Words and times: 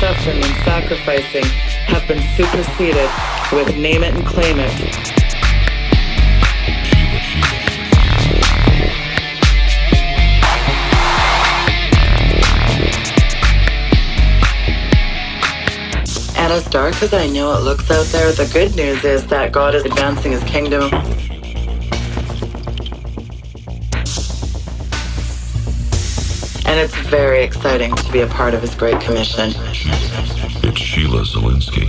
suffering 0.00 0.42
and 0.42 0.56
sacrificing 0.64 1.44
have 1.86 2.06
been 2.06 2.22
superseded 2.36 3.10
with 3.52 3.76
name 3.76 4.04
it 4.04 4.14
and 4.14 4.26
claim 4.26 4.58
it. 4.58 5.16
And 16.36 16.52
as 16.52 16.66
dark 16.66 17.02
as 17.02 17.14
I 17.14 17.26
know 17.28 17.56
it 17.56 17.62
looks 17.62 17.90
out 17.90 18.04
there, 18.06 18.30
the 18.32 18.48
good 18.52 18.76
news 18.76 19.02
is 19.02 19.26
that 19.28 19.50
God 19.50 19.74
is 19.74 19.84
advancing 19.86 20.32
his 20.32 20.44
kingdom. 20.44 20.92
And 26.66 26.80
it's 26.80 26.94
very 27.08 27.42
exciting 27.42 27.94
to 27.94 28.12
be 28.12 28.20
a 28.20 28.26
part 28.26 28.52
of 28.52 28.60
his 28.60 28.74
great 28.74 29.00
commission. 29.00 29.54
It's 29.88 30.80
Sheila 30.80 31.22
Zilinsky. 31.22 31.88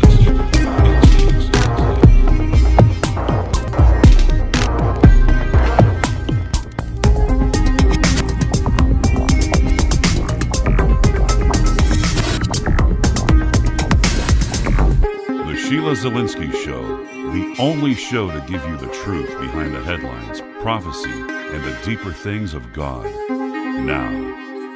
The 15.45 15.57
Sheila 15.57 15.93
Zilinsky 15.93 16.53
Show, 16.63 17.03
the 17.31 17.55
only 17.59 17.95
show 17.95 18.29
to 18.29 18.39
give 18.41 18.63
you 18.67 18.77
the 18.77 18.91
truth 19.03 19.29
behind 19.39 19.73
the 19.73 19.81
headlines, 19.81 20.41
prophecy, 20.61 21.09
and 21.09 21.63
the 21.63 21.75
deeper 21.83 22.11
things 22.11 22.53
of 22.53 22.71
God. 22.73 23.05
Now, 23.29 24.09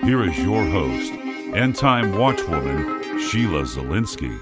here 0.02 0.24
is 0.24 0.40
your 0.40 0.64
host, 0.66 1.12
end 1.54 1.76
time 1.76 2.14
watchwoman, 2.14 3.01
Sheila 3.30 3.64
Zilinsky. 3.64 4.38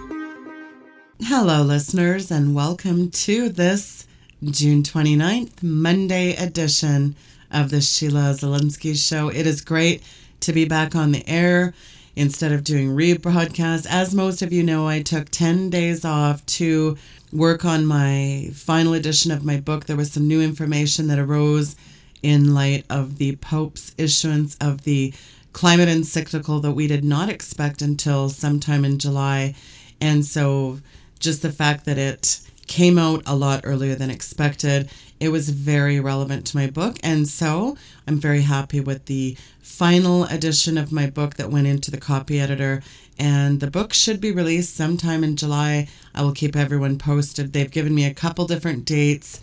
Hello, 1.22 1.62
listeners, 1.62 2.32
and 2.32 2.56
welcome 2.56 3.12
to 3.12 3.50
this 3.50 4.08
June 4.44 4.82
29th, 4.84 5.62
Monday 5.62 6.34
edition 6.36 7.16
of 7.52 7.70
the 7.70 7.82
Sheila 7.82 8.34
Zilinsky 8.34 8.96
Show. 8.96 9.30
It 9.30 9.46
is 9.46 9.62
great 9.62 10.02
to 10.40 10.54
be 10.54 10.66
back 10.66 10.96
on 10.96 11.12
the 11.12 11.28
air 11.28 11.74
instead 12.16 12.52
of 12.52 12.64
doing 12.64 12.90
rebroadcasts. 12.90 13.86
As 13.88 14.16
most 14.16 14.42
of 14.42 14.52
you 14.52 14.64
know, 14.64 14.88
I 14.88 15.02
took 15.02 15.30
10 15.30 15.70
days 15.70 16.04
off 16.04 16.46
to 16.48 16.98
work 17.32 17.66
on 17.66 17.86
my 17.86 18.50
final 18.54 18.94
edition 18.94 19.32
of 19.32 19.46
my 19.46 19.60
book. 19.60 19.86
There 19.86 19.98
was 19.98 20.14
some 20.14 20.28
new 20.28 20.42
information 20.42 21.08
that 21.08 21.20
arose 21.20 21.76
in 22.24 22.54
light 22.54 22.86
of 22.90 23.18
the 23.18 23.36
Pope's 23.38 23.94
issuance 23.98 24.56
of 24.60 24.84
the 24.84 25.14
climate 25.54 25.90
encyclical 25.90 26.60
that 26.62 26.72
we 26.72 26.88
did 26.88 27.04
not 27.04 27.30
expect 27.30 27.82
until 27.82 28.30
sometime 28.30 28.86
in 28.86 29.00
July. 29.00 29.56
And 30.00 30.26
so 30.26 30.80
just 31.20 31.42
the 31.42 31.52
fact 31.52 31.86
that 31.86 31.98
it 31.98 32.42
came 32.68 33.00
out 33.00 33.24
a 33.26 33.36
lot 33.36 33.62
earlier 33.64 33.96
than 33.96 34.12
expected, 34.12 34.90
it 35.20 35.30
was 35.30 35.50
very 35.50 36.00
relevant 36.00 36.46
to 36.46 36.58
my 36.58 36.68
book. 36.68 36.98
And 37.04 37.28
so 37.28 37.76
I'm 38.08 38.20
very 38.20 38.42
happy 38.42 38.80
with 38.80 39.06
the 39.06 39.36
final 39.60 40.26
edition 40.26 40.78
of 40.78 40.92
my 40.92 41.10
book 41.10 41.36
that 41.36 41.52
went 41.52 41.68
into 41.68 41.92
the 41.92 42.00
copy 42.00 42.40
editor. 42.40 42.84
And 43.18 43.60
the 43.60 43.72
book 43.72 43.94
should 43.94 44.22
be 44.22 44.32
released 44.32 44.76
sometime 44.76 45.24
in 45.24 45.36
July. 45.36 45.88
I 46.14 46.22
will 46.22 46.32
keep 46.32 46.56
everyone 46.56 46.98
posted. 46.98 47.52
They've 47.52 47.70
given 47.70 47.94
me 47.94 48.06
a 48.06 48.14
couple 48.14 48.46
different 48.46 48.86
dates, 48.86 49.42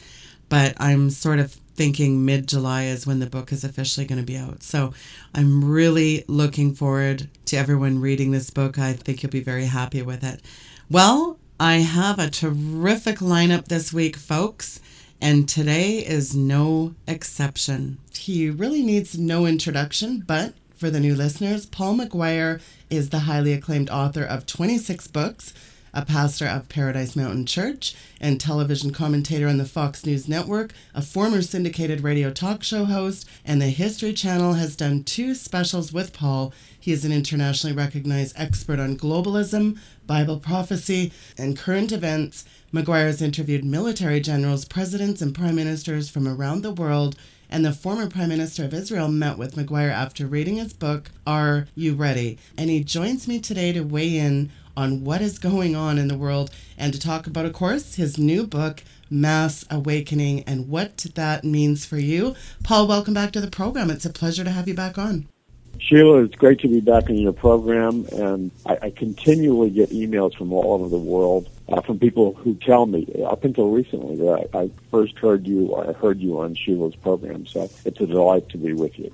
but 0.48 0.74
I'm 0.78 1.10
sort 1.10 1.40
of 1.40 1.58
thinking 1.76 2.24
mid 2.24 2.48
July 2.48 2.84
is 2.84 3.06
when 3.06 3.20
the 3.20 3.26
book 3.26 3.52
is 3.52 3.64
officially 3.64 4.06
going 4.06 4.20
to 4.20 4.26
be 4.26 4.36
out. 4.36 4.62
So 4.62 4.94
I'm 5.34 5.64
really 5.64 6.24
looking 6.26 6.74
forward 6.74 7.28
to 7.46 7.56
everyone 7.56 8.00
reading 8.00 8.30
this 8.30 8.50
book. 8.50 8.78
I 8.78 8.94
think 8.94 9.22
you'll 9.22 9.30
be 9.30 9.40
very 9.40 9.66
happy 9.66 10.02
with 10.02 10.24
it. 10.24 10.40
Well, 10.90 11.38
I 11.58 11.76
have 11.76 12.18
a 12.18 12.30
terrific 12.30 13.18
lineup 13.18 13.68
this 13.68 13.92
week, 13.92 14.16
folks, 14.16 14.80
and 15.20 15.48
today 15.48 15.98
is 15.98 16.34
no 16.34 16.94
exception. 17.06 17.98
He 18.14 18.50
really 18.50 18.82
needs 18.82 19.18
no 19.18 19.46
introduction, 19.46 20.22
but 20.26 20.54
for 20.74 20.90
the 20.90 21.00
new 21.00 21.14
listeners, 21.14 21.64
Paul 21.64 21.96
McGuire 21.96 22.60
is 22.90 23.08
the 23.10 23.20
highly 23.20 23.52
acclaimed 23.54 23.88
author 23.88 24.22
of 24.22 24.44
26 24.44 25.08
books, 25.08 25.54
a 25.96 26.04
pastor 26.04 26.46
of 26.46 26.68
Paradise 26.68 27.16
Mountain 27.16 27.46
Church, 27.46 27.96
and 28.20 28.38
television 28.38 28.92
commentator 28.92 29.48
on 29.48 29.56
the 29.56 29.64
Fox 29.64 30.04
News 30.04 30.28
Network, 30.28 30.74
a 30.94 31.00
former 31.00 31.40
syndicated 31.40 32.02
radio 32.02 32.30
talk 32.30 32.62
show 32.62 32.84
host, 32.84 33.26
and 33.46 33.62
the 33.62 33.70
History 33.70 34.12
Channel 34.12 34.52
has 34.52 34.76
done 34.76 35.04
two 35.04 35.34
specials 35.34 35.94
with 35.94 36.12
Paul. 36.12 36.52
He 36.78 36.92
is 36.92 37.06
an 37.06 37.12
internationally 37.12 37.74
recognized 37.74 38.38
expert 38.38 38.78
on 38.78 38.98
globalism, 38.98 39.78
Bible 40.06 40.38
prophecy, 40.38 41.12
and 41.38 41.56
current 41.56 41.90
events. 41.92 42.44
McGuire 42.74 43.06
has 43.06 43.22
interviewed 43.22 43.64
military 43.64 44.20
generals, 44.20 44.66
presidents, 44.66 45.22
and 45.22 45.34
prime 45.34 45.56
ministers 45.56 46.10
from 46.10 46.28
around 46.28 46.60
the 46.60 46.72
world. 46.72 47.16
And 47.48 47.64
the 47.64 47.72
former 47.72 48.08
Prime 48.08 48.28
Minister 48.28 48.64
of 48.64 48.74
Israel 48.74 49.08
met 49.08 49.38
with 49.38 49.54
McGuire 49.54 49.92
after 49.92 50.26
reading 50.26 50.56
his 50.56 50.72
book, 50.72 51.12
Are 51.26 51.68
You 51.76 51.94
Ready? 51.94 52.38
And 52.58 52.68
he 52.68 52.82
joins 52.82 53.28
me 53.28 53.38
today 53.38 53.72
to 53.72 53.82
weigh 53.82 54.16
in 54.16 54.50
on 54.76 55.04
what 55.04 55.20
is 55.20 55.38
going 55.38 55.74
on 55.74 55.98
in 55.98 56.08
the 56.08 56.18
world 56.18 56.50
and 56.76 56.92
to 56.92 57.00
talk 57.00 57.26
about, 57.26 57.46
of 57.46 57.52
course, 57.52 57.94
his 57.94 58.18
new 58.18 58.46
book, 58.46 58.82
Mass 59.08 59.64
Awakening, 59.70 60.42
and 60.44 60.68
what 60.68 61.06
that 61.14 61.44
means 61.44 61.86
for 61.86 61.98
you. 61.98 62.34
Paul, 62.62 62.86
welcome 62.86 63.14
back 63.14 63.32
to 63.32 63.40
the 63.40 63.50
program. 63.50 63.90
It's 63.90 64.04
a 64.04 64.10
pleasure 64.10 64.44
to 64.44 64.50
have 64.50 64.68
you 64.68 64.74
back 64.74 64.98
on. 64.98 65.28
Sheila, 65.78 66.24
it's 66.24 66.34
great 66.34 66.60
to 66.60 66.68
be 66.68 66.80
back 66.80 67.08
in 67.08 67.18
your 67.18 67.32
program, 67.32 68.06
and 68.12 68.50
I, 68.64 68.78
I 68.82 68.90
continually 68.90 69.70
get 69.70 69.90
emails 69.90 70.34
from 70.36 70.52
all 70.52 70.74
over 70.74 70.88
the 70.88 70.98
world 70.98 71.48
uh, 71.68 71.80
from 71.80 71.98
people 71.98 72.32
who 72.34 72.54
tell 72.54 72.86
me, 72.86 73.06
up 73.26 73.44
until 73.44 73.70
recently, 73.70 74.16
that 74.16 74.48
I, 74.54 74.58
I 74.58 74.70
first 74.90 75.18
heard 75.18 75.46
you 75.46 75.74
I 75.74 75.92
heard 75.92 76.20
you 76.20 76.40
on 76.40 76.54
Sheila's 76.54 76.96
program. 76.96 77.46
So 77.46 77.68
it's 77.84 78.00
a 78.00 78.06
delight 78.06 78.48
to 78.50 78.58
be 78.58 78.72
with 78.72 78.98
you. 78.98 79.12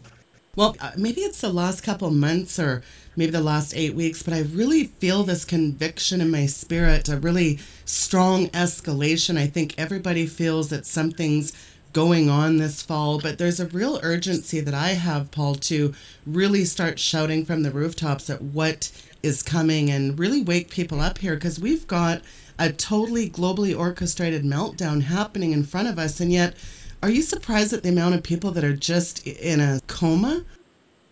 Well, 0.55 0.77
uh, 0.81 0.91
maybe 0.99 1.23
it's 1.23 1.41
the 1.41 1.49
last 1.51 1.81
couple 1.81 2.11
months 2.11 2.59
or 2.59 2.83
maybe 3.17 3.33
the 3.33 3.41
last 3.41 3.75
eight 3.75 3.95
weeks, 3.95 4.23
but 4.23 4.35
I 4.35 4.41
really 4.43 4.85
feel 4.85 5.23
this 5.23 5.47
conviction 5.47 6.21
in 6.21 6.31
my 6.31 6.45
spirit, 6.45 7.09
a 7.09 7.17
really 7.17 7.59
strong 7.87 8.49
escalation. 8.49 9.39
I 9.39 9.47
think 9.47 9.75
everybody 9.79 10.27
feels 10.27 10.69
that 10.69 10.85
something's 10.85 11.55
going 11.95 12.29
on 12.29 12.59
this 12.59 12.83
fall, 12.83 13.19
but 13.19 13.39
there's 13.39 13.61
a 13.61 13.67
real 13.69 13.99
urgency 14.03 14.61
that 14.61 14.75
I 14.75 14.89
have, 14.89 15.31
Paul, 15.31 15.55
to 15.55 15.95
really 16.27 16.67
start 16.67 16.99
shouting 16.99 17.47
from 17.47 17.63
the 17.63 17.71
rooftops 17.71 18.29
at 18.29 18.43
what 18.43 18.93
is 19.23 19.43
coming 19.43 19.91
and 19.91 20.19
really 20.19 20.43
wake 20.43 20.69
people 20.69 21.01
up 21.01 21.17
here 21.17 21.37
because 21.37 21.59
we've 21.59 21.87
got 21.87 22.21
a 22.59 22.71
totally 22.71 23.31
globally 23.31 23.75
orchestrated 23.75 24.45
meltdown 24.45 25.05
happening 25.05 25.53
in 25.53 25.65
front 25.65 25.89
of 25.89 25.99
us. 25.99 26.21
And 26.21 26.31
yet, 26.31 26.55
are 27.03 27.11
you 27.11 27.23
surprised 27.23 27.73
at 27.73 27.83
the 27.83 27.89
amount 27.89 28.15
of 28.15 28.23
people 28.23 28.53
that 28.53 28.65
are 28.65 28.77
just 28.77 29.27
in 29.27 29.61
a 29.61 29.81
coma? 29.89 30.45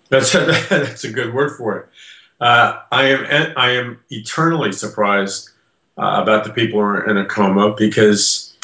That's 0.09 0.35
a, 0.35 0.47
that's 0.71 1.05
a 1.05 1.13
good 1.13 1.35
word 1.35 1.57
for 1.57 1.79
it. 1.79 1.89
Uh, 2.41 2.81
I 2.91 3.05
am 3.09 3.53
I 3.57 3.71
am 3.73 4.01
eternally 4.09 4.73
surprised 4.73 5.51
uh, 5.99 6.21
about 6.23 6.45
the 6.45 6.53
people 6.53 6.81
who 6.81 6.87
are 6.87 7.07
in 7.07 7.19
a 7.19 7.27
coma 7.27 7.75
because, 7.77 8.57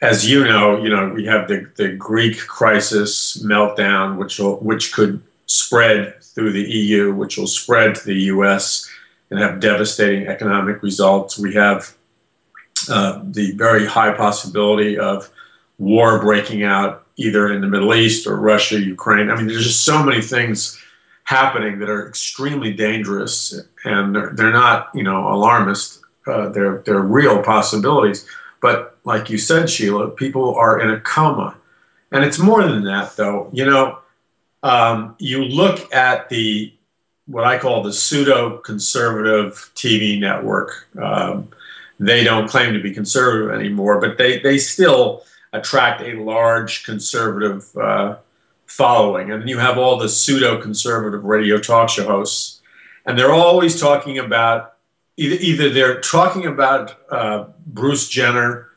as 0.00 0.30
you 0.30 0.44
know, 0.44 0.80
you 0.80 0.88
know 0.88 1.08
we 1.08 1.24
have 1.26 1.48
the, 1.48 1.68
the 1.76 1.92
Greek 1.96 2.38
crisis 2.38 3.42
meltdown, 3.42 4.18
which 4.18 4.38
will, 4.38 4.56
which 4.58 4.92
could 4.92 5.20
spread 5.46 6.22
through 6.22 6.52
the 6.52 6.62
EU, 6.62 7.12
which 7.12 7.36
will 7.36 7.48
spread 7.48 7.96
to 7.96 8.04
the 8.04 8.14
U.S. 8.14 8.88
and 9.30 9.40
have 9.40 9.58
devastating 9.58 10.28
economic 10.28 10.82
results. 10.82 11.38
We 11.38 11.54
have 11.54 11.96
uh, 12.88 13.20
the 13.24 13.52
very 13.52 13.84
high 13.86 14.12
possibility 14.12 14.96
of 14.96 15.28
war 15.82 16.20
breaking 16.20 16.62
out 16.62 17.04
either 17.16 17.52
in 17.52 17.60
the 17.60 17.66
Middle 17.66 17.92
East 17.92 18.26
or 18.26 18.36
Russia, 18.36 18.78
Ukraine. 18.78 19.30
I 19.30 19.34
mean, 19.34 19.48
there's 19.48 19.64
just 19.64 19.84
so 19.84 20.02
many 20.02 20.22
things 20.22 20.80
happening 21.24 21.80
that 21.80 21.90
are 21.90 22.08
extremely 22.08 22.72
dangerous, 22.72 23.60
and 23.84 24.14
they're, 24.14 24.30
they're 24.32 24.52
not, 24.52 24.90
you 24.94 25.02
know, 25.02 25.26
alarmist. 25.34 26.00
Uh, 26.24 26.48
they're 26.50 26.82
they're 26.86 27.00
real 27.00 27.42
possibilities. 27.42 28.24
But 28.60 28.96
like 29.04 29.28
you 29.28 29.38
said, 29.38 29.68
Sheila, 29.68 30.10
people 30.10 30.54
are 30.54 30.80
in 30.80 30.90
a 30.90 31.00
coma, 31.00 31.56
and 32.12 32.24
it's 32.24 32.38
more 32.38 32.62
than 32.62 32.84
that, 32.84 33.16
though. 33.16 33.50
You 33.52 33.66
know, 33.66 33.98
um, 34.62 35.16
you 35.18 35.44
look 35.44 35.92
at 35.92 36.28
the 36.28 36.72
what 37.26 37.42
I 37.42 37.58
call 37.58 37.82
the 37.82 37.92
pseudo 37.92 38.58
conservative 38.58 39.72
TV 39.74 40.20
network. 40.20 40.88
Um, 40.96 41.48
they 41.98 42.22
don't 42.24 42.48
claim 42.48 42.72
to 42.72 42.80
be 42.80 42.92
conservative 42.94 43.50
anymore, 43.60 44.00
but 44.00 44.18
they, 44.18 44.40
they 44.40 44.58
still 44.58 45.22
attract 45.52 46.02
a 46.02 46.14
large 46.14 46.84
conservative 46.84 47.76
uh, 47.76 48.16
following. 48.66 49.30
And 49.30 49.42
then 49.42 49.48
you 49.48 49.58
have 49.58 49.78
all 49.78 49.98
the 49.98 50.08
pseudo 50.08 50.60
conservative 50.60 51.24
radio 51.24 51.58
talk 51.58 51.88
show 51.88 52.06
hosts, 52.06 52.60
and 53.04 53.18
they're 53.18 53.34
always 53.34 53.80
talking 53.80 54.18
about 54.18 54.74
either, 55.16 55.36
either 55.40 55.70
they're 55.70 56.00
talking 56.00 56.46
about 56.46 56.96
uh, 57.10 57.46
Bruce 57.66 58.08
Jenner 58.08 58.68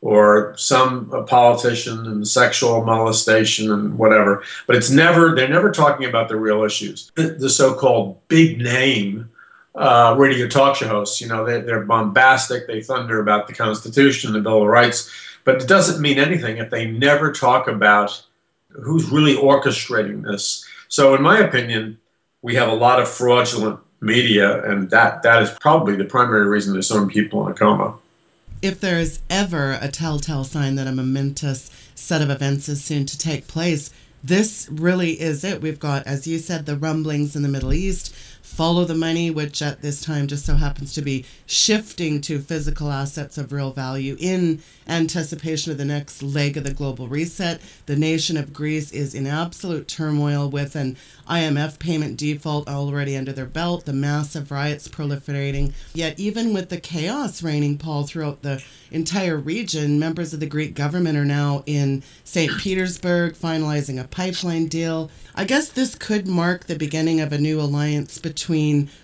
or 0.00 0.54
some 0.58 1.08
politician 1.26 2.06
and 2.06 2.28
sexual 2.28 2.84
molestation 2.84 3.72
and 3.72 3.96
whatever. 3.96 4.42
But 4.66 4.76
it's 4.76 4.90
never, 4.90 5.34
they're 5.34 5.48
never 5.48 5.70
talking 5.70 6.06
about 6.06 6.28
the 6.28 6.36
real 6.36 6.62
issues. 6.62 7.10
The, 7.14 7.30
the 7.30 7.48
so 7.48 7.72
called 7.72 8.28
big 8.28 8.58
name 8.58 9.30
uh, 9.74 10.14
radio 10.18 10.46
talk 10.46 10.76
show 10.76 10.88
hosts, 10.88 11.22
you 11.22 11.26
know, 11.26 11.46
they, 11.46 11.62
they're 11.62 11.84
bombastic, 11.84 12.66
they 12.66 12.82
thunder 12.82 13.18
about 13.18 13.46
the 13.46 13.54
Constitution, 13.54 14.34
the 14.34 14.40
Bill 14.40 14.60
of 14.60 14.68
Rights, 14.68 15.10
but 15.44 15.62
it 15.62 15.68
doesn't 15.68 16.00
mean 16.00 16.18
anything 16.18 16.56
if 16.56 16.70
they 16.70 16.86
never 16.86 17.32
talk 17.32 17.68
about 17.68 18.22
who's 18.70 19.10
really 19.10 19.36
orchestrating 19.36 20.24
this. 20.24 20.66
So, 20.88 21.14
in 21.14 21.22
my 21.22 21.38
opinion, 21.38 21.98
we 22.42 22.54
have 22.56 22.68
a 22.68 22.74
lot 22.74 23.00
of 23.00 23.08
fraudulent 23.08 23.80
media, 24.00 24.62
and 24.64 24.90
that, 24.90 25.22
that 25.22 25.42
is 25.42 25.50
probably 25.60 25.96
the 25.96 26.04
primary 26.04 26.46
reason 26.46 26.72
there's 26.72 26.86
so 26.86 27.00
many 27.00 27.12
people 27.12 27.46
in 27.46 27.52
a 27.52 27.54
coma 27.54 27.96
if 28.64 28.80
there's 28.80 29.20
ever 29.28 29.78
a 29.82 29.88
telltale 29.88 30.42
sign 30.42 30.74
that 30.76 30.86
a 30.86 30.92
momentous 30.92 31.70
set 31.94 32.22
of 32.22 32.30
events 32.30 32.66
is 32.66 32.82
soon 32.82 33.04
to 33.04 33.18
take 33.18 33.46
place, 33.46 33.92
this 34.22 34.66
really 34.72 35.20
is 35.20 35.44
it. 35.44 35.60
We've 35.60 35.78
got, 35.78 36.06
as 36.06 36.26
you 36.26 36.38
said, 36.38 36.64
the 36.64 36.74
rumblings 36.74 37.36
in 37.36 37.42
the 37.42 37.48
Middle 37.50 37.74
East 37.74 38.14
follow 38.44 38.84
the 38.84 38.94
money, 38.94 39.30
which 39.30 39.62
at 39.62 39.80
this 39.80 40.02
time 40.02 40.26
just 40.26 40.44
so 40.44 40.54
happens 40.54 40.92
to 40.92 41.00
be 41.00 41.24
shifting 41.46 42.20
to 42.20 42.38
physical 42.38 42.92
assets 42.92 43.38
of 43.38 43.52
real 43.52 43.72
value 43.72 44.16
in 44.20 44.62
anticipation 44.86 45.72
of 45.72 45.78
the 45.78 45.84
next 45.84 46.22
leg 46.22 46.58
of 46.58 46.62
the 46.62 46.72
global 46.72 47.08
reset. 47.08 47.58
The 47.86 47.96
nation 47.96 48.36
of 48.36 48.52
Greece 48.52 48.92
is 48.92 49.14
in 49.14 49.26
absolute 49.26 49.88
turmoil 49.88 50.50
with 50.50 50.76
an 50.76 50.98
IMF 51.28 51.78
payment 51.78 52.18
default 52.18 52.68
already 52.68 53.16
under 53.16 53.32
their 53.32 53.46
belt, 53.46 53.86
the 53.86 53.94
massive 53.94 54.50
riots 54.50 54.88
proliferating. 54.88 55.72
Yet, 55.94 56.20
even 56.20 56.52
with 56.52 56.68
the 56.68 56.78
chaos 56.78 57.42
reigning, 57.42 57.78
Paul, 57.78 58.04
throughout 58.06 58.42
the 58.42 58.62
entire 58.90 59.38
region, 59.38 59.98
members 59.98 60.34
of 60.34 60.40
the 60.40 60.46
Greek 60.46 60.74
government 60.74 61.16
are 61.16 61.24
now 61.24 61.62
in 61.64 62.02
St. 62.24 62.52
Petersburg 62.58 63.34
finalizing 63.34 63.98
a 63.98 64.06
pipeline 64.06 64.66
deal. 64.66 65.10
I 65.34 65.44
guess 65.44 65.70
this 65.70 65.94
could 65.94 66.28
mark 66.28 66.66
the 66.66 66.76
beginning 66.76 67.20
of 67.20 67.32
a 67.32 67.38
new 67.38 67.58
alliance 67.58 68.18
between 68.18 68.33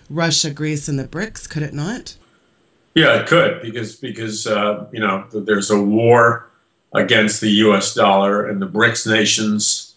Russia, 0.09 0.51
Greece, 0.51 0.87
and 0.87 0.99
the 0.99 1.07
BRICS, 1.07 1.49
could 1.49 1.63
it 1.63 1.73
not? 1.73 2.17
Yeah, 2.93 3.21
it 3.21 3.27
could 3.27 3.61
because 3.61 3.95
because 3.95 4.45
uh, 4.47 4.85
you 4.91 4.99
know 4.99 5.25
there's 5.31 5.71
a 5.71 5.81
war 5.81 6.49
against 6.93 7.39
the 7.39 7.49
U.S. 7.49 7.93
dollar 7.93 8.45
and 8.47 8.61
the 8.61 8.67
BRICS 8.67 9.09
nations, 9.09 9.95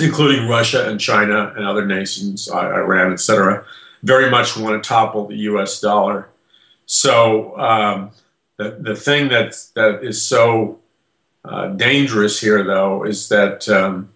including 0.00 0.48
Russia 0.48 0.88
and 0.88 1.00
China 1.00 1.52
and 1.56 1.66
other 1.66 1.84
nations, 1.84 2.48
Iran, 2.48 3.12
etc., 3.12 3.64
very 4.02 4.30
much 4.30 4.56
want 4.56 4.80
to 4.80 4.88
topple 4.88 5.26
the 5.26 5.36
U.S. 5.50 5.80
dollar. 5.80 6.28
So 6.86 7.58
um, 7.58 8.10
the 8.56 8.78
the 8.80 8.94
thing 8.94 9.28
that 9.28 9.56
that 9.74 10.04
is 10.04 10.22
so 10.22 10.78
uh, 11.44 11.68
dangerous 11.68 12.40
here, 12.40 12.62
though, 12.62 13.04
is 13.04 13.28
that 13.30 13.68
um, 13.68 14.10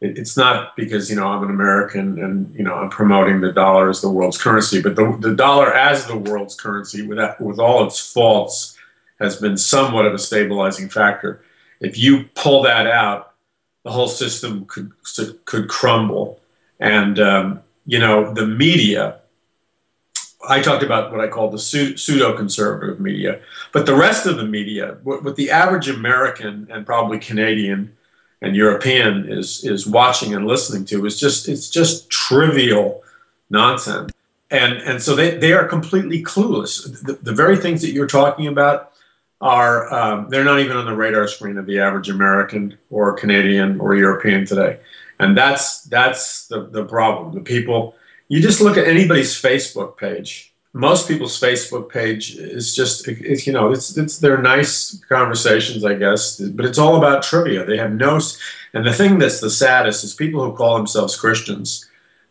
it's 0.00 0.36
not 0.36 0.76
because 0.76 1.10
you 1.10 1.16
know 1.16 1.26
I'm 1.26 1.42
an 1.42 1.50
American 1.50 2.22
and 2.22 2.54
you 2.54 2.62
know 2.62 2.74
I'm 2.74 2.90
promoting 2.90 3.40
the 3.40 3.52
dollar 3.52 3.90
as 3.90 4.00
the 4.00 4.10
world's 4.10 4.40
currency, 4.40 4.80
but 4.80 4.94
the, 4.94 5.16
the 5.20 5.34
dollar 5.34 5.74
as 5.74 6.06
the 6.06 6.16
world's 6.16 6.54
currency, 6.54 7.06
with 7.06 7.18
that, 7.18 7.40
with 7.40 7.58
all 7.58 7.84
its 7.84 8.12
faults, 8.12 8.76
has 9.18 9.40
been 9.40 9.56
somewhat 9.56 10.06
of 10.06 10.14
a 10.14 10.18
stabilizing 10.18 10.88
factor. 10.88 11.42
If 11.80 11.98
you 11.98 12.24
pull 12.34 12.62
that 12.62 12.86
out, 12.86 13.32
the 13.82 13.90
whole 13.90 14.08
system 14.08 14.66
could 14.66 14.92
could 15.44 15.68
crumble, 15.68 16.40
and 16.78 17.18
um, 17.18 17.60
you 17.84 17.98
know 17.98 18.32
the 18.32 18.46
media. 18.46 19.20
I 20.48 20.62
talked 20.62 20.84
about 20.84 21.10
what 21.10 21.20
I 21.20 21.26
call 21.26 21.50
the 21.50 21.58
pseudo 21.58 22.36
conservative 22.36 23.00
media, 23.00 23.40
but 23.72 23.86
the 23.86 23.96
rest 23.96 24.24
of 24.24 24.36
the 24.36 24.44
media, 24.44 24.96
what 25.02 25.34
the 25.34 25.50
average 25.50 25.88
American 25.88 26.68
and 26.70 26.86
probably 26.86 27.18
Canadian 27.18 27.96
and 28.40 28.54
European 28.54 29.28
is 29.28 29.64
is 29.64 29.86
watching 29.86 30.34
and 30.34 30.46
listening 30.46 30.84
to 30.86 31.04
is 31.06 31.18
just 31.18 31.48
it's 31.48 31.68
just 31.68 32.08
trivial 32.10 33.02
nonsense. 33.50 34.12
And 34.50 34.74
and 34.78 35.02
so 35.02 35.14
they, 35.14 35.36
they 35.36 35.52
are 35.52 35.66
completely 35.66 36.22
clueless. 36.22 37.02
The, 37.02 37.14
the 37.14 37.34
very 37.34 37.56
things 37.56 37.82
that 37.82 37.90
you're 37.90 38.06
talking 38.06 38.46
about 38.46 38.92
are 39.40 39.92
um, 39.92 40.28
they're 40.30 40.44
not 40.44 40.60
even 40.60 40.76
on 40.76 40.86
the 40.86 40.96
radar 40.96 41.28
screen 41.28 41.58
of 41.58 41.66
the 41.66 41.78
average 41.78 42.08
American 42.08 42.76
or 42.90 43.14
Canadian 43.14 43.78
or 43.80 43.94
European 43.94 44.46
today. 44.46 44.80
And 45.20 45.36
that's 45.36 45.82
that's 45.84 46.46
the, 46.46 46.66
the 46.66 46.84
problem. 46.84 47.34
The 47.34 47.40
people 47.40 47.94
you 48.28 48.40
just 48.40 48.60
look 48.60 48.76
at 48.76 48.86
anybody's 48.86 49.40
Facebook 49.40 49.96
page 49.96 50.52
most 50.78 51.08
people's 51.08 51.38
Facebook 51.38 51.90
page 51.90 52.36
is 52.36 52.74
just 52.74 53.08
it's 53.08 53.46
you 53.46 53.52
know 53.52 53.72
it's 53.72 53.96
it's 53.96 54.18
they're 54.18 54.40
nice 54.40 54.98
conversations 55.08 55.84
I 55.84 55.94
guess 55.94 56.38
but 56.38 56.64
it's 56.64 56.78
all 56.78 56.96
about 56.96 57.22
trivia. 57.22 57.64
They 57.64 57.76
have 57.76 57.92
no 57.92 58.20
and 58.72 58.86
the 58.86 58.92
thing 58.92 59.18
that's 59.18 59.40
the 59.40 59.50
saddest 59.50 60.04
is 60.04 60.14
people 60.14 60.44
who 60.44 60.56
call 60.56 60.76
themselves 60.76 61.16
Christians 61.16 61.88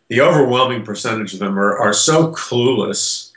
the 0.08 0.22
overwhelming 0.22 0.82
percentage 0.82 1.34
of 1.34 1.40
them 1.40 1.58
are, 1.58 1.76
are 1.76 1.92
so 1.92 2.32
clueless 2.32 3.32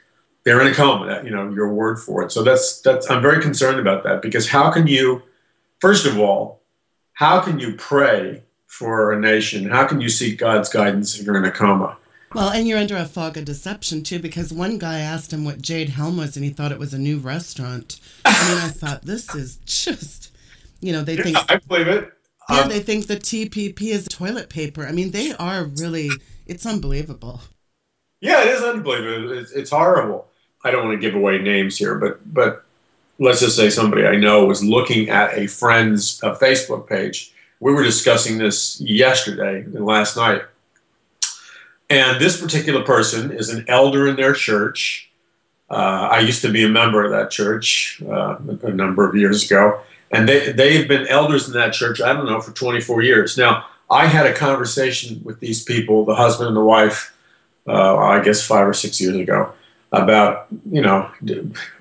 they're 0.45 0.61
in 0.61 0.67
a 0.67 0.73
coma 0.73 1.21
you 1.23 1.29
know 1.29 1.49
your 1.49 1.73
word 1.73 1.99
for 1.99 2.23
it. 2.23 2.31
So 2.31 2.41
that's 2.41 2.81
that's 2.81 3.09
I'm 3.11 3.21
very 3.21 3.41
concerned 3.41 3.79
about 3.79 4.03
that 4.03 4.21
because 4.21 4.49
how 4.49 4.71
can 4.71 4.87
you 4.87 5.23
first 5.79 6.05
of 6.05 6.17
all 6.17 6.61
how 7.13 7.41
can 7.41 7.59
you 7.59 7.75
pray 7.75 8.43
for 8.65 9.11
a 9.11 9.19
nation? 9.19 9.69
How 9.69 9.85
can 9.85 9.99
you 9.99 10.07
seek 10.07 10.39
God's 10.39 10.69
guidance 10.69 11.19
if 11.19 11.25
you're 11.25 11.37
in 11.37 11.43
a 11.43 11.51
coma 11.51 11.97
well, 12.33 12.49
and 12.49 12.67
you're 12.67 12.79
under 12.79 12.95
a 12.95 13.05
fog 13.05 13.37
of 13.37 13.45
deception 13.45 14.03
too, 14.03 14.19
because 14.19 14.53
one 14.53 14.77
guy 14.77 14.99
asked 14.99 15.33
him 15.33 15.43
what 15.43 15.61
Jade 15.61 15.89
Helm 15.89 16.17
was, 16.17 16.35
and 16.35 16.45
he 16.45 16.51
thought 16.51 16.71
it 16.71 16.79
was 16.79 16.93
a 16.93 16.99
new 16.99 17.17
restaurant. 17.17 17.99
I 18.25 18.49
mean, 18.49 18.57
I 18.63 18.69
thought 18.69 19.03
this 19.03 19.33
is 19.35 19.57
just, 19.65 20.31
you 20.79 20.91
know, 20.91 21.03
they 21.03 21.17
think 21.17 21.37
I 21.49 21.57
believe 21.57 21.87
it. 21.87 22.11
Yeah, 22.49 22.61
um, 22.61 22.69
they 22.69 22.79
think 22.79 23.07
the 23.07 23.17
TPP 23.17 23.81
is 23.83 24.07
toilet 24.07 24.49
paper. 24.49 24.85
I 24.85 24.91
mean, 24.91 25.11
they 25.11 25.33
are 25.33 25.63
really. 25.63 26.09
It's 26.45 26.65
unbelievable. 26.65 27.41
Yeah, 28.19 28.41
it 28.41 28.49
is 28.49 28.61
unbelievable. 28.61 29.31
It's, 29.31 29.51
it's 29.51 29.69
horrible. 29.69 30.27
I 30.63 30.71
don't 30.71 30.85
want 30.85 30.99
to 30.99 31.07
give 31.07 31.15
away 31.15 31.39
names 31.39 31.77
here, 31.77 31.95
but 31.95 32.33
but 32.33 32.65
let's 33.19 33.39
just 33.39 33.55
say 33.55 33.69
somebody 33.69 34.05
I 34.05 34.15
know 34.15 34.45
was 34.45 34.63
looking 34.63 35.09
at 35.09 35.37
a 35.37 35.47
friend's 35.47 36.21
uh, 36.23 36.35
Facebook 36.35 36.87
page. 36.87 37.33
We 37.59 37.73
were 37.73 37.83
discussing 37.83 38.37
this 38.37 38.81
yesterday 38.81 39.61
and 39.61 39.85
last 39.85 40.17
night 40.17 40.41
and 41.91 42.21
this 42.21 42.39
particular 42.39 42.83
person 42.83 43.31
is 43.31 43.49
an 43.49 43.65
elder 43.67 44.07
in 44.07 44.15
their 44.15 44.33
church. 44.33 45.11
Uh, 45.69 46.07
I 46.09 46.19
used 46.19 46.41
to 46.41 46.49
be 46.49 46.63
a 46.63 46.69
member 46.69 47.03
of 47.03 47.11
that 47.11 47.31
church 47.31 48.01
uh, 48.07 48.37
a 48.63 48.71
number 48.71 49.07
of 49.07 49.13
years 49.13 49.43
ago. 49.43 49.81
And 50.09 50.27
they, 50.27 50.53
they've 50.53 50.87
been 50.87 51.05
elders 51.07 51.47
in 51.47 51.53
that 51.53 51.73
church, 51.73 52.01
I 52.01 52.13
don't 52.13 52.27
know, 52.27 52.39
for 52.39 52.51
24 52.51 53.01
years. 53.01 53.37
Now, 53.37 53.65
I 53.89 54.07
had 54.07 54.25
a 54.25 54.33
conversation 54.33 55.19
with 55.25 55.41
these 55.41 55.65
people, 55.65 56.05
the 56.05 56.15
husband 56.15 56.47
and 56.47 56.55
the 56.55 56.63
wife, 56.63 57.13
uh, 57.67 57.97
I 57.97 58.21
guess 58.21 58.45
five 58.45 58.65
or 58.65 58.73
six 58.73 59.01
years 59.01 59.17
ago, 59.17 59.51
about, 59.91 60.47
you 60.69 60.81
know, 60.81 61.11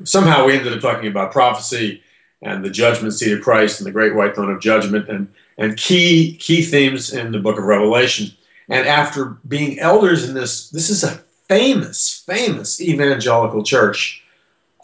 somehow 0.03 0.45
we 0.45 0.57
ended 0.57 0.73
up 0.73 0.81
talking 0.81 1.09
about 1.09 1.31
prophecy 1.31 2.03
and 2.43 2.65
the 2.65 2.71
judgment 2.71 3.15
seat 3.15 3.33
of 3.33 3.43
Christ 3.43 3.79
and 3.79 3.87
the 3.87 3.93
great 3.93 4.17
white 4.17 4.35
throne 4.35 4.51
of 4.51 4.61
judgment 4.61 5.09
and, 5.09 5.33
and 5.57 5.77
key, 5.77 6.37
key 6.37 6.63
themes 6.63 7.13
in 7.13 7.31
the 7.31 7.39
book 7.39 7.59
of 7.59 7.65
Revelation. 7.65 8.33
And 8.71 8.87
after 8.87 9.37
being 9.47 9.79
elders 9.81 10.29
in 10.29 10.35
this, 10.35 10.71
this 10.71 10.91
is 10.91 11.03
a 11.03 11.23
famous, 11.49 12.23
famous 12.25 12.81
evangelical 12.81 13.65
church. 13.65 14.23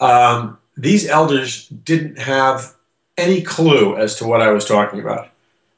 Um, 0.00 0.59
these 0.76 1.09
elders 1.09 1.69
didn't 1.69 2.19
have 2.19 2.75
any 3.16 3.40
clue 3.40 3.97
as 3.97 4.16
to 4.16 4.26
what 4.26 4.43
I 4.43 4.50
was 4.50 4.64
talking 4.64 5.00
about. 5.00 5.28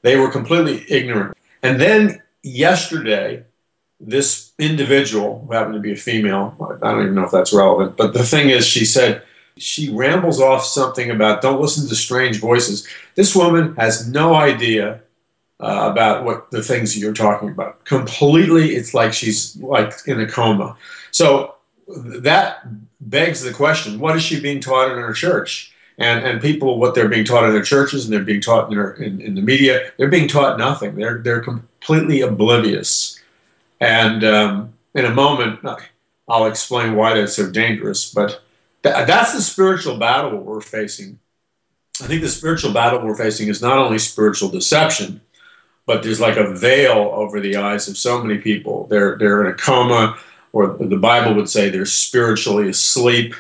They 0.02 0.16
were 0.16 0.30
completely 0.30 0.84
ignorant. 0.88 1.36
And 1.62 1.80
then 1.80 2.22
yesterday, 2.42 3.44
this 4.00 4.52
individual, 4.58 5.44
who 5.46 5.52
happened 5.52 5.74
to 5.74 5.80
be 5.80 5.92
a 5.92 5.96
female, 5.96 6.56
I 6.82 6.92
don't 6.92 7.02
even 7.02 7.14
know 7.14 7.24
if 7.24 7.30
that's 7.30 7.52
relevant, 7.52 7.96
but 7.96 8.14
the 8.14 8.24
thing 8.24 8.48
is, 8.50 8.66
she 8.66 8.84
said, 8.84 9.22
she 9.56 9.90
rambles 9.90 10.40
off 10.40 10.64
something 10.64 11.10
about 11.10 11.42
don't 11.42 11.60
listen 11.60 11.88
to 11.88 11.94
strange 11.96 12.40
voices. 12.40 12.86
This 13.16 13.34
woman 13.34 13.74
has 13.76 14.08
no 14.08 14.34
idea 14.34 15.02
uh, 15.60 15.88
about 15.90 16.24
what 16.24 16.50
the 16.50 16.62
things 16.62 16.94
that 16.94 17.00
you're 17.00 17.12
talking 17.12 17.48
about. 17.48 17.84
Completely, 17.84 18.76
it's 18.76 18.94
like 18.94 19.12
she's 19.12 19.56
like 19.56 19.92
in 20.06 20.20
a 20.20 20.26
coma. 20.26 20.76
So 21.10 21.56
that 21.88 22.66
begs 23.00 23.42
the 23.42 23.52
question: 23.52 24.00
What 24.00 24.16
is 24.16 24.22
she 24.22 24.40
being 24.40 24.60
taught 24.60 24.90
in 24.90 24.98
her 24.98 25.12
church? 25.12 25.74
And 25.98 26.24
and 26.24 26.40
people, 26.40 26.78
what 26.78 26.94
they're 26.94 27.08
being 27.08 27.24
taught 27.24 27.44
in 27.44 27.52
their 27.52 27.62
churches 27.62 28.04
and 28.04 28.14
they're 28.14 28.22
being 28.22 28.40
taught 28.40 28.70
in, 28.70 28.76
their, 28.76 28.92
in, 28.92 29.20
in 29.20 29.34
the 29.34 29.42
media, 29.42 29.90
they're 29.96 30.06
being 30.06 30.28
taught 30.28 30.58
nothing. 30.58 30.94
They're 30.94 31.18
they're 31.18 31.40
completely 31.40 32.20
oblivious. 32.20 33.20
And 33.80 34.24
um, 34.24 34.74
in 34.94 35.04
a 35.04 35.14
moment, 35.14 35.60
I'll 36.28 36.46
explain 36.46 36.94
why 36.94 37.14
that's 37.14 37.34
so 37.34 37.50
dangerous. 37.50 38.12
But 38.12 38.42
th- 38.82 39.06
that's 39.06 39.32
the 39.32 39.40
spiritual 39.40 39.98
battle 39.98 40.38
we're 40.38 40.60
facing. 40.60 41.18
I 42.00 42.06
think 42.06 42.22
the 42.22 42.28
spiritual 42.28 42.72
battle 42.72 43.00
we're 43.00 43.16
facing 43.16 43.48
is 43.48 43.60
not 43.60 43.78
only 43.78 43.98
spiritual 43.98 44.50
deception, 44.50 45.20
but 45.88 46.02
there's 46.02 46.20
like 46.20 46.36
a 46.36 46.54
veil 46.54 47.10
over 47.14 47.40
the 47.40 47.56
eyes 47.56 47.88
of 47.88 47.96
so 47.96 48.22
many 48.22 48.38
people. 48.38 48.86
They're 48.88 49.16
they're 49.16 49.42
in 49.44 49.50
a 49.50 49.56
coma, 49.56 50.18
or 50.52 50.76
the 50.78 50.98
Bible 50.98 51.34
would 51.34 51.48
say 51.48 51.70
they're 51.70 51.86
spiritually 51.86 52.68
asleep. 52.68 53.34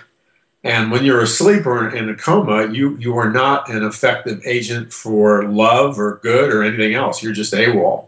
And 0.64 0.90
when 0.90 1.04
you're 1.04 1.20
asleep 1.20 1.66
or 1.66 1.94
in 1.94 2.08
a 2.08 2.16
coma, 2.16 2.72
you 2.72 2.96
you 2.96 3.18
are 3.18 3.30
not 3.30 3.68
an 3.68 3.84
effective 3.84 4.40
agent 4.46 4.94
for 4.94 5.44
love 5.44 6.00
or 6.00 6.20
good 6.22 6.50
or 6.50 6.62
anything 6.64 6.94
else. 6.94 7.22
You're 7.22 7.34
just 7.34 7.52
AWOL. 7.52 8.06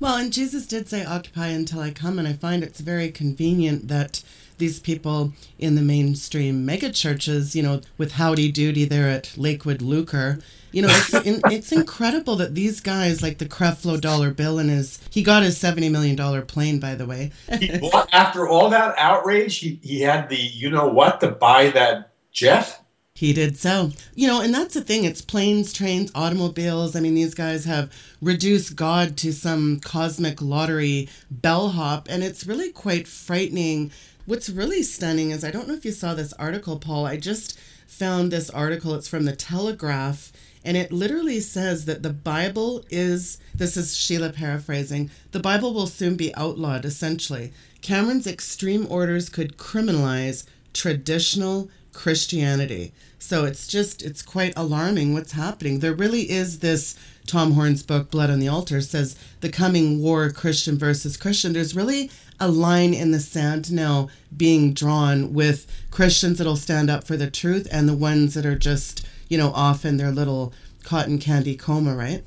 Well, 0.00 0.16
and 0.16 0.32
Jesus 0.32 0.66
did 0.66 0.88
say, 0.88 1.04
Occupy 1.04 1.46
until 1.46 1.80
I 1.80 1.92
come. 1.92 2.18
And 2.18 2.26
I 2.26 2.32
find 2.32 2.64
it's 2.64 2.80
very 2.80 3.12
convenient 3.12 3.86
that 3.86 4.24
these 4.58 4.80
people 4.80 5.32
in 5.58 5.74
the 5.74 5.82
mainstream 5.82 6.66
megachurches, 6.66 7.54
you 7.54 7.62
know, 7.62 7.80
with 7.96 8.12
Howdy 8.12 8.52
Doody 8.52 8.84
there 8.84 9.08
at 9.08 9.36
Lakewood 9.36 9.82
Lucre, 9.82 10.38
you 10.72 10.82
know, 10.82 10.88
it's, 10.90 11.14
it's 11.52 11.72
incredible 11.72 12.36
that 12.36 12.54
these 12.54 12.80
guys, 12.80 13.22
like 13.22 13.38
the 13.38 13.46
Creflo 13.46 14.00
dollar 14.00 14.30
bill 14.30 14.58
and 14.58 14.70
his, 14.70 15.00
he 15.10 15.22
got 15.22 15.42
his 15.42 15.58
$70 15.58 15.90
million 15.90 16.46
plane, 16.46 16.78
by 16.78 16.94
the 16.94 17.06
way. 17.06 17.32
after 18.12 18.48
all 18.48 18.70
that 18.70 18.94
outrage, 18.98 19.58
he, 19.58 19.80
he 19.82 20.00
had 20.00 20.28
the, 20.28 20.36
you 20.36 20.70
know 20.70 20.88
what, 20.88 21.20
to 21.20 21.28
buy 21.28 21.70
that 21.70 22.12
jet? 22.32 22.82
He 23.18 23.32
did 23.32 23.58
so. 23.58 23.90
You 24.14 24.28
know, 24.28 24.40
and 24.40 24.54
that's 24.54 24.74
the 24.74 24.80
thing. 24.80 25.02
It's 25.02 25.20
planes, 25.20 25.72
trains, 25.72 26.12
automobiles. 26.14 26.94
I 26.94 27.00
mean, 27.00 27.16
these 27.16 27.34
guys 27.34 27.64
have 27.64 27.92
reduced 28.22 28.76
God 28.76 29.16
to 29.16 29.32
some 29.32 29.80
cosmic 29.80 30.40
lottery 30.40 31.08
bellhop, 31.28 32.06
and 32.08 32.22
it's 32.22 32.46
really 32.46 32.70
quite 32.70 33.08
frightening. 33.08 33.90
What's 34.28 34.50
really 34.50 34.82
stunning 34.82 35.30
is 35.30 35.42
I 35.42 35.50
don't 35.50 35.66
know 35.66 35.72
if 35.72 35.86
you 35.86 35.90
saw 35.90 36.12
this 36.12 36.34
article, 36.34 36.78
Paul. 36.78 37.06
I 37.06 37.16
just 37.16 37.58
found 37.86 38.30
this 38.30 38.50
article. 38.50 38.92
It's 38.92 39.08
from 39.08 39.24
the 39.24 39.34
Telegraph, 39.34 40.32
and 40.62 40.76
it 40.76 40.92
literally 40.92 41.40
says 41.40 41.86
that 41.86 42.02
the 42.02 42.12
Bible 42.12 42.84
is 42.90 43.38
this 43.54 43.74
is 43.74 43.96
Sheila 43.96 44.28
paraphrasing 44.28 45.10
the 45.32 45.40
Bible 45.40 45.72
will 45.72 45.86
soon 45.86 46.14
be 46.14 46.34
outlawed, 46.34 46.84
essentially. 46.84 47.54
Cameron's 47.80 48.26
extreme 48.26 48.86
orders 48.90 49.30
could 49.30 49.56
criminalize 49.56 50.44
traditional 50.74 51.70
Christianity. 51.94 52.92
So 53.18 53.44
it's 53.44 53.66
just, 53.66 54.02
it's 54.02 54.22
quite 54.22 54.52
alarming 54.56 55.12
what's 55.12 55.32
happening. 55.32 55.80
There 55.80 55.94
really 55.94 56.30
is 56.30 56.60
this, 56.60 56.96
Tom 57.26 57.52
Horn's 57.52 57.82
book, 57.82 58.10
Blood 58.10 58.30
on 58.30 58.38
the 58.38 58.48
Altar, 58.48 58.80
says 58.80 59.16
the 59.40 59.50
coming 59.50 60.00
war, 60.00 60.30
Christian 60.30 60.78
versus 60.78 61.16
Christian. 61.16 61.52
There's 61.52 61.76
really 61.76 62.10
a 62.40 62.48
line 62.48 62.94
in 62.94 63.10
the 63.10 63.20
sand 63.20 63.72
now 63.72 64.08
being 64.34 64.72
drawn 64.72 65.34
with 65.34 65.66
Christians 65.90 66.38
that'll 66.38 66.56
stand 66.56 66.88
up 66.88 67.04
for 67.04 67.16
the 67.16 67.30
truth 67.30 67.66
and 67.70 67.88
the 67.88 67.96
ones 67.96 68.34
that 68.34 68.46
are 68.46 68.58
just, 68.58 69.06
you 69.28 69.36
know, 69.36 69.50
off 69.52 69.84
in 69.84 69.96
their 69.96 70.10
little 70.10 70.52
cotton 70.84 71.18
candy 71.18 71.56
coma, 71.56 71.94
right? 71.94 72.24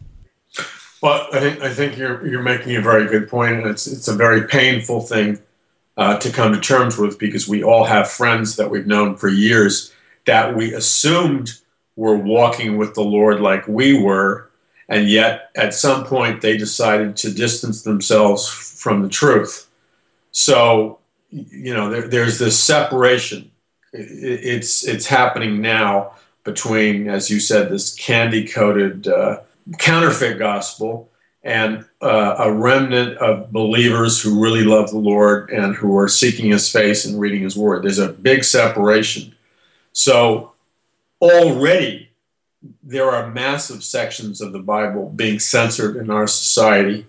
Well, 1.02 1.28
I 1.34 1.40
think 1.40 1.62
I 1.62 1.74
think 1.74 1.98
you're 1.98 2.28
you're 2.28 2.44
making 2.44 2.76
a 2.76 2.82
very 2.82 3.08
good 3.08 3.28
point, 3.28 3.56
and 3.58 3.66
it's 3.66 3.88
it's 3.88 4.08
a 4.08 4.14
very 4.14 4.48
painful 4.48 5.02
thing 5.02 5.40
uh, 5.98 6.18
to 6.20 6.32
come 6.32 6.54
to 6.54 6.60
terms 6.60 6.98
with 6.98 7.18
because 7.18 7.48
we 7.48 7.64
all 7.64 7.86
have 7.86 8.08
friends 8.08 8.56
that 8.58 8.70
we've 8.70 8.86
known 8.86 9.18
for 9.18 9.28
years 9.28 9.92
that 10.26 10.56
we 10.56 10.74
assumed 10.74 11.52
were 11.96 12.16
walking 12.16 12.78
with 12.78 12.94
the 12.94 13.04
Lord 13.04 13.42
like 13.42 13.68
we 13.68 14.02
were, 14.02 14.50
and 14.88 15.10
yet 15.10 15.52
at 15.56 15.74
some 15.74 16.06
point 16.06 16.42
they 16.42 16.58
decided 16.58 17.16
to 17.18 17.34
distance 17.34 17.84
themselves 17.84 18.48
from 18.48 19.02
the 19.02 19.10
truth. 19.10 19.70
So, 20.32 21.00
you 21.30 21.74
know, 21.74 21.90
there, 21.90 22.08
there's 22.08 22.40
this 22.40 22.62
separation. 22.62 23.52
It's 23.94 24.88
it's 24.88 25.06
happening 25.06 25.62
now 25.62 26.14
between, 26.44 27.08
as 27.08 27.30
you 27.30 27.40
said, 27.40 27.70
this 27.70 27.94
candy 27.94 28.48
coated 28.48 29.08
uh, 29.08 29.42
counterfeit 29.78 30.40
gospel 30.40 31.10
and 31.44 31.86
uh, 32.02 32.36
a 32.38 32.52
remnant 32.52 33.18
of 33.18 33.52
believers 33.52 34.22
who 34.22 34.42
really 34.42 34.64
love 34.64 34.92
the 34.92 34.98
Lord 34.98 35.50
and 35.50 35.76
who 35.76 35.98
are 35.98 36.08
seeking 36.08 36.52
His 36.52 36.72
face 36.72 37.06
and 37.06 37.20
reading 37.20 37.44
His 37.44 37.58
Word. 37.58 37.84
There's 37.84 38.00
a 38.00 38.14
big 38.14 38.44
separation. 38.44 39.36
So 39.94 40.54
already 41.22 42.10
there 42.84 43.10
are 43.10 43.32
massive 43.32 43.84
sections 43.84 44.42
of 44.42 44.54
the 44.54 44.60
Bible 44.60 45.10
being 45.10 45.40
censored 45.40 45.96
in 45.98 46.10
our 46.10 46.28
society. 46.28 47.08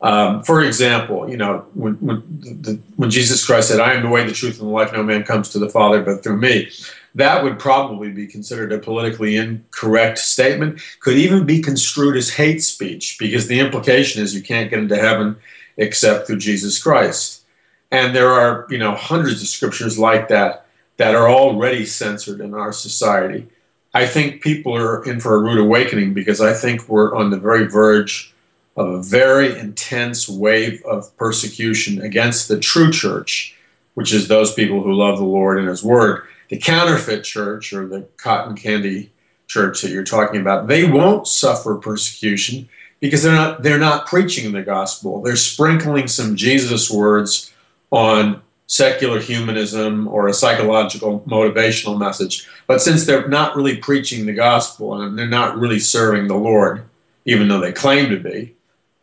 Um, 0.00 0.42
for 0.42 0.62
example, 0.62 1.28
you 1.28 1.36
know, 1.36 1.66
when, 1.74 1.94
when, 1.94 2.22
the, 2.40 2.80
when 2.96 3.10
Jesus 3.10 3.44
Christ 3.44 3.68
said, 3.68 3.80
I 3.80 3.94
am 3.94 4.02
the 4.02 4.08
way, 4.08 4.24
the 4.24 4.32
truth, 4.32 4.60
and 4.60 4.68
the 4.68 4.72
life, 4.72 4.92
no 4.92 5.02
man 5.02 5.24
comes 5.24 5.48
to 5.50 5.58
the 5.58 5.68
Father 5.68 6.02
but 6.02 6.22
through 6.22 6.38
me 6.38 6.70
that 7.16 7.42
would 7.42 7.58
probably 7.58 8.10
be 8.10 8.26
considered 8.26 8.70
a 8.72 8.78
politically 8.78 9.36
incorrect 9.36 10.18
statement, 10.18 10.80
could 11.00 11.16
even 11.16 11.46
be 11.46 11.62
construed 11.62 12.14
as 12.14 12.34
hate 12.34 12.62
speech, 12.62 13.16
because 13.18 13.48
the 13.48 13.58
implication 13.58 14.22
is 14.22 14.34
you 14.34 14.42
can't 14.42 14.68
get 14.68 14.78
into 14.78 14.96
heaven 14.96 15.36
except 15.78 16.26
through 16.26 16.36
Jesus 16.36 16.80
Christ. 16.80 17.42
And 17.90 18.14
there 18.14 18.30
are, 18.30 18.66
you 18.68 18.76
know, 18.76 18.94
hundreds 18.94 19.40
of 19.40 19.48
scriptures 19.48 19.98
like 19.98 20.28
that 20.28 20.65
that 20.96 21.14
are 21.14 21.28
already 21.28 21.84
censored 21.84 22.40
in 22.40 22.54
our 22.54 22.72
society. 22.72 23.48
I 23.92 24.06
think 24.06 24.42
people 24.42 24.74
are 24.76 25.04
in 25.04 25.20
for 25.20 25.34
a 25.34 25.40
rude 25.40 25.58
awakening 25.58 26.14
because 26.14 26.40
I 26.40 26.52
think 26.52 26.88
we're 26.88 27.14
on 27.14 27.30
the 27.30 27.38
very 27.38 27.66
verge 27.66 28.34
of 28.76 28.88
a 28.88 29.02
very 29.02 29.58
intense 29.58 30.28
wave 30.28 30.82
of 30.84 31.16
persecution 31.16 32.02
against 32.02 32.48
the 32.48 32.58
true 32.58 32.90
church, 32.90 33.56
which 33.94 34.12
is 34.12 34.28
those 34.28 34.52
people 34.52 34.82
who 34.82 34.92
love 34.92 35.18
the 35.18 35.24
Lord 35.24 35.58
and 35.58 35.68
His 35.68 35.82
Word 35.82 36.26
the 36.48 36.58
counterfeit 36.58 37.24
church 37.24 37.72
or 37.72 37.86
the 37.86 38.02
cotton 38.16 38.56
candy 38.56 39.10
church 39.46 39.82
that 39.82 39.90
you're 39.90 40.04
talking 40.04 40.40
about, 40.40 40.66
they 40.66 40.88
won't 40.90 41.26
suffer 41.26 41.76
persecution 41.76 42.68
because 43.00 43.22
they're 43.22 43.34
not 43.34 43.62
they're 43.62 43.78
not 43.78 44.06
preaching 44.06 44.52
the 44.52 44.62
gospel. 44.62 45.22
They're 45.22 45.36
sprinkling 45.36 46.08
some 46.08 46.36
Jesus 46.36 46.90
words 46.90 47.52
on 47.90 48.42
secular 48.66 49.20
humanism 49.20 50.08
or 50.08 50.28
a 50.28 50.34
psychological 50.34 51.20
motivational 51.20 51.98
message. 51.98 52.48
But 52.66 52.80
since 52.80 53.06
they're 53.06 53.28
not 53.28 53.56
really 53.56 53.76
preaching 53.76 54.26
the 54.26 54.32
gospel 54.32 55.00
and 55.00 55.18
they're 55.18 55.26
not 55.26 55.56
really 55.56 55.78
serving 55.78 56.26
the 56.26 56.34
Lord, 56.34 56.84
even 57.24 57.48
though 57.48 57.60
they 57.60 57.72
claim 57.72 58.10
to 58.10 58.18
be, 58.18 58.54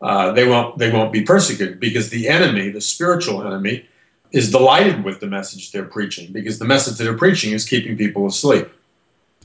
uh, 0.01 0.32
they 0.34 0.46
won't 0.46 0.77
they 0.77 0.91
won't 0.91 1.13
be 1.13 1.22
persecuted 1.22 1.79
because 1.79 2.10
the 2.10 2.27
enemy, 2.27 2.70
the 2.70 2.82
spiritual 2.82 3.46
enemy, 3.46 3.86
is 4.32 4.51
delighted 4.51 5.03
with 5.03 5.22
the 5.22 5.27
message 5.27 5.72
they're 5.72 5.86
preaching 5.86 6.34
because 6.34 6.60
the 6.60 6.65
message 6.65 6.98
they're 6.98 7.17
preaching 7.17 7.53
is 7.53 7.67
keeping 7.67 7.96
people 7.96 8.27
asleep. 8.27 8.67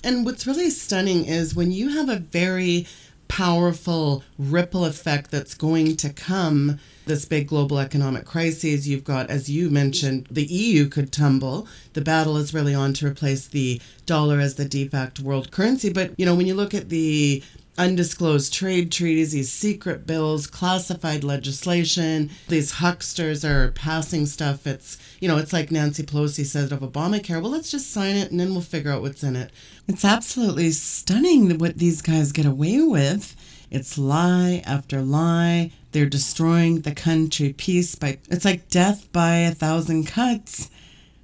And 0.03 0.25
what's 0.25 0.47
really 0.47 0.71
stunning 0.71 1.27
is 1.27 1.55
when 1.55 1.71
you 1.71 1.91
have 1.91 2.09
a 2.09 2.17
very 2.17 2.87
powerful 3.29 4.25
ripple 4.39 4.85
effect 4.85 5.31
that's 5.31 5.55
going 5.55 5.97
to 5.97 6.11
come 6.11 6.79
this 7.07 7.25
big 7.25 7.49
global 7.49 7.79
economic 7.79 8.25
crisis. 8.25 8.87
You've 8.87 9.05
got 9.05 9.31
as 9.31 9.49
you 9.49 9.71
mentioned 9.71 10.27
the 10.31 10.45
EU 10.45 10.89
could 10.89 11.13
tumble. 11.13 11.67
The 11.93 12.01
battle 12.01 12.37
is 12.37 12.55
really 12.55 12.75
on 12.75 12.93
to 12.95 13.07
replace 13.07 13.47
the 13.47 13.81
dollar 14.07 14.41
as 14.41 14.57
the 14.57 14.65
de 14.65 14.89
facto 14.89 15.23
world 15.23 15.51
currency. 15.51 15.93
But 15.93 16.13
you 16.19 16.27
know 16.27 16.35
when 16.35 16.47
you 16.47 16.55
look 16.55 16.75
at 16.75 16.89
the 16.89 17.43
undisclosed 17.79 18.53
trade 18.53 18.93
treaties, 18.93 19.33
these 19.33 19.53
secret 19.53 20.07
bills, 20.07 20.47
classified 20.47 21.25
legislation. 21.25 22.31
These 22.49 22.73
hucksters 22.73 23.45
are 23.45 23.73
passing 23.73 24.27
stuff. 24.27 24.67
It's, 24.67 24.99
you 25.21 25.29
know, 25.29 25.39
it's 25.39 25.53
like 25.53 25.71
Nancy 25.71 26.03
Pelosi 26.03 26.45
said 26.45 26.73
of 26.73 26.81
Obamacare. 26.81 27.41
Well, 27.41 27.53
let's 27.53 27.71
just 27.71 27.91
sign 27.91 28.17
it 28.17 28.31
and 28.31 28.39
then 28.39 28.51
we'll 28.51 28.61
figure 28.61 28.91
out 28.91 29.03
what's 29.03 29.23
in 29.23 29.37
it. 29.37 29.51
It's 29.87 30.05
absolutely 30.05 30.73
stunning 30.73 31.57
what 31.59 31.79
these 31.79 32.03
guys 32.03 32.33
get 32.33 32.45
away 32.45 32.83
with. 32.83 33.37
It's 33.71 33.97
lie 33.97 34.63
after 34.67 35.01
lie. 35.01 35.73
They're 35.93 36.07
destroying 36.07 36.81
the 36.81 36.95
country 36.95 37.53
piece 37.53 37.95
by, 37.95 38.19
it's 38.31 38.45
like 38.45 38.69
death 38.69 39.11
by 39.13 39.37
a 39.37 39.55
thousand 39.55 40.07
cuts. 40.07 40.71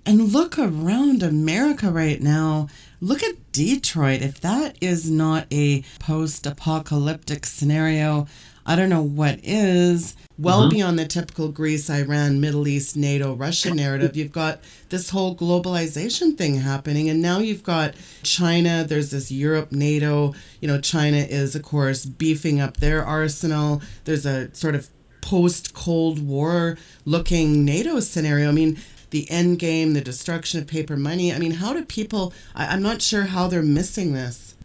And 0.07 0.33
look 0.35 0.59
around 0.59 1.23
America 1.23 1.91
right 1.91 2.21
now. 2.21 2.69
Look 3.05 3.23
at 3.23 3.53
Detroit. 3.53 4.23
If 4.23 4.41
that 4.41 4.79
is 4.81 5.11
not 5.11 5.47
a 5.53 5.83
post 5.99 6.47
apocalyptic 6.47 7.45
scenario, 7.45 8.27
I 8.65 8.77
don't 8.77 8.89
know 8.89 9.03
what 9.03 9.41
is. 9.43 10.17
Well 10.39 10.63
mm-hmm. 10.63 10.71
beyond 10.71 10.99
the 10.99 11.05
typical 11.05 11.49
Greece, 11.49 11.91
Iran, 11.91 12.41
Middle 12.41 12.67
East, 12.67 12.97
NATO, 12.97 13.35
Russia 13.35 13.75
narrative, 13.75 14.17
you've 14.17 14.33
got 14.33 14.61
this 14.89 15.11
whole 15.11 15.37
globalization 15.37 16.39
thing 16.39 16.61
happening. 16.61 17.11
And 17.11 17.21
now 17.21 17.41
you've 17.41 17.63
got 17.63 17.95
China, 18.23 18.87
there's 18.89 19.11
this 19.11 19.31
Europe, 19.31 19.71
NATO. 19.71 20.33
You 20.63 20.69
know, 20.69 20.81
China 20.81 21.19
is, 21.19 21.55
of 21.55 21.63
course, 21.63 22.07
beefing 22.07 22.59
up 22.59 22.79
their 22.79 23.05
arsenal. 23.05 23.83
There's 24.07 24.25
a 24.25 24.55
sort 24.55 24.75
of 24.75 24.89
post 25.21 25.75
Cold 25.75 26.27
War 26.27 26.79
looking 27.05 27.67
NATO 27.67 28.01
scenario. 28.01 28.49
I 28.49 28.53
mean, 28.53 28.79
the 29.15 29.31
end 29.31 29.61
game, 29.61 29.93
the 29.93 30.01
destruction 30.01 30.61
of 30.61 30.67
paper 30.67 30.97
money. 30.97 31.33
I 31.33 31.39
mean, 31.39 31.53
how 31.53 31.73
do 31.73 31.85
people? 31.85 32.35
I, 32.55 32.67
I'm 32.67 32.83
not 32.83 33.01
sure 33.01 33.23
how 33.23 33.47
they're 33.47 33.63
missing 33.63 34.13
this. 34.13 34.57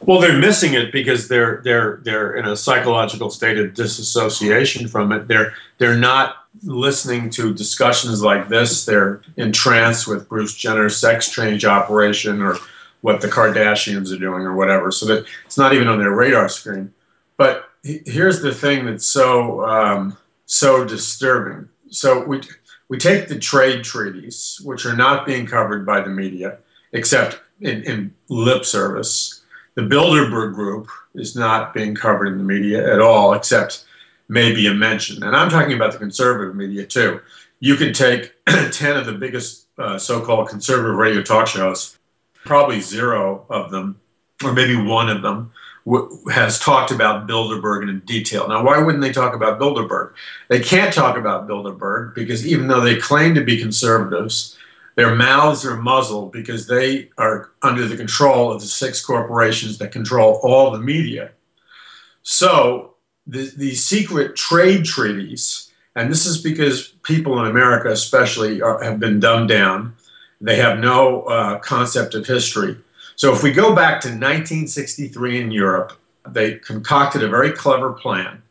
Well, 0.00 0.18
they're 0.18 0.38
missing 0.38 0.72
it 0.72 0.90
because 0.90 1.28
they're 1.28 1.60
they're 1.62 2.00
they're 2.02 2.34
in 2.34 2.46
a 2.46 2.56
psychological 2.56 3.28
state 3.28 3.58
of 3.58 3.74
disassociation 3.74 4.88
from 4.88 5.12
it. 5.12 5.28
They're 5.28 5.52
they're 5.76 5.98
not 5.98 6.36
listening 6.62 7.28
to 7.30 7.52
discussions 7.52 8.22
like 8.22 8.48
this. 8.48 8.86
They're 8.86 9.20
entranced 9.36 10.08
with 10.08 10.26
Bruce 10.26 10.54
Jenner's 10.54 10.96
sex 10.96 11.30
change 11.30 11.66
operation 11.66 12.40
or 12.40 12.56
what 13.02 13.20
the 13.20 13.28
Kardashians 13.28 14.10
are 14.10 14.18
doing 14.18 14.42
or 14.42 14.54
whatever. 14.54 14.90
So 14.90 15.04
that 15.04 15.26
it's 15.44 15.58
not 15.58 15.74
even 15.74 15.86
on 15.86 15.98
their 15.98 16.12
radar 16.12 16.48
screen. 16.48 16.94
But 17.36 17.68
here's 17.82 18.40
the 18.40 18.54
thing 18.54 18.86
that's 18.86 19.06
so 19.06 19.66
um, 19.66 20.16
so 20.46 20.82
disturbing. 20.86 21.68
So 21.90 22.24
we 22.24 22.40
we 22.90 22.98
take 22.98 23.28
the 23.28 23.38
trade 23.38 23.84
treaties, 23.84 24.60
which 24.64 24.84
are 24.84 24.96
not 24.96 25.24
being 25.24 25.46
covered 25.46 25.86
by 25.86 26.00
the 26.00 26.10
media, 26.10 26.58
except 26.92 27.40
in, 27.60 27.84
in 27.84 28.14
lip 28.28 28.64
service. 28.64 29.42
The 29.76 29.82
Bilderberg 29.82 30.54
Group 30.54 30.88
is 31.14 31.36
not 31.36 31.72
being 31.72 31.94
covered 31.94 32.26
in 32.26 32.38
the 32.38 32.44
media 32.44 32.92
at 32.92 33.00
all, 33.00 33.32
except 33.32 33.84
maybe 34.28 34.66
a 34.66 34.74
mention. 34.74 35.22
And 35.22 35.36
I'm 35.36 35.48
talking 35.48 35.72
about 35.72 35.92
the 35.92 35.98
conservative 35.98 36.56
media 36.56 36.84
too. 36.84 37.20
You 37.60 37.76
can 37.76 37.92
take 37.92 38.34
10 38.46 38.96
of 38.96 39.06
the 39.06 39.12
biggest 39.12 39.68
uh, 39.78 39.96
so 39.96 40.20
called 40.20 40.48
conservative 40.48 40.96
radio 40.96 41.22
talk 41.22 41.46
shows, 41.46 41.96
probably 42.44 42.80
zero 42.80 43.46
of 43.48 43.70
them, 43.70 44.00
or 44.42 44.52
maybe 44.52 44.74
one 44.74 45.08
of 45.08 45.22
them, 45.22 45.52
has 46.32 46.58
talked 46.58 46.90
about 46.90 47.26
Bilderberg 47.26 47.88
in 47.88 48.00
detail. 48.00 48.48
Now, 48.48 48.64
why 48.64 48.78
wouldn't 48.78 49.02
they 49.02 49.12
talk 49.12 49.34
about 49.34 49.58
Bilderberg? 49.58 50.12
They 50.48 50.60
can't 50.60 50.94
talk 50.94 51.16
about 51.16 51.48
Bilderberg 51.48 52.14
because 52.14 52.46
even 52.46 52.68
though 52.68 52.80
they 52.80 52.96
claim 52.96 53.34
to 53.34 53.44
be 53.44 53.58
conservatives, 53.58 54.56
their 54.96 55.14
mouths 55.14 55.64
are 55.64 55.76
muzzled 55.76 56.32
because 56.32 56.66
they 56.66 57.10
are 57.16 57.50
under 57.62 57.86
the 57.86 57.96
control 57.96 58.52
of 58.52 58.60
the 58.60 58.66
six 58.66 59.04
corporations 59.04 59.78
that 59.78 59.92
control 59.92 60.40
all 60.42 60.70
the 60.70 60.78
media. 60.78 61.32
So, 62.22 62.94
the, 63.26 63.52
the 63.56 63.74
secret 63.74 64.36
trade 64.36 64.84
treaties, 64.84 65.70
and 65.94 66.10
this 66.10 66.26
is 66.26 66.42
because 66.42 66.88
people 67.02 67.38
in 67.40 67.50
America, 67.50 67.90
especially, 67.90 68.60
are, 68.60 68.82
have 68.82 68.98
been 68.98 69.20
dumbed 69.20 69.48
down. 69.48 69.94
They 70.40 70.56
have 70.56 70.78
no 70.78 71.22
uh, 71.22 71.58
concept 71.60 72.14
of 72.14 72.26
history 72.26 72.76
so 73.20 73.34
if 73.34 73.42
we 73.42 73.52
go 73.52 73.74
back 73.74 74.00
to 74.00 74.08
1963 74.08 75.42
in 75.42 75.50
Europe, 75.50 75.92
they 76.26 76.54
concocted 76.54 77.22
a 77.22 77.28
very 77.28 77.52
clever 77.52 77.92
plan. 77.92 78.42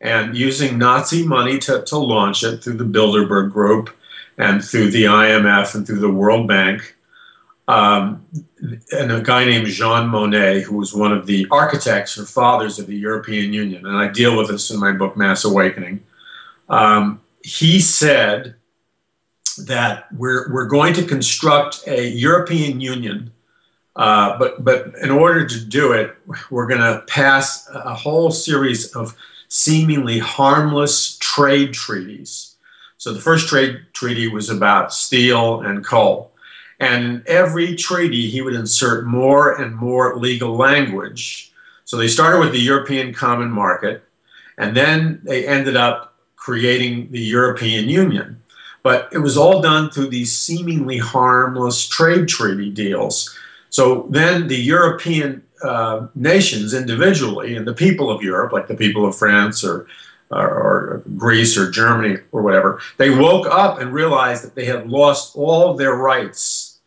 And 0.00 0.34
using 0.34 0.78
Nazi 0.78 1.26
money 1.26 1.58
to, 1.58 1.82
to 1.82 1.98
launch 1.98 2.42
it 2.42 2.64
through 2.64 2.78
the 2.78 2.84
Bilderberg 2.84 3.52
Group 3.52 3.94
and 4.38 4.64
through 4.64 4.90
the 4.90 5.04
IMF 5.04 5.74
and 5.74 5.86
through 5.86 5.98
the 5.98 6.10
World 6.10 6.48
Bank, 6.48 6.96
um, 7.68 8.24
and 8.90 9.12
a 9.12 9.20
guy 9.20 9.44
named 9.44 9.66
Jean 9.66 10.08
Monnet, 10.08 10.62
who 10.62 10.78
was 10.78 10.94
one 10.94 11.12
of 11.12 11.26
the 11.26 11.46
architects 11.50 12.16
or 12.16 12.24
fathers 12.24 12.78
of 12.78 12.86
the 12.86 12.96
European 12.96 13.52
Union, 13.52 13.84
and 13.84 13.98
I 13.98 14.08
deal 14.08 14.34
with 14.34 14.48
this 14.48 14.70
in 14.70 14.80
my 14.80 14.92
book 14.92 15.14
Mass 15.14 15.44
Awakening. 15.44 16.02
Um, 16.70 17.20
he 17.44 17.80
said 17.80 18.54
that 19.58 20.06
we're, 20.10 20.50
we're 20.50 20.68
going 20.68 20.94
to 20.94 21.04
construct 21.04 21.86
a 21.86 22.08
European 22.08 22.80
Union 22.80 23.32
uh, 23.96 24.38
but 24.38 24.64
but 24.64 24.94
in 25.02 25.10
order 25.10 25.46
to 25.46 25.64
do 25.64 25.92
it, 25.92 26.16
we're 26.50 26.66
going 26.66 26.80
to 26.80 27.02
pass 27.06 27.68
a 27.72 27.94
whole 27.94 28.30
series 28.30 28.94
of 28.94 29.16
seemingly 29.48 30.18
harmless 30.18 31.18
trade 31.18 31.72
treaties. 31.74 32.54
So 32.98 33.12
the 33.12 33.20
first 33.20 33.48
trade 33.48 33.80
treaty 33.92 34.28
was 34.28 34.48
about 34.48 34.92
steel 34.92 35.60
and 35.60 35.84
coal. 35.84 36.32
And 36.78 37.04
in 37.04 37.22
every 37.26 37.74
treaty, 37.74 38.30
he 38.30 38.40
would 38.40 38.54
insert 38.54 39.06
more 39.06 39.60
and 39.60 39.74
more 39.74 40.16
legal 40.16 40.56
language. 40.56 41.52
So 41.84 41.96
they 41.96 42.08
started 42.08 42.38
with 42.38 42.52
the 42.52 42.60
European 42.60 43.12
Common 43.12 43.50
Market, 43.50 44.04
and 44.56 44.76
then 44.76 45.20
they 45.24 45.46
ended 45.46 45.76
up 45.76 46.14
creating 46.36 47.10
the 47.10 47.20
European 47.20 47.88
Union. 47.88 48.42
But 48.82 49.08
it 49.12 49.18
was 49.18 49.36
all 49.36 49.60
done 49.60 49.90
through 49.90 50.08
these 50.08 50.36
seemingly 50.36 50.98
harmless 50.98 51.86
trade 51.86 52.28
treaty 52.28 52.70
deals 52.70 53.36
so 53.70 54.06
then 54.10 54.48
the 54.48 54.56
European 54.56 55.44
uh, 55.62 56.08
nations 56.14 56.74
individually 56.74 57.56
and 57.56 57.66
the 57.66 57.74
people 57.74 58.10
of 58.10 58.22
Europe, 58.22 58.52
like 58.52 58.66
the 58.66 58.74
people 58.74 59.06
of 59.06 59.16
France 59.16 59.64
or, 59.64 59.86
or, 60.30 60.48
or, 60.48 61.02
Greece 61.16 61.56
or 61.56 61.70
Germany 61.70 62.18
or 62.32 62.42
whatever, 62.42 62.80
they 62.96 63.10
woke 63.10 63.46
up 63.46 63.80
and 63.80 63.92
realized 63.92 64.44
that 64.44 64.54
they 64.54 64.64
had 64.64 64.88
lost 64.88 65.36
all 65.36 65.74
their 65.74 65.94
rights. 65.94 66.78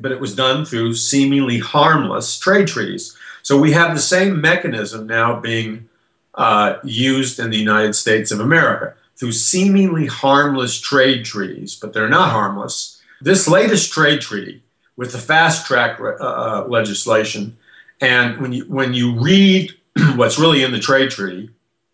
But 0.00 0.12
it 0.12 0.20
was 0.20 0.36
done 0.36 0.64
through 0.64 0.94
seemingly 0.94 1.58
harmless 1.58 2.38
trade 2.38 2.68
treaties. 2.68 3.16
So 3.42 3.58
we 3.58 3.72
have 3.72 3.94
the 3.94 4.02
same 4.02 4.40
mechanism 4.40 5.06
now 5.06 5.40
being 5.40 5.88
uh, 6.34 6.76
used 6.84 7.38
in 7.38 7.50
the 7.50 7.56
United 7.56 7.94
States 7.94 8.30
of 8.30 8.40
America 8.40 8.94
through 9.16 9.32
seemingly 9.32 10.06
harmless 10.06 10.78
trade 10.78 11.24
treaties, 11.24 11.74
but 11.74 11.92
they're 11.92 12.08
not 12.08 12.30
harmless. 12.30 13.00
This 13.20 13.48
latest 13.48 13.92
trade 13.92 14.20
treaty 14.20 14.62
with 14.98 15.12
the 15.12 15.18
fast 15.18 15.64
track 15.64 15.98
uh, 16.00 16.16
uh, 16.16 16.66
legislation. 16.68 17.56
And 18.00 18.38
when 18.40 18.52
you, 18.52 18.64
when 18.64 18.92
you 18.92 19.18
read 19.18 19.70
what's 20.16 20.38
really 20.38 20.62
in 20.62 20.72
the 20.72 20.80
trade 20.80 21.10
treaty, 21.10 21.50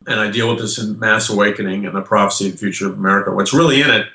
and 0.06 0.18
I 0.18 0.30
deal 0.30 0.48
with 0.48 0.58
this 0.58 0.78
in 0.78 0.98
Mass 0.98 1.30
Awakening 1.30 1.86
and 1.86 1.94
the 1.94 2.02
Prophecy 2.02 2.46
of 2.46 2.52
the 2.52 2.58
Future 2.58 2.88
of 2.88 2.98
America, 2.98 3.30
what's 3.30 3.52
really 3.52 3.82
in 3.82 3.90
it 3.90 4.06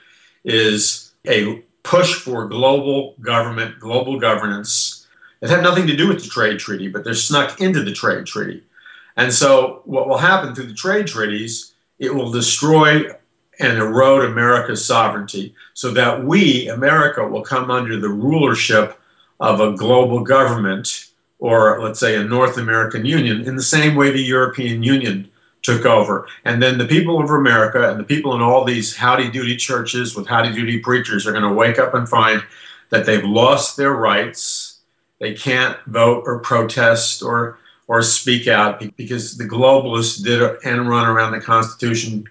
is 0.44 1.12
a 1.28 1.64
push 1.84 2.16
for 2.16 2.48
global 2.48 3.16
government, 3.22 3.80
global 3.80 4.20
governance. 4.20 5.08
It 5.42 5.50
had 5.50 5.64
nothing 5.64 5.86
to 5.88 5.96
do 5.96 6.08
with 6.08 6.24
the 6.24 6.30
trade 6.30 6.60
treaty, 6.60 6.90
but 6.90 7.04
they're 7.04 7.14
snuck 7.14 7.62
into 7.62 7.84
the 7.84 7.94
trade 7.94 8.26
treaty. 8.26 8.64
And 9.16 9.32
so, 9.32 9.82
what 9.86 10.08
will 10.08 10.18
happen 10.18 10.56
through 10.56 10.68
the 10.68 10.74
trade 10.74 11.08
treaties, 11.08 11.74
it 12.00 12.14
will 12.14 12.32
destroy 12.32 13.04
and 13.60 13.78
erode 13.78 14.30
America's 14.30 14.86
sovereignty 14.86 15.54
so 15.74 15.92
that 15.92 16.24
we, 16.24 16.68
America, 16.70 17.28
will 17.28 17.42
come 17.42 17.70
under 17.70 18.00
the 18.00 18.10
rulership 18.10 19.00
of 19.40 19.60
a 19.60 19.74
global 19.74 20.24
government 20.24 21.08
or, 21.40 21.82
let's 21.82 22.00
say, 22.00 22.16
a 22.16 22.24
North 22.24 22.58
American 22.58 23.06
Union 23.06 23.42
in 23.42 23.56
the 23.56 23.64
same 23.64 23.96
way 23.96 24.12
the 24.12 24.22
European 24.22 24.84
Union 24.84 25.30
took 25.62 25.86
over. 25.86 26.28
And 26.46 26.62
then 26.62 26.78
the 26.78 26.86
people 26.86 27.22
of 27.22 27.30
America 27.30 27.90
and 27.90 28.00
the 28.00 28.04
people 28.04 28.34
in 28.34 28.42
all 28.42 28.64
these 28.64 28.96
howdy 28.96 29.30
doody 29.30 29.58
churches 29.58 30.16
with 30.16 30.28
howdy 30.28 30.54
doody 30.54 30.80
preachers 30.80 31.28
are 31.28 31.32
going 31.32 31.44
to 31.44 31.54
wake 31.54 31.80
up 31.80 31.94
and 31.94 32.08
find 32.08 32.44
that 32.90 33.06
they've 33.06 33.24
lost 33.24 33.78
their 33.78 33.94
rights. 33.94 34.80
They 35.20 35.34
can't 35.34 35.78
vote 35.86 36.24
or 36.26 36.40
protest 36.40 37.22
or 37.22 37.58
or 37.88 38.04
speak 38.04 38.48
out 38.48 38.80
because 38.98 39.36
the 39.38 39.48
globalists 39.48 40.24
did 40.24 40.44
an 40.44 40.56
end 40.64 40.88
run 40.88 41.08
around 41.08 41.32
the 41.32 41.42
Constitution 41.42 42.24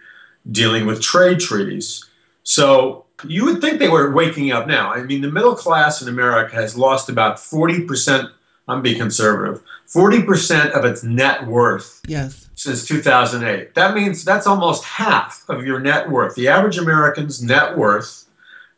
dealing 0.50 0.86
with 0.86 1.00
trade 1.00 1.40
treaties. 1.40 2.04
So 2.42 3.04
you 3.24 3.44
would 3.44 3.60
think 3.60 3.78
they 3.78 3.88
were 3.88 4.12
waking 4.12 4.52
up 4.52 4.66
now. 4.66 4.92
I 4.92 5.02
mean, 5.02 5.20
the 5.20 5.30
middle 5.30 5.54
class 5.54 6.00
in 6.00 6.08
America 6.08 6.54
has 6.54 6.76
lost 6.76 7.08
about 7.08 7.36
40%, 7.36 8.30
I'm 8.68 8.82
being 8.82 8.98
conservative, 8.98 9.62
40% 9.88 10.70
of 10.70 10.84
its 10.84 11.02
net 11.02 11.46
worth 11.46 12.00
yes. 12.06 12.48
since 12.54 12.86
2008. 12.86 13.74
That 13.74 13.94
means 13.94 14.24
that's 14.24 14.46
almost 14.46 14.84
half 14.84 15.44
of 15.48 15.66
your 15.66 15.80
net 15.80 16.10
worth. 16.10 16.34
The 16.34 16.48
average 16.48 16.78
American's 16.78 17.42
net 17.42 17.76
worth, 17.76 18.26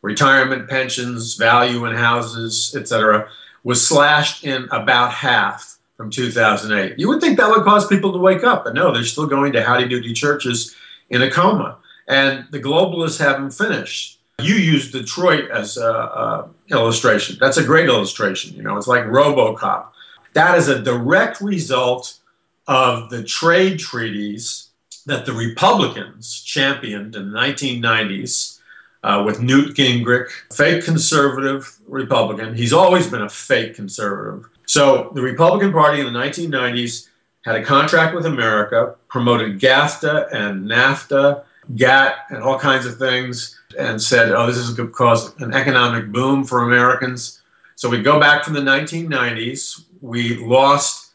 retirement 0.03 0.69
pensions, 0.69 1.35
value 1.35 1.85
in 1.85 1.95
houses, 1.95 2.75
etc., 2.77 3.29
was 3.63 3.87
slashed 3.87 4.45
in 4.45 4.67
about 4.71 5.13
half 5.13 5.79
from 5.97 6.11
2008. 6.11 6.99
You 6.99 7.09
would 7.09 7.21
think 7.21 7.37
that 7.37 7.51
would 7.51 7.65
cause 7.65 7.87
people 7.87 8.13
to 8.13 8.19
wake 8.19 8.43
up, 8.43 8.65
but 8.65 8.75
no, 8.75 8.91
they're 8.91 9.05
still 9.05 9.27
going 9.27 9.53
to 9.53 9.63
howdy 9.63 9.87
doody 9.87 10.15
churches 10.15 10.75
in 11.11 11.23
a 11.23 11.31
coma. 11.31 11.79
And 12.09 12.47
the 12.51 12.61
globalists 12.61 13.19
haven't 13.19 13.51
finished. 13.51 14.19
You 14.41 14.55
used 14.55 14.93
Detroit 14.93 15.51
as 15.51 15.77
an 15.77 16.51
illustration. 16.71 17.37
That's 17.39 17.59
a 17.59 17.65
great 17.65 17.89
illustration. 17.89 18.57
You 18.57 18.63
know, 18.63 18.77
it's 18.77 18.89
like 18.89 19.05
RoboCop. 19.05 19.89
That 20.33 20.57
is 20.57 20.69
a 20.69 20.81
direct 20.81 21.41
result 21.41 22.19
of 22.67 23.11
the 23.11 23.23
trade 23.23 23.79
treaties 23.79 24.69
that 25.07 25.27
the 25.27 25.33
Republicans 25.33 26.41
championed 26.43 27.17
in 27.17 27.33
the 27.33 27.39
1990s 27.39 28.61
uh, 29.03 29.23
with 29.25 29.41
Newt 29.41 29.77
Gingrich, 29.77 30.31
fake 30.53 30.85
conservative 30.85 31.79
Republican. 31.87 32.55
He's 32.55 32.73
always 32.73 33.09
been 33.09 33.23
a 33.23 33.29
fake 33.29 33.75
conservative. 33.75 34.49
So 34.67 35.11
the 35.15 35.23
Republican 35.23 35.73
Party 35.73 36.01
in 36.01 36.13
the 36.13 36.19
1990s 36.19 37.09
had 37.45 37.57
a 37.57 37.65
contract 37.65 38.15
with 38.15 38.27
America, 38.27 38.97
promoted 39.09 39.59
CAFTA 39.59 40.33
and 40.35 40.69
NAFTA, 40.69 41.43
GATT, 41.75 42.17
and 42.31 42.43
all 42.43 42.59
kinds 42.59 42.87
of 42.87 42.99
things, 42.99 43.59
and 43.79 44.01
said, 44.01 44.33
oh, 44.33 44.47
this 44.47 44.57
is 44.57 44.75
going 44.75 44.89
to 44.89 44.95
cause 44.95 45.35
an 45.41 45.55
economic 45.55 46.11
boom 46.13 46.45
for 46.45 46.63
Americans. 46.63 47.41
So 47.77 47.89
we 47.89 48.03
go 48.03 48.21
back 48.21 48.45
from 48.45 48.55
the 48.55 48.61
1990s. 48.61 49.85
We 50.01 50.37
lost 50.37 51.13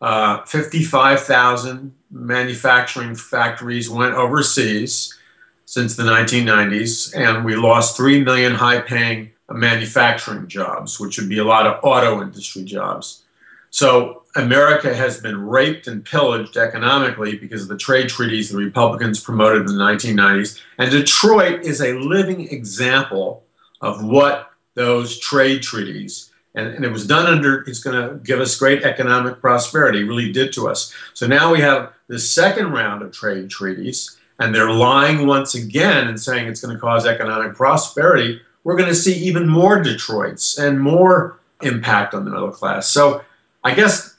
uh, 0.00 0.44
55,000 0.44 1.94
manufacturing 2.10 3.14
factories 3.14 3.90
went 3.90 4.14
overseas 4.14 5.16
since 5.64 5.96
the 5.96 6.02
1990s, 6.02 7.14
and 7.14 7.44
we 7.44 7.54
lost 7.54 7.96
3 7.96 8.24
million 8.24 8.54
high 8.54 8.80
paying 8.80 9.32
manufacturing 9.50 10.48
jobs, 10.48 10.98
which 10.98 11.18
would 11.18 11.28
be 11.28 11.38
a 11.38 11.44
lot 11.44 11.66
of 11.66 11.78
auto 11.82 12.22
industry 12.22 12.64
jobs. 12.64 13.24
So 13.70 14.22
America 14.36 14.94
has 14.94 15.20
been 15.20 15.46
raped 15.46 15.86
and 15.86 16.04
pillaged 16.04 16.56
economically 16.56 17.36
because 17.36 17.62
of 17.62 17.68
the 17.68 17.76
trade 17.76 18.08
treaties 18.08 18.50
the 18.50 18.58
Republicans 18.58 19.20
promoted 19.20 19.62
in 19.62 19.76
the 19.76 19.84
1990s. 19.84 20.60
And 20.78 20.90
Detroit 20.90 21.62
is 21.62 21.80
a 21.80 21.94
living 21.94 22.48
example 22.48 23.44
of 23.80 24.04
what 24.04 24.50
those 24.74 25.18
trade 25.18 25.62
treaties, 25.62 26.30
and, 26.54 26.68
and 26.68 26.84
it 26.84 26.92
was 26.92 27.06
done 27.06 27.26
under, 27.26 27.62
it's 27.62 27.82
going 27.82 28.00
to 28.00 28.16
give 28.18 28.40
us 28.40 28.56
great 28.56 28.84
economic 28.84 29.40
prosperity, 29.40 30.04
really 30.04 30.30
did 30.30 30.52
to 30.52 30.68
us. 30.68 30.94
So 31.14 31.26
now 31.26 31.52
we 31.52 31.60
have 31.60 31.92
the 32.06 32.18
second 32.18 32.70
round 32.72 33.02
of 33.02 33.12
trade 33.12 33.50
treaties, 33.50 34.16
and 34.38 34.54
they're 34.54 34.70
lying 34.70 35.26
once 35.26 35.54
again 35.54 36.06
and 36.06 36.20
saying 36.20 36.46
it's 36.46 36.60
going 36.60 36.74
to 36.74 36.80
cause 36.80 37.06
economic 37.06 37.54
prosperity. 37.54 38.40
We're 38.62 38.76
going 38.76 38.88
to 38.88 38.94
see 38.94 39.14
even 39.14 39.48
more 39.48 39.82
Detroits 39.82 40.58
and 40.58 40.80
more 40.80 41.40
impact 41.62 42.14
on 42.14 42.24
the 42.24 42.30
middle 42.30 42.50
class. 42.52 42.88
So 42.88 43.24
I 43.68 43.74
guess 43.74 44.16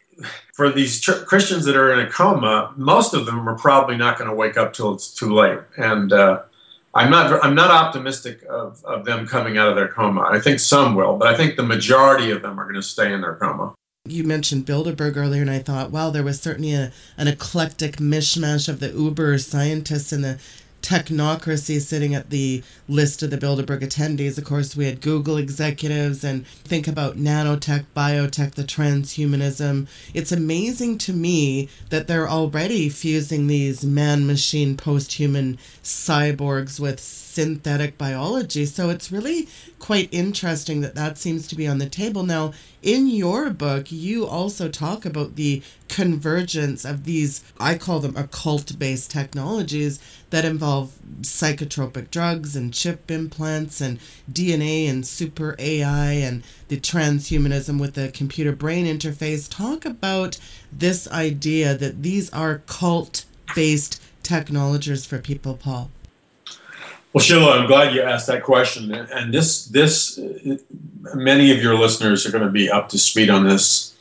for 0.53 0.69
these 0.71 1.01
ch- 1.01 1.25
Christians 1.25 1.65
that 1.65 1.75
are 1.75 1.91
in 1.91 2.05
a 2.05 2.09
coma, 2.09 2.71
most 2.77 3.15
of 3.15 3.25
them 3.25 3.49
are 3.49 3.57
probably 3.57 3.97
not 3.97 4.17
going 4.17 4.29
to 4.29 4.35
wake 4.35 4.57
up 4.57 4.73
till 4.73 4.93
it's 4.93 5.11
too 5.11 5.33
late. 5.33 5.59
And 5.75 6.13
uh, 6.13 6.43
I'm 6.93 7.09
not 7.09 7.43
I'm 7.43 7.55
not 7.55 7.71
optimistic 7.71 8.43
of, 8.43 8.83
of 8.85 9.05
them 9.05 9.27
coming 9.27 9.57
out 9.57 9.67
of 9.67 9.75
their 9.75 9.87
coma. 9.87 10.27
I 10.29 10.39
think 10.39 10.59
some 10.59 10.93
will, 10.93 11.17
but 11.17 11.27
I 11.27 11.35
think 11.35 11.55
the 11.55 11.63
majority 11.63 12.29
of 12.29 12.43
them 12.43 12.59
are 12.59 12.63
going 12.63 12.75
to 12.75 12.83
stay 12.83 13.11
in 13.11 13.21
their 13.21 13.35
coma. 13.35 13.73
You 14.05 14.23
mentioned 14.23 14.65
Bilderberg 14.65 15.17
earlier, 15.17 15.41
and 15.41 15.51
I 15.51 15.59
thought, 15.59 15.91
wow, 15.91 16.09
there 16.09 16.23
was 16.23 16.39
certainly 16.39 16.73
a, 16.73 16.91
an 17.17 17.27
eclectic 17.27 17.97
mishmash 17.97 18.69
of 18.69 18.79
the 18.79 18.89
uber 18.89 19.37
scientists 19.39 20.11
and 20.11 20.23
the 20.23 20.39
technocracy 20.81 21.79
sitting 21.81 22.15
at 22.15 22.29
the 22.29 22.63
list 22.87 23.21
of 23.21 23.29
the 23.29 23.37
Bilderberg 23.37 23.81
attendees. 23.81 24.37
Of 24.37 24.45
course, 24.45 24.75
we 24.75 24.85
had 24.85 25.01
Google 25.01 25.37
executives 25.37 26.23
and 26.23 26.47
think 26.47 26.87
about 26.87 27.17
nanotech, 27.17 27.85
biotech, 27.95 28.51
the 28.55 28.63
transhumanism. 28.63 29.87
It's 30.13 30.31
amazing 30.31 30.97
to 30.99 31.13
me 31.13 31.69
that 31.89 32.07
they're 32.07 32.29
already 32.29 32.89
fusing 32.89 33.47
these 33.47 33.83
man 33.83 34.25
machine 34.25 34.77
post 34.77 35.13
human 35.13 35.57
cyborgs 35.83 36.79
with 36.79 36.99
synthetic 36.99 37.97
biology. 37.97 38.65
So 38.65 38.89
it's 38.89 39.11
really 39.11 39.47
quite 39.79 40.09
interesting 40.11 40.81
that 40.81 40.95
that 40.95 41.17
seems 41.17 41.47
to 41.47 41.55
be 41.55 41.67
on 41.67 41.77
the 41.77 41.89
table. 41.89 42.23
Now, 42.23 42.53
in 42.81 43.07
your 43.07 43.49
book, 43.49 43.91
you 43.91 44.25
also 44.25 44.69
talk 44.69 45.05
about 45.05 45.35
the 45.35 45.61
convergence 45.87 46.85
of 46.85 47.03
these, 47.03 47.43
I 47.59 47.77
call 47.77 47.99
them 47.99 48.15
occult 48.15 48.77
based 48.77 49.11
technologies 49.11 49.99
that 50.29 50.45
involve 50.45 50.68
psychotropic 51.21 52.11
drugs 52.11 52.55
and 52.55 52.73
chip 52.73 53.09
implants 53.11 53.81
and 53.81 53.99
DNA 54.31 54.89
and 54.89 55.05
super 55.05 55.55
AI 55.59 56.11
and 56.11 56.43
the 56.67 56.79
transhumanism 56.79 57.79
with 57.79 57.95
the 57.95 58.09
computer 58.09 58.51
brain 58.51 58.85
interface. 58.85 59.49
Talk 59.49 59.85
about 59.85 60.39
this 60.71 61.07
idea 61.11 61.75
that 61.75 62.03
these 62.03 62.31
are 62.31 62.61
cult 62.67 63.25
based 63.55 64.01
technologies 64.23 65.05
for 65.05 65.19
people, 65.19 65.55
Paul. 65.55 65.89
Well, 67.11 67.23
Sheila, 67.23 67.57
I'm 67.57 67.67
glad 67.67 67.95
you 67.95 68.03
asked 68.03 68.27
that 68.27 68.43
question. 68.43 68.93
And 68.93 69.33
this, 69.33 69.65
this, 69.65 70.19
many 71.15 71.51
of 71.51 71.61
your 71.61 71.75
listeners 71.75 72.25
are 72.27 72.31
going 72.31 72.43
to 72.43 72.51
be 72.51 72.69
up 72.69 72.89
to 72.89 72.99
speed 72.99 73.31
on 73.31 73.47
this, 73.47 73.97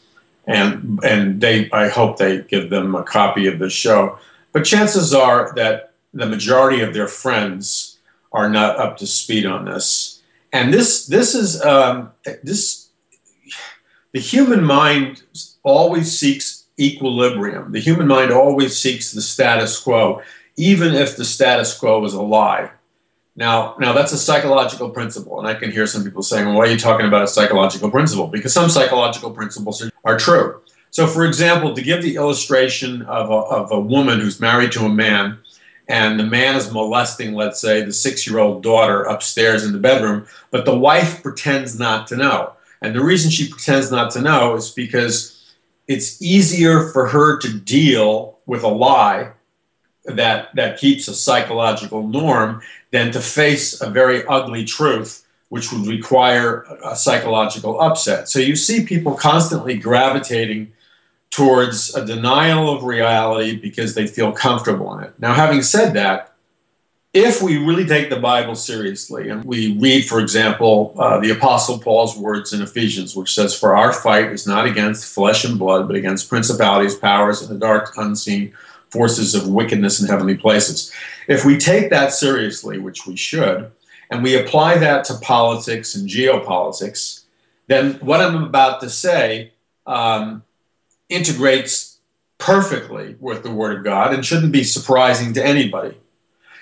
and 0.46 1.00
and 1.02 1.40
they, 1.40 1.70
I 1.70 1.88
hope 1.88 2.18
they 2.18 2.42
give 2.42 2.68
them 2.68 2.94
a 2.94 3.02
copy 3.02 3.46
of 3.46 3.58
the 3.58 3.70
show. 3.70 4.18
But 4.52 4.64
chances 4.64 5.14
are 5.14 5.52
that 5.56 5.87
the 6.20 6.26
majority 6.26 6.80
of 6.80 6.94
their 6.94 7.08
friends 7.08 7.98
are 8.32 8.48
not 8.48 8.78
up 8.78 8.96
to 8.98 9.06
speed 9.06 9.46
on 9.46 9.64
this. 9.64 10.22
And 10.52 10.72
this, 10.72 11.06
this 11.06 11.34
is 11.34 11.62
um, 11.62 12.10
this. 12.42 12.88
The 14.12 14.20
human 14.20 14.64
mind 14.64 15.22
always 15.62 16.18
seeks 16.18 16.64
equilibrium. 16.78 17.72
The 17.72 17.80
human 17.80 18.06
mind 18.06 18.32
always 18.32 18.78
seeks 18.78 19.12
the 19.12 19.20
status 19.20 19.78
quo, 19.78 20.22
even 20.56 20.94
if 20.94 21.16
the 21.16 21.24
status 21.24 21.76
quo 21.76 22.02
is 22.04 22.14
a 22.14 22.22
lie. 22.22 22.70
Now, 23.36 23.76
now 23.78 23.92
that's 23.92 24.12
a 24.12 24.18
psychological 24.18 24.90
principle, 24.90 25.38
and 25.38 25.46
I 25.46 25.54
can 25.54 25.70
hear 25.70 25.86
some 25.86 26.02
people 26.02 26.22
saying, 26.22 26.46
well, 26.46 26.56
"Why 26.56 26.64
are 26.64 26.70
you 26.70 26.78
talking 26.78 27.06
about 27.06 27.22
a 27.22 27.28
psychological 27.28 27.90
principle?" 27.90 28.26
Because 28.26 28.52
some 28.52 28.68
psychological 28.68 29.30
principles 29.30 29.82
are, 29.82 29.90
are 30.04 30.18
true. 30.18 30.60
So, 30.90 31.06
for 31.06 31.24
example, 31.24 31.74
to 31.74 31.82
give 31.82 32.02
the 32.02 32.16
illustration 32.16 33.02
of 33.02 33.30
a, 33.30 33.34
of 33.34 33.70
a 33.70 33.78
woman 33.78 34.20
who's 34.20 34.40
married 34.40 34.72
to 34.72 34.84
a 34.84 34.88
man, 34.88 35.38
and 35.88 36.20
the 36.20 36.24
man 36.24 36.54
is 36.54 36.70
molesting, 36.70 37.32
let's 37.32 37.60
say, 37.60 37.82
the 37.82 37.92
six-year-old 37.92 38.62
daughter 38.62 39.02
upstairs 39.04 39.64
in 39.64 39.72
the 39.72 39.78
bedroom, 39.78 40.26
but 40.50 40.64
the 40.64 40.78
wife 40.78 41.22
pretends 41.22 41.78
not 41.78 42.06
to 42.08 42.16
know. 42.16 42.52
And 42.82 42.94
the 42.94 43.02
reason 43.02 43.30
she 43.30 43.48
pretends 43.48 43.90
not 43.90 44.10
to 44.12 44.20
know 44.20 44.54
is 44.54 44.70
because 44.70 45.54
it's 45.88 46.20
easier 46.20 46.88
for 46.90 47.08
her 47.08 47.38
to 47.38 47.58
deal 47.58 48.38
with 48.46 48.62
a 48.62 48.68
lie 48.68 49.32
that 50.04 50.54
that 50.54 50.78
keeps 50.78 51.08
a 51.08 51.14
psychological 51.14 52.06
norm 52.06 52.62
than 52.90 53.10
to 53.12 53.20
face 53.20 53.80
a 53.80 53.90
very 53.90 54.24
ugly 54.26 54.64
truth 54.64 55.26
which 55.48 55.72
would 55.72 55.86
require 55.86 56.66
a 56.84 56.94
psychological 56.94 57.80
upset. 57.80 58.28
So 58.28 58.38
you 58.38 58.54
see 58.54 58.84
people 58.84 59.14
constantly 59.14 59.78
gravitating 59.78 60.72
towards 61.38 61.94
a 61.94 62.04
denial 62.04 62.68
of 62.68 62.82
reality 62.82 63.54
because 63.54 63.94
they 63.94 64.08
feel 64.08 64.32
comfortable 64.32 64.92
in 64.98 65.04
it. 65.04 65.14
Now, 65.20 65.34
having 65.34 65.62
said 65.62 65.92
that, 65.94 66.34
if 67.14 67.40
we 67.40 67.58
really 67.58 67.86
take 67.86 68.10
the 68.10 68.18
Bible 68.18 68.56
seriously 68.56 69.28
and 69.28 69.44
we 69.44 69.78
read, 69.78 70.04
for 70.06 70.18
example, 70.18 70.96
uh, 70.98 71.20
the 71.20 71.30
Apostle 71.30 71.78
Paul's 71.78 72.18
words 72.18 72.52
in 72.52 72.60
Ephesians, 72.60 73.14
which 73.14 73.32
says, 73.32 73.56
For 73.56 73.76
our 73.76 73.92
fight 73.92 74.32
is 74.32 74.48
not 74.48 74.66
against 74.66 75.14
flesh 75.14 75.44
and 75.44 75.60
blood, 75.60 75.86
but 75.86 75.94
against 75.94 76.28
principalities, 76.28 76.96
powers, 76.96 77.40
and 77.40 77.48
the 77.48 77.66
dark 77.66 77.92
unseen 77.96 78.52
forces 78.90 79.36
of 79.36 79.46
wickedness 79.46 80.00
in 80.00 80.08
heavenly 80.08 80.36
places. 80.36 80.92
If 81.28 81.44
we 81.44 81.56
take 81.56 81.88
that 81.90 82.12
seriously, 82.12 82.78
which 82.78 83.06
we 83.06 83.14
should, 83.14 83.70
and 84.10 84.24
we 84.24 84.36
apply 84.36 84.78
that 84.78 85.04
to 85.04 85.14
politics 85.18 85.94
and 85.94 86.08
geopolitics, 86.08 87.22
then 87.68 87.94
what 87.94 88.20
I'm 88.20 88.42
about 88.42 88.80
to 88.80 88.90
say 88.90 89.52
um, 89.86 90.42
integrates 91.08 91.98
perfectly 92.38 93.16
with 93.20 93.42
the 93.42 93.50
Word 93.50 93.78
of 93.78 93.84
God 93.84 94.14
and 94.14 94.24
shouldn't 94.24 94.52
be 94.52 94.64
surprising 94.64 95.32
to 95.34 95.44
anybody. 95.44 95.96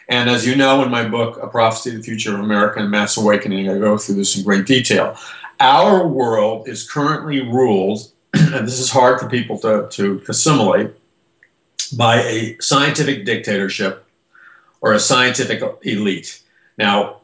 And 0.08 0.30
as 0.30 0.46
you 0.46 0.54
know, 0.54 0.82
in 0.82 0.90
my 0.90 1.06
book, 1.06 1.38
A 1.42 1.48
Prophecy 1.48 1.90
of 1.90 1.96
the 1.96 2.02
Future 2.02 2.34
of 2.34 2.40
America 2.40 2.80
and 2.80 2.90
Mass 2.90 3.16
Awakening, 3.16 3.68
I 3.68 3.78
go 3.78 3.98
through 3.98 4.16
this 4.16 4.36
in 4.36 4.44
great 4.44 4.66
detail. 4.66 5.16
Our 5.58 6.06
world 6.06 6.68
is 6.68 6.88
currently 6.88 7.40
ruled, 7.40 8.12
and 8.34 8.66
this 8.66 8.78
is 8.78 8.90
hard 8.90 9.20
for 9.20 9.28
people 9.28 9.58
to, 9.60 9.88
to 9.90 10.22
assimilate, 10.28 10.92
by 11.96 12.22
a 12.22 12.56
scientific 12.60 13.24
dictatorship 13.24 14.06
or 14.80 14.92
a 14.92 15.00
scientific 15.00 15.62
elite. 15.82 16.42
Now, 16.78 17.20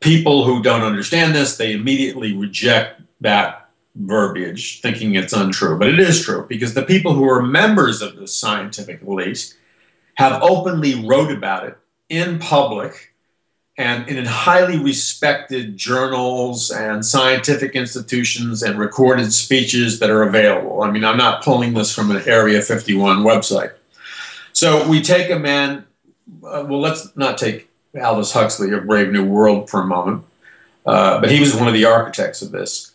people 0.00 0.44
who 0.44 0.62
don't 0.62 0.82
understand 0.82 1.34
this, 1.34 1.56
they 1.56 1.72
immediately 1.72 2.34
reject 2.34 3.02
that 3.20 3.61
verbiage, 3.94 4.80
thinking 4.80 5.14
it's 5.14 5.32
untrue. 5.32 5.78
But 5.78 5.88
it 5.88 6.00
is 6.00 6.24
true 6.24 6.46
because 6.48 6.74
the 6.74 6.84
people 6.84 7.14
who 7.14 7.28
are 7.28 7.42
members 7.42 8.02
of 8.02 8.16
the 8.16 8.26
scientific 8.26 9.02
elite 9.02 9.54
have 10.14 10.42
openly 10.42 11.06
wrote 11.06 11.30
about 11.30 11.64
it 11.64 11.78
in 12.08 12.38
public 12.38 13.12
and 13.78 14.06
in 14.08 14.26
highly 14.26 14.78
respected 14.78 15.76
journals 15.76 16.70
and 16.70 17.04
scientific 17.04 17.74
institutions 17.74 18.62
and 18.62 18.78
recorded 18.78 19.32
speeches 19.32 19.98
that 19.98 20.10
are 20.10 20.22
available. 20.22 20.82
I 20.82 20.90
mean, 20.90 21.04
I'm 21.04 21.16
not 21.16 21.42
pulling 21.42 21.72
this 21.72 21.94
from 21.94 22.10
an 22.10 22.22
Area 22.26 22.60
51 22.60 23.18
website. 23.18 23.72
So 24.52 24.86
we 24.88 25.00
take 25.00 25.30
a 25.30 25.38
man, 25.38 25.86
uh, 26.44 26.66
well, 26.68 26.80
let's 26.80 27.16
not 27.16 27.38
take 27.38 27.70
Aldous 27.98 28.32
Huxley 28.32 28.72
of 28.72 28.86
Brave 28.86 29.10
New 29.10 29.24
World 29.24 29.70
for 29.70 29.80
a 29.80 29.86
moment, 29.86 30.24
uh, 30.84 31.20
but 31.20 31.30
he 31.30 31.40
was 31.40 31.56
one 31.56 31.66
of 31.66 31.74
the 31.74 31.86
architects 31.86 32.42
of 32.42 32.50
this. 32.50 32.91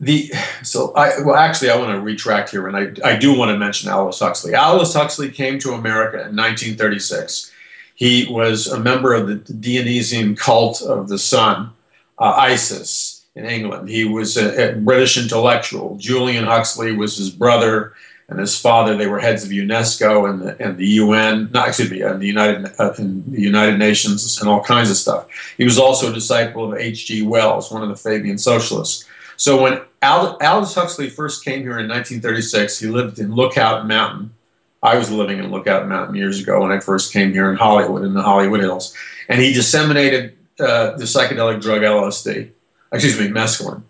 The 0.00 0.32
so 0.62 0.94
I 0.94 1.20
well 1.20 1.36
actually 1.36 1.68
I 1.70 1.76
want 1.76 1.94
to 1.94 2.00
retract 2.00 2.50
here 2.50 2.66
and 2.66 2.76
I, 2.76 3.08
I 3.08 3.16
do 3.16 3.36
want 3.36 3.50
to 3.50 3.58
mention 3.58 3.90
Aldous 3.90 4.20
Huxley. 4.20 4.54
Aldous 4.54 4.94
Huxley 4.94 5.30
came 5.30 5.58
to 5.58 5.72
America 5.72 6.16
in 6.16 6.36
1936. 6.36 7.52
He 7.94 8.26
was 8.30 8.66
a 8.66 8.80
member 8.80 9.12
of 9.12 9.28
the 9.28 9.34
Dionysian 9.34 10.34
cult 10.34 10.80
of 10.80 11.08
the 11.08 11.18
sun, 11.18 11.72
uh, 12.18 12.32
Isis 12.34 13.26
in 13.34 13.44
England. 13.44 13.90
He 13.90 14.06
was 14.06 14.38
a, 14.38 14.70
a 14.70 14.76
British 14.76 15.18
intellectual. 15.18 15.96
Julian 15.98 16.44
Huxley 16.44 16.92
was 16.92 17.18
his 17.18 17.28
brother 17.28 17.92
and 18.30 18.38
his 18.38 18.58
father. 18.58 18.96
They 18.96 19.06
were 19.06 19.18
heads 19.18 19.44
of 19.44 19.50
UNESCO 19.50 20.30
and 20.30 20.40
the, 20.40 20.62
and 20.62 20.78
the 20.78 20.86
UN, 20.86 21.50
not 21.52 21.68
excuse 21.68 21.90
me, 21.90 22.00
and 22.00 22.22
the 22.22 22.26
United 22.26 22.72
uh, 22.78 22.94
and 22.96 23.24
the 23.30 23.42
United 23.42 23.78
Nations 23.78 24.40
and 24.40 24.48
all 24.48 24.62
kinds 24.62 24.90
of 24.90 24.96
stuff. 24.96 25.26
He 25.58 25.64
was 25.64 25.78
also 25.78 26.10
a 26.10 26.14
disciple 26.14 26.72
of 26.72 26.78
H.G. 26.78 27.22
Wells, 27.22 27.70
one 27.70 27.82
of 27.82 27.90
the 27.90 27.96
Fabian 27.96 28.38
socialists. 28.38 29.04
So 29.40 29.62
when 29.62 29.80
Aldous 30.02 30.74
Huxley 30.74 31.08
first 31.08 31.46
came 31.46 31.62
here 31.62 31.78
in 31.78 31.88
1936, 31.88 32.78
he 32.78 32.88
lived 32.88 33.18
in 33.18 33.34
Lookout 33.34 33.86
Mountain. 33.86 34.34
I 34.82 34.98
was 34.98 35.10
living 35.10 35.38
in 35.38 35.50
Lookout 35.50 35.88
Mountain 35.88 36.14
years 36.14 36.42
ago 36.42 36.60
when 36.60 36.70
I 36.70 36.78
first 36.78 37.10
came 37.10 37.32
here 37.32 37.50
in 37.50 37.56
Hollywood, 37.56 38.04
in 38.04 38.12
the 38.12 38.20
Hollywood 38.20 38.60
Hills, 38.60 38.94
and 39.30 39.40
he 39.40 39.54
disseminated 39.54 40.36
uh, 40.58 40.90
the 40.98 41.04
psychedelic 41.04 41.62
drug 41.62 41.80
LSD, 41.80 42.50
excuse 42.92 43.18
me, 43.18 43.28
mescaline. 43.28 43.82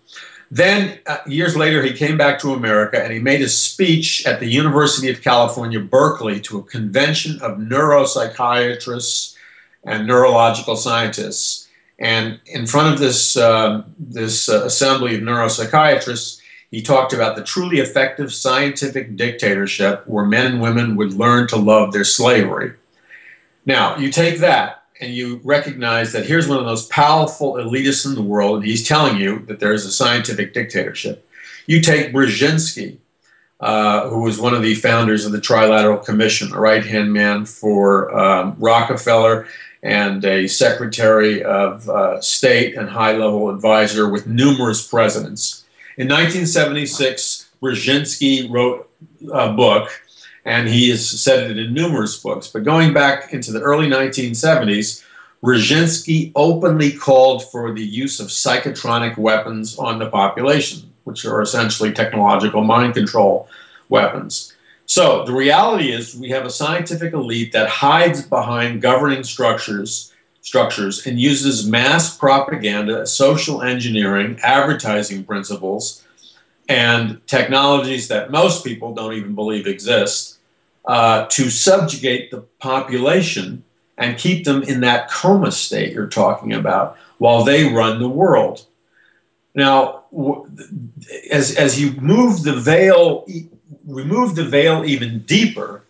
Then, 0.53 1.01
uh, 1.09 1.17
years 1.27 1.57
later, 1.57 1.83
he 1.83 1.95
came 1.95 2.17
back 2.17 2.39
to 2.43 2.55
America 2.55 3.03
and 3.03 3.13
he 3.13 3.19
made 3.19 3.43
a 3.43 3.49
speech 3.49 4.25
at 4.27 4.39
the 4.39 4.47
University 4.47 5.11
of 5.11 5.21
California, 5.21 5.81
Berkeley, 5.81 6.39
to 6.43 6.59
a 6.59 6.63
convention 6.63 7.41
of 7.43 7.59
neuropsychiatrists 7.59 9.35
and 9.83 10.07
neurological 10.07 10.77
scientists. 10.77 11.60
And 12.01 12.41
in 12.47 12.67
front 12.67 12.93
of 12.93 12.99
this, 12.99 13.37
uh, 13.37 13.83
this 13.99 14.49
uh, 14.49 14.65
assembly 14.65 15.15
of 15.15 15.21
neuropsychiatrists, 15.21 16.41
he 16.71 16.81
talked 16.81 17.13
about 17.13 17.37
the 17.37 17.45
truly 17.45 17.79
effective 17.79 18.33
scientific 18.33 19.17
dictatorship 19.17 20.07
where 20.07 20.25
men 20.25 20.47
and 20.47 20.61
women 20.63 20.97
would 20.97 21.13
learn 21.13 21.47
to 21.49 21.57
love 21.57 21.93
their 21.93 22.05
slavery. 22.05 22.75
Now, 23.67 23.97
you 23.97 24.11
take 24.11 24.39
that 24.39 24.85
and 25.01 25.13
you 25.13 25.41
recognize 25.45 26.13
that 26.13 26.27
here's 26.27 26.49
one 26.49 26.59
of 26.59 26.65
the 26.65 26.71
most 26.71 26.91
powerful 26.91 27.55
elitists 27.55 28.07
in 28.07 28.15
the 28.15 28.23
world, 28.23 28.57
and 28.57 28.67
he's 28.67 28.87
telling 28.87 29.19
you 29.19 29.41
that 29.47 29.61
there's 29.61 29.85
a 29.85 29.93
scientific 29.93 30.55
dictatorship. 30.55 31.27
You 31.67 31.81
take 31.81 32.13
Brzezinski, 32.13 32.99
uh, 33.61 34.09
who 34.09 34.21
was 34.23 34.39
one 34.39 34.55
of 34.55 34.63
the 34.63 34.75
founders 34.75 35.25
of 35.25 35.33
the 35.33 35.41
Trilateral 35.41 36.05
Commission, 36.05 36.53
a 36.53 36.61
right 36.61 36.85
hand 36.85 37.13
man 37.13 37.47
for 37.47 38.15
um, 38.17 38.57
Rockefeller 38.59 39.47
and 39.83 40.25
a 40.25 40.47
secretary 40.47 41.43
of 41.43 41.88
uh, 41.88 42.21
state 42.21 42.77
and 42.77 42.90
high 42.90 43.12
level 43.12 43.49
advisor 43.51 44.09
with 44.09 44.27
numerous 44.27 44.87
presidents. 44.87 45.64
In 45.97 46.07
1976, 46.09 47.51
Brzezinski 47.62 48.51
wrote 48.51 48.90
a 49.33 49.53
book 49.53 49.90
and 50.45 50.69
he 50.69 50.90
has 50.90 51.09
said 51.09 51.51
it 51.51 51.59
in 51.59 51.75
numerous 51.75 52.19
books. 52.19 52.49
But 52.49 52.64
going 52.64 52.93
back 52.93 53.33
into 53.33 53.53
the 53.53 53.61
early 53.61 53.87
1970s, 53.87 55.05
Brzezinski 55.43 56.33
openly 56.35 56.93
called 56.93 57.51
for 57.51 57.73
the 57.73 57.85
use 57.85 58.21
of 58.21 58.29
psychotronic 58.29 59.16
weapons 59.16 59.79
on 59.79 59.99
the 59.99 60.11
population, 60.11 60.93
which 61.05 61.25
are 61.25 61.40
essentially 61.40 61.93
technological 61.93 62.62
mind 62.62 62.95
control 62.95 63.49
weapons. 63.88 64.55
So 64.90 65.24
the 65.24 65.33
reality 65.33 65.92
is 65.92 66.16
we 66.16 66.31
have 66.31 66.44
a 66.44 66.50
scientific 66.50 67.12
elite 67.12 67.53
that 67.53 67.68
hides 67.68 68.22
behind 68.22 68.83
governing 68.83 69.22
structures 69.22 70.12
structures 70.40 71.07
and 71.07 71.20
uses 71.20 71.64
mass 71.64 72.16
propaganda, 72.16 73.07
social 73.07 73.62
engineering, 73.62 74.40
advertising 74.42 75.22
principles 75.22 76.05
and 76.68 77.24
technologies 77.29 78.09
that 78.09 78.33
most 78.33 78.64
people 78.64 78.92
don't 78.92 79.12
even 79.12 79.37
believe 79.37 79.68
exist 79.68 80.38
uh, 80.87 81.24
to 81.26 81.50
subjugate 81.50 82.33
the 82.33 82.40
population 82.59 83.62
and 83.96 84.18
keep 84.18 84.44
them 84.44 84.61
in 84.64 84.81
that 84.81 85.09
coma 85.09 85.53
state 85.53 85.92
you're 85.92 86.09
talking 86.09 86.53
about 86.53 86.96
while 87.18 87.44
they 87.44 87.72
run 87.72 88.00
the 88.00 88.09
world. 88.09 88.66
Now, 89.55 90.05
as, 91.31 91.57
as 91.57 91.81
you 91.81 91.93
move 92.01 92.43
the 92.45 92.55
veil, 92.55 93.27
remove 93.87 94.37
the 94.37 94.45
veil 94.45 94.85
even 94.85 95.21
deeper, 95.21 95.85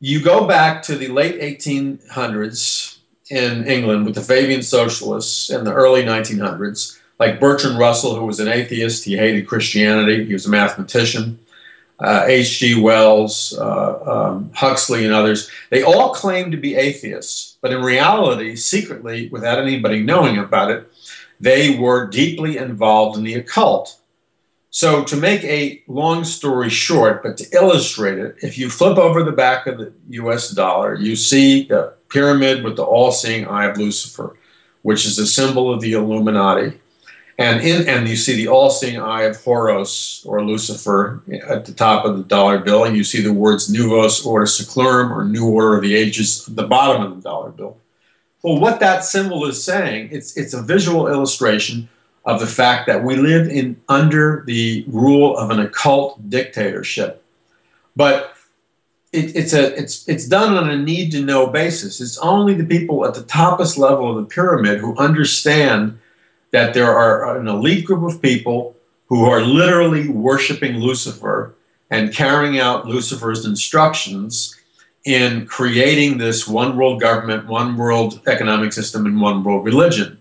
you 0.00 0.22
go 0.22 0.46
back 0.46 0.82
to 0.84 0.96
the 0.96 1.08
late 1.08 1.40
1800s 1.40 2.98
in 3.30 3.66
England 3.68 4.04
with 4.04 4.14
the 4.14 4.22
Fabian 4.22 4.62
socialists 4.62 5.50
in 5.50 5.64
the 5.64 5.72
early 5.72 6.02
1900s 6.02 6.98
like 7.20 7.38
Bertrand 7.38 7.78
Russell, 7.78 8.16
who 8.16 8.24
was 8.24 8.40
an 8.40 8.48
atheist. 8.48 9.04
He 9.04 9.16
hated 9.16 9.46
Christianity. 9.46 10.24
He 10.24 10.32
was 10.32 10.46
a 10.46 10.50
mathematician. 10.50 11.38
Uh, 12.00 12.24
H.G. 12.26 12.80
Wells, 12.80 13.56
uh, 13.58 14.30
um, 14.30 14.50
Huxley, 14.54 15.04
and 15.04 15.12
others, 15.12 15.50
they 15.68 15.82
all 15.82 16.14
claimed 16.14 16.50
to 16.52 16.56
be 16.56 16.74
atheists, 16.74 17.58
but 17.60 17.74
in 17.74 17.82
reality, 17.82 18.56
secretly, 18.56 19.28
without 19.28 19.58
anybody 19.58 20.02
knowing 20.02 20.38
about 20.38 20.70
it, 20.70 20.90
they 21.40 21.76
were 21.78 22.06
deeply 22.06 22.56
involved 22.56 23.16
in 23.16 23.24
the 23.24 23.34
occult. 23.34 23.98
So, 24.72 25.02
to 25.04 25.16
make 25.16 25.42
a 25.42 25.82
long 25.88 26.22
story 26.22 26.70
short, 26.70 27.24
but 27.24 27.36
to 27.38 27.46
illustrate 27.52 28.18
it, 28.18 28.36
if 28.40 28.56
you 28.56 28.70
flip 28.70 28.98
over 28.98 29.24
the 29.24 29.32
back 29.32 29.66
of 29.66 29.78
the 29.78 29.92
US 30.10 30.50
dollar, 30.50 30.94
you 30.94 31.16
see 31.16 31.64
the 31.64 31.94
pyramid 32.08 32.62
with 32.62 32.76
the 32.76 32.84
all 32.84 33.10
seeing 33.10 33.46
eye 33.46 33.66
of 33.66 33.78
Lucifer, 33.78 34.36
which 34.82 35.04
is 35.04 35.18
a 35.18 35.26
symbol 35.26 35.72
of 35.72 35.80
the 35.80 35.92
Illuminati. 35.94 36.78
And 37.40 37.62
in 37.62 37.88
and 37.88 38.06
you 38.06 38.16
see 38.16 38.36
the 38.36 38.48
all-seeing 38.48 39.00
eye 39.00 39.22
of 39.22 39.42
Horus 39.42 40.22
or 40.26 40.44
Lucifer 40.44 41.22
at 41.48 41.64
the 41.64 41.72
top 41.72 42.04
of 42.04 42.18
the 42.18 42.22
dollar 42.22 42.58
bill, 42.58 42.84
and 42.84 42.94
you 42.94 43.02
see 43.02 43.22
the 43.22 43.32
words 43.32 43.72
Novus 43.72 44.26
Ordo 44.26 44.44
Seclorum 44.44 45.10
or 45.10 45.24
New 45.24 45.48
Order 45.48 45.76
of 45.76 45.82
the 45.82 45.96
Ages 45.96 46.46
at 46.46 46.54
the 46.54 46.66
bottom 46.66 47.00
of 47.00 47.16
the 47.16 47.22
dollar 47.22 47.48
bill. 47.48 47.79
Well, 48.42 48.58
what 48.58 48.80
that 48.80 49.04
symbol 49.04 49.44
is 49.46 49.62
saying, 49.62 50.08
it's 50.12 50.36
it's 50.36 50.54
a 50.54 50.62
visual 50.62 51.08
illustration 51.08 51.88
of 52.24 52.40
the 52.40 52.46
fact 52.46 52.86
that 52.86 53.04
we 53.04 53.16
live 53.16 53.48
in 53.48 53.80
under 53.88 54.44
the 54.46 54.84
rule 54.88 55.36
of 55.36 55.50
an 55.50 55.60
occult 55.60 56.28
dictatorship. 56.28 57.24
But 57.96 58.34
it, 59.12 59.36
it's 59.36 59.52
a 59.52 59.76
it's 59.78 60.08
it's 60.08 60.26
done 60.26 60.56
on 60.56 60.70
a 60.70 60.76
need 60.76 61.12
to 61.12 61.22
know 61.22 61.48
basis. 61.48 62.00
It's 62.00 62.18
only 62.18 62.54
the 62.54 62.64
people 62.64 63.04
at 63.06 63.14
the 63.14 63.22
toppest 63.22 63.76
level 63.76 64.10
of 64.10 64.16
the 64.16 64.34
pyramid 64.34 64.78
who 64.78 64.96
understand 64.96 65.98
that 66.52 66.74
there 66.74 66.92
are 66.92 67.38
an 67.38 67.46
elite 67.46 67.84
group 67.84 68.02
of 68.02 68.22
people 68.22 68.76
who 69.08 69.24
are 69.24 69.40
literally 69.40 70.08
worshiping 70.08 70.76
Lucifer 70.76 71.54
and 71.90 72.14
carrying 72.14 72.58
out 72.58 72.86
Lucifer's 72.86 73.44
instructions 73.44 74.56
in 75.04 75.46
creating 75.46 76.18
this 76.18 76.46
one 76.46 76.76
world 76.76 77.00
government, 77.00 77.46
one 77.46 77.76
world 77.76 78.20
economic 78.26 78.72
system, 78.72 79.06
and 79.06 79.20
one 79.20 79.42
world 79.42 79.64
religion. 79.64 80.20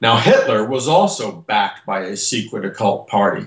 Now, 0.00 0.16
Hitler 0.16 0.66
was 0.66 0.88
also 0.88 1.32
backed 1.32 1.84
by 1.86 2.00
a 2.00 2.16
secret 2.16 2.64
occult 2.64 3.08
party. 3.08 3.46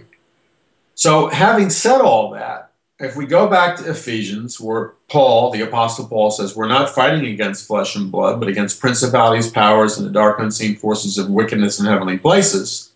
So, 0.96 1.28
having 1.28 1.70
said 1.70 2.02
all 2.02 2.32
that, 2.32 2.72
if 3.00 3.16
we 3.16 3.26
go 3.26 3.48
back 3.48 3.76
to 3.78 3.90
Ephesians, 3.90 4.60
where 4.60 4.94
Paul, 5.10 5.52
the 5.52 5.62
Apostle 5.62 6.08
Paul, 6.08 6.30
says, 6.32 6.56
We're 6.56 6.68
not 6.68 6.90
fighting 6.90 7.26
against 7.26 7.68
flesh 7.68 7.96
and 7.96 8.12
blood, 8.12 8.40
but 8.40 8.50
against 8.50 8.80
principalities, 8.80 9.50
powers, 9.50 9.98
and 9.98 10.08
the 10.08 10.12
dark 10.12 10.40
unseen 10.40 10.76
forces 10.76 11.18
of 11.18 11.30
wickedness 11.30 11.80
in 11.80 11.88
heavenly 11.88 12.18
places. 12.18 12.92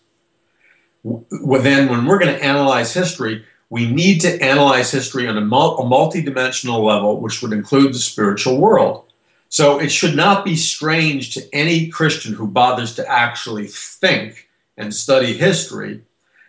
Then, 1.04 1.88
when 1.88 2.06
we're 2.06 2.18
going 2.18 2.34
to 2.34 2.44
analyze 2.44 2.94
history, 2.94 3.44
we 3.70 3.90
need 3.90 4.20
to 4.20 4.42
analyze 4.42 4.90
history 4.90 5.28
on 5.28 5.36
a, 5.36 5.42
mul- 5.42 5.78
a 5.78 5.84
multidimensional 5.84 6.82
level, 6.82 7.20
which 7.20 7.42
would 7.42 7.52
include 7.52 7.94
the 7.94 7.98
spiritual 7.98 8.58
world. 8.58 9.04
So, 9.50 9.80
it 9.80 9.90
should 9.90 10.14
not 10.14 10.44
be 10.44 10.56
strange 10.56 11.34
to 11.34 11.54
any 11.54 11.88
Christian 11.88 12.34
who 12.34 12.46
bothers 12.46 12.94
to 12.96 13.08
actually 13.08 13.66
think 13.66 14.48
and 14.76 14.94
study 14.94 15.32
history 15.32 16.02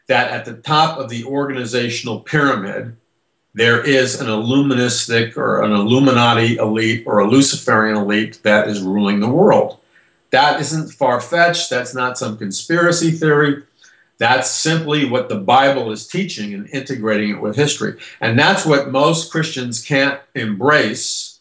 that 0.07 0.31
at 0.31 0.43
the 0.43 0.55
top 0.55 0.97
of 0.97 1.09
the 1.09 1.23
organizational 1.23 2.19
pyramid, 2.19 2.97
there 3.53 3.81
is 3.81 4.19
an 4.19 4.27
illuministic 4.27 5.37
or 5.37 5.63
an 5.63 5.71
Illuminati 5.71 6.57
elite 6.57 7.03
or 7.05 7.19
a 7.19 7.27
Luciferian 7.27 7.97
elite 7.97 8.39
that 8.43 8.67
is 8.67 8.81
ruling 8.81 9.19
the 9.19 9.29
world. 9.29 9.79
That 10.31 10.59
isn't 10.61 10.91
far 10.91 11.19
fetched. 11.19 11.69
That's 11.69 11.95
not 11.95 12.17
some 12.17 12.37
conspiracy 12.37 13.11
theory. 13.11 13.63
That's 14.19 14.51
simply 14.51 15.09
what 15.09 15.29
the 15.29 15.39
Bible 15.39 15.91
is 15.91 16.05
teaching 16.05 16.53
and 16.53 16.69
integrating 16.69 17.31
it 17.31 17.41
with 17.41 17.55
history. 17.55 17.97
And 18.19 18.37
that's 18.37 18.65
what 18.65 18.91
most 18.91 19.31
Christians 19.31 19.83
can't 19.83 20.19
embrace 20.35 21.39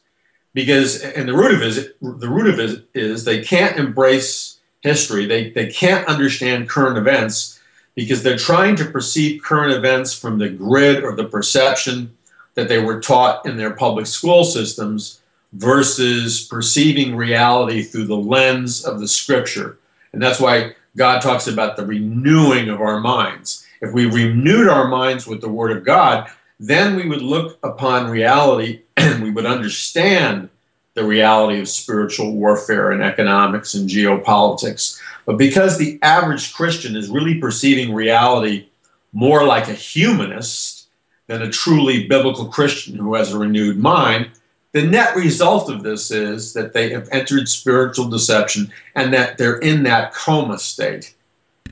because, 0.54 1.02
and 1.02 1.28
the 1.28 1.34
root 1.34 1.54
of 1.54 1.62
it, 1.62 1.96
the 2.00 2.28
root 2.28 2.46
of 2.46 2.58
it 2.58 2.88
is 2.94 3.24
they 3.24 3.42
can't 3.42 3.78
embrace 3.78 4.58
history. 4.80 5.26
They, 5.26 5.50
they 5.50 5.66
can't 5.66 6.06
understand 6.06 6.68
current 6.68 6.96
events 6.96 7.60
because 7.96 8.22
they're 8.22 8.38
trying 8.38 8.76
to 8.76 8.84
perceive 8.84 9.42
current 9.42 9.72
events 9.72 10.14
from 10.14 10.38
the 10.38 10.48
grid 10.48 11.02
or 11.02 11.16
the 11.16 11.24
perception 11.24 12.16
that 12.54 12.68
they 12.68 12.78
were 12.78 13.00
taught 13.00 13.44
in 13.44 13.56
their 13.56 13.72
public 13.72 14.06
school 14.06 14.44
systems 14.44 15.20
versus 15.52 16.46
perceiving 16.46 17.16
reality 17.16 17.82
through 17.82 18.06
the 18.06 18.16
lens 18.16 18.84
of 18.84 19.00
the 19.00 19.08
scripture. 19.08 19.78
And 20.12 20.22
that's 20.22 20.40
why 20.40 20.74
God 20.98 21.22
talks 21.22 21.46
about 21.46 21.76
the 21.76 21.87
renewing 21.87 22.68
of 22.68 22.80
our 22.80 23.00
minds. 23.00 23.64
If 23.80 23.92
we 23.92 24.06
renewed 24.06 24.68
our 24.68 24.88
minds 24.88 25.26
with 25.26 25.40
the 25.40 25.48
Word 25.48 25.74
of 25.76 25.84
God, 25.84 26.28
then 26.58 26.96
we 26.96 27.08
would 27.08 27.22
look 27.22 27.58
upon 27.62 28.11
reality 28.11 28.82
and 28.96 29.22
we 29.22 29.30
would 29.30 29.46
understand 29.46 30.50
the 30.94 31.04
reality 31.04 31.61
of 31.61 31.68
spiritual 31.68 32.34
warfare 32.34 32.90
and 32.90 33.02
economics 33.02 33.74
and 33.74 33.88
geopolitics. 33.88 35.00
But 35.24 35.37
because 35.37 35.78
the 35.78 35.98
average 36.02 36.52
Christian 36.52 36.96
is 36.96 37.08
really 37.08 37.37
perceiving 37.37 37.94
reality 37.94 38.68
more 39.12 39.44
like 39.44 39.68
a 39.68 39.74
humanist 39.74 40.88
than 41.28 41.42
a 41.42 41.50
truly 41.50 42.08
biblical 42.08 42.46
Christian 42.46 42.96
who 42.96 43.14
has 43.14 43.32
a 43.32 43.38
renewed 43.38 43.78
mind, 43.78 44.30
the 44.72 44.83
net 44.83 45.16
result 45.16 45.70
of 45.70 45.83
this 45.83 46.11
is 46.11 46.52
that 46.52 46.72
they 46.72 46.90
have 46.90 47.09
entered 47.11 47.48
spiritual 47.48 48.09
deception 48.09 48.70
and 48.94 49.12
that 49.14 49.38
they're 49.38 49.59
in 49.59 49.85
that 49.85 50.12
coma 50.12 50.59
state. 50.59 51.14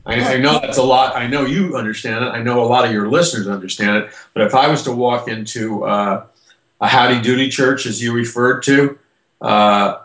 I, 0.06 0.34
I, 0.34 0.36
know 0.38 0.60
that's 0.60 0.78
a 0.78 0.82
lot. 0.82 1.16
I 1.16 1.26
know 1.26 1.44
you 1.44 1.76
understand 1.76 2.24
it. 2.24 2.28
I 2.28 2.40
know 2.40 2.62
a 2.62 2.66
lot 2.66 2.84
of 2.84 2.92
your 2.92 3.08
listeners 3.08 3.48
understand 3.48 4.04
it. 4.04 4.10
But 4.34 4.44
if 4.44 4.54
I 4.54 4.68
was 4.68 4.84
to 4.84 4.92
walk 4.92 5.26
into 5.26 5.84
uh, 5.84 6.26
a 6.80 6.86
howdy 6.86 7.20
doody 7.20 7.50
church, 7.50 7.86
as 7.86 8.00
you 8.00 8.12
referred 8.12 8.62
to, 8.64 8.98
uh, 9.40 9.98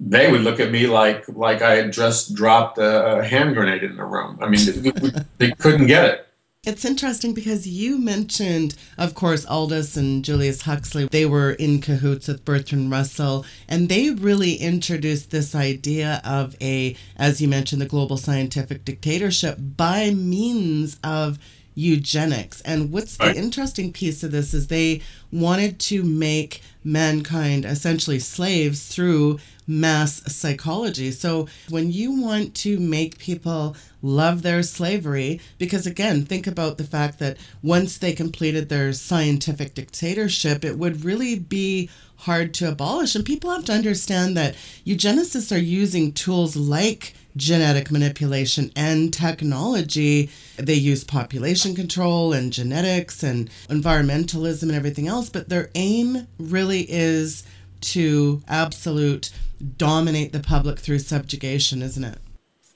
they 0.00 0.30
would 0.30 0.42
look 0.42 0.60
at 0.60 0.70
me 0.70 0.88
like 0.88 1.26
like 1.28 1.62
I 1.62 1.76
had 1.76 1.92
just 1.92 2.34
dropped 2.34 2.78
a 2.78 3.24
hand 3.24 3.54
grenade 3.54 3.82
in 3.82 3.96
the 3.96 4.04
room. 4.04 4.38
I 4.42 4.48
mean, 4.48 4.60
they, 4.82 5.10
they 5.38 5.52
couldn't 5.52 5.86
get 5.86 6.04
it. 6.04 6.28
It's 6.66 6.84
interesting 6.84 7.32
because 7.32 7.68
you 7.68 7.96
mentioned, 7.96 8.74
of 8.98 9.14
course, 9.14 9.46
Aldous 9.46 9.96
and 9.96 10.24
Julius 10.24 10.62
Huxley. 10.62 11.06
They 11.06 11.24
were 11.24 11.52
in 11.52 11.80
cahoots 11.80 12.26
with 12.26 12.44
Bertrand 12.44 12.90
Russell, 12.90 13.46
and 13.68 13.88
they 13.88 14.10
really 14.10 14.56
introduced 14.56 15.30
this 15.30 15.54
idea 15.54 16.20
of 16.24 16.56
a, 16.60 16.96
as 17.16 17.40
you 17.40 17.46
mentioned, 17.46 17.80
the 17.80 17.86
global 17.86 18.16
scientific 18.16 18.84
dictatorship 18.84 19.58
by 19.60 20.10
means 20.10 20.98
of 21.04 21.38
eugenics. 21.76 22.62
And 22.62 22.90
what's 22.90 23.16
the 23.16 23.36
interesting 23.36 23.92
piece 23.92 24.24
of 24.24 24.32
this 24.32 24.52
is 24.52 24.66
they 24.66 25.02
wanted 25.30 25.78
to 25.80 26.02
make 26.02 26.62
mankind 26.82 27.64
essentially 27.64 28.18
slaves 28.18 28.88
through 28.88 29.38
mass 29.66 30.22
psychology. 30.32 31.10
So 31.10 31.48
when 31.68 31.90
you 31.90 32.20
want 32.20 32.54
to 32.56 32.78
make 32.78 33.18
people 33.18 33.76
love 34.02 34.42
their 34.42 34.62
slavery, 34.62 35.40
because 35.58 35.86
again, 35.86 36.24
think 36.24 36.46
about 36.46 36.78
the 36.78 36.84
fact 36.84 37.18
that 37.18 37.36
once 37.62 37.98
they 37.98 38.12
completed 38.12 38.68
their 38.68 38.92
scientific 38.92 39.74
dictatorship, 39.74 40.64
it 40.64 40.78
would 40.78 41.04
really 41.04 41.38
be 41.38 41.90
hard 42.20 42.54
to 42.54 42.68
abolish. 42.68 43.14
And 43.14 43.24
people 43.24 43.50
have 43.50 43.64
to 43.66 43.72
understand 43.72 44.36
that 44.36 44.54
eugenicists 44.86 45.54
are 45.54 45.60
using 45.60 46.12
tools 46.12 46.56
like 46.56 47.14
genetic 47.36 47.90
manipulation 47.90 48.72
and 48.74 49.12
technology. 49.12 50.30
They 50.56 50.74
use 50.74 51.04
population 51.04 51.74
control 51.74 52.32
and 52.32 52.52
genetics 52.52 53.22
and 53.22 53.50
environmentalism 53.68 54.62
and 54.62 54.72
everything 54.74 55.06
else, 55.06 55.28
but 55.28 55.48
their 55.48 55.70
aim 55.74 56.26
really 56.38 56.90
is 56.90 57.44
to 57.80 58.42
absolute 58.48 59.30
dominate 59.76 60.32
the 60.32 60.40
public 60.40 60.78
through 60.78 60.98
subjugation, 60.98 61.82
isn't 61.82 62.04
it? 62.04 62.18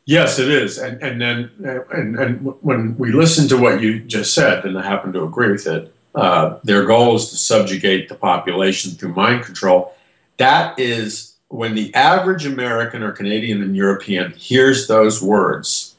Yes, 0.07 0.39
it 0.39 0.49
is. 0.49 0.79
And, 0.79 1.01
and 1.03 1.21
then 1.21 1.51
and, 1.93 2.17
and 2.17 2.55
when 2.63 2.97
we 2.97 3.13
listen 3.13 3.49
to 3.49 3.57
what 3.57 3.81
you 3.81 4.01
just 4.01 4.35
said, 4.35 4.65
and 4.65 4.79
I 4.79 4.83
happen 4.83 5.13
to 5.13 5.23
agree 5.23 5.53
with 5.53 5.67
it, 5.67 5.95
uh, 6.15 6.59
their 6.65 6.85
goal 6.85 7.17
is 7.17 7.31
to 7.31 7.37
subjugate 7.37 8.09
the 8.09 8.15
population 8.15 8.93
through 8.93 9.15
mind 9.15 9.45
control. 9.45 9.95
That 10.39 10.79
is 10.79 11.37
when 11.49 11.75
the 11.75 11.95
average 11.95 12.47
American 12.47 13.03
or 13.03 13.13
Canadian 13.13 13.63
and 13.63 13.77
European 13.77 14.33
hears 14.33 14.89
those 14.89 15.23
words, 15.23 15.95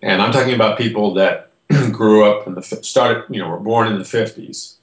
and 0.00 0.22
I'm 0.22 0.32
talking 0.32 0.54
about 0.54 0.78
people 0.78 1.14
that 1.14 1.50
grew 1.92 2.24
up 2.24 2.46
the 2.46 2.62
started, 2.62 3.24
you 3.28 3.40
know, 3.40 3.48
were 3.48 3.58
born 3.58 3.88
in 3.88 3.98
the 3.98 4.04
50s. 4.04 4.76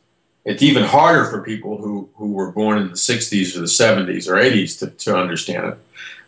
It's 0.47 0.63
even 0.63 0.83
harder 0.83 1.25
for 1.25 1.41
people 1.41 1.77
who, 1.77 2.09
who 2.15 2.31
were 2.31 2.53
born 2.53 2.77
in 2.77 2.87
the 2.87 2.93
60s 2.93 3.53
or 3.57 3.59
the 3.59 3.65
70s 3.65 4.29
or 4.29 4.35
80s 4.35 4.79
to, 4.79 4.87
to 4.87 5.17
understand 5.17 5.73
it. 5.73 5.77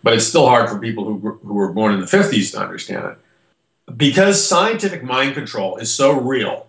But 0.03 0.13
it's 0.13 0.27
still 0.27 0.45
hard 0.45 0.69
for 0.69 0.77
people 0.77 1.05
who, 1.05 1.39
who 1.41 1.53
were 1.53 1.71
born 1.71 1.93
in 1.93 2.01
the 2.01 2.05
50s 2.05 2.51
to 2.51 2.59
understand 2.59 3.05
it. 3.05 3.95
Because 3.95 4.45
scientific 4.45 5.03
mind 5.03 5.35
control 5.35 5.77
is 5.77 5.93
so 5.93 6.19
real 6.19 6.67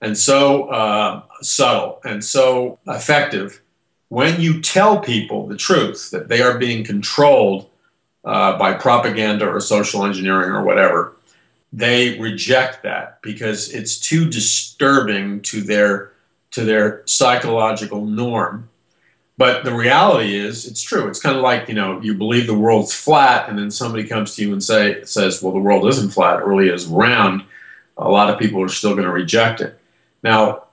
and 0.00 0.16
so 0.16 0.68
uh, 0.70 1.20
subtle 1.42 2.00
and 2.02 2.24
so 2.24 2.78
effective, 2.88 3.60
when 4.08 4.40
you 4.40 4.62
tell 4.62 4.98
people 4.98 5.46
the 5.46 5.56
truth 5.56 6.10
that 6.12 6.28
they 6.28 6.40
are 6.40 6.56
being 6.56 6.82
controlled 6.82 7.68
uh, 8.24 8.56
by 8.56 8.72
propaganda 8.72 9.46
or 9.46 9.60
social 9.60 10.06
engineering 10.06 10.50
or 10.50 10.64
whatever, 10.64 11.14
they 11.74 12.18
reject 12.18 12.84
that 12.84 13.20
because 13.20 13.70
it's 13.74 14.00
too 14.00 14.30
disturbing 14.30 15.42
to 15.42 15.60
their 15.60 16.12
to 16.56 16.64
their 16.64 17.02
psychological 17.04 18.06
norm. 18.06 18.70
But 19.36 19.64
the 19.64 19.74
reality 19.74 20.34
is, 20.34 20.66
it's 20.66 20.82
true. 20.82 21.06
It's 21.06 21.20
kind 21.20 21.36
of 21.36 21.42
like 21.42 21.68
you 21.68 21.74
know, 21.74 22.00
you 22.00 22.14
believe 22.14 22.46
the 22.46 22.58
world's 22.58 22.94
flat, 22.94 23.50
and 23.50 23.58
then 23.58 23.70
somebody 23.70 24.04
comes 24.04 24.34
to 24.34 24.42
you 24.42 24.52
and 24.52 24.64
say 24.64 25.04
says, 25.04 25.42
"Well, 25.42 25.52
the 25.52 25.58
world 25.58 25.86
isn't 25.86 26.14
flat; 26.14 26.40
it 26.40 26.46
really 26.46 26.70
is 26.70 26.86
round." 26.86 27.42
A 27.98 28.08
lot 28.08 28.30
of 28.30 28.38
people 28.38 28.62
are 28.62 28.68
still 28.68 28.92
going 28.92 29.04
to 29.04 29.12
reject 29.12 29.60
it. 29.60 29.78
Now, 30.22 30.64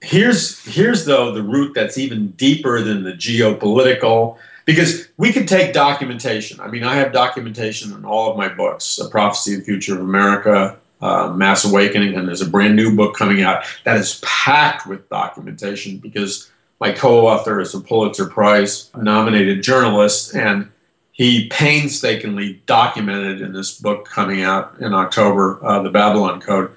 here's 0.00 0.64
here's 0.64 1.04
though 1.04 1.32
the 1.32 1.42
root 1.42 1.74
that's 1.74 1.98
even 1.98 2.30
deeper 2.30 2.80
than 2.80 3.04
the 3.04 3.12
geopolitical 3.12 4.38
because 4.64 5.08
we 5.18 5.30
could 5.30 5.46
take 5.46 5.74
documentation. 5.74 6.60
I 6.60 6.68
mean, 6.68 6.84
I 6.84 6.94
have 6.94 7.12
documentation 7.12 7.92
in 7.92 8.06
all 8.06 8.30
of 8.30 8.38
my 8.38 8.48
books: 8.48 8.98
A 8.98 9.10
Prophecy 9.10 9.52
of 9.52 9.60
the 9.60 9.66
Future 9.66 9.94
of 9.94 10.00
America, 10.00 10.78
uh, 11.00 11.32
Mass 11.34 11.64
Awakening, 11.64 12.14
and 12.14 12.26
there's 12.26 12.40
a 12.40 12.48
brand 12.48 12.76
new 12.76 12.94
book 12.94 13.16
coming 13.16 13.42
out 13.42 13.64
that 13.84 13.96
is 13.96 14.20
packed 14.24 14.86
with 14.86 15.08
documentation 15.08 15.98
because 15.98 16.50
my 16.80 16.92
co-author 16.92 17.60
is 17.60 17.74
a 17.74 17.80
Pulitzer 17.80 18.26
Prize 18.26 18.90
nominated 18.96 19.62
journalist 19.62 20.34
and 20.34 20.70
he 21.12 21.48
painstakingly 21.48 22.62
documented 22.66 23.40
in 23.40 23.52
this 23.52 23.76
book 23.76 24.08
coming 24.08 24.42
out 24.42 24.76
in 24.78 24.94
October, 24.94 25.58
uh, 25.64 25.82
the 25.82 25.90
Babylon 25.90 26.40
Code, 26.40 26.70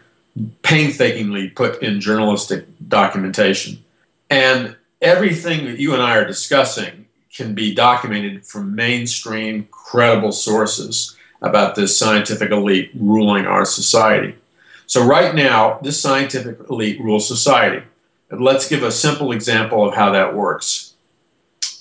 painstakingly 0.63 1.49
put 1.49 1.83
in 1.83 2.01
journalistic 2.01 2.65
documentation. 2.87 3.83
And 4.31 4.75
everything 4.99 5.65
that 5.65 5.77
you 5.77 5.93
and 5.93 6.01
I 6.01 6.15
are 6.17 6.25
discussing 6.25 7.05
can 7.31 7.53
be 7.53 7.75
documented 7.75 8.45
from 8.45 8.73
mainstream, 8.73 9.67
credible 9.69 10.31
sources 10.31 11.15
about 11.41 11.75
this 11.75 11.97
scientific 11.97 12.51
elite 12.51 12.91
ruling 12.93 13.45
our 13.45 13.65
society. 13.65 14.35
So, 14.85 15.05
right 15.05 15.33
now, 15.33 15.79
this 15.81 15.99
scientific 16.01 16.59
elite 16.69 16.99
rules 17.01 17.27
society. 17.27 17.85
And 18.29 18.41
let's 18.41 18.67
give 18.67 18.83
a 18.83 18.91
simple 18.91 19.31
example 19.31 19.87
of 19.87 19.95
how 19.95 20.11
that 20.11 20.35
works. 20.35 20.93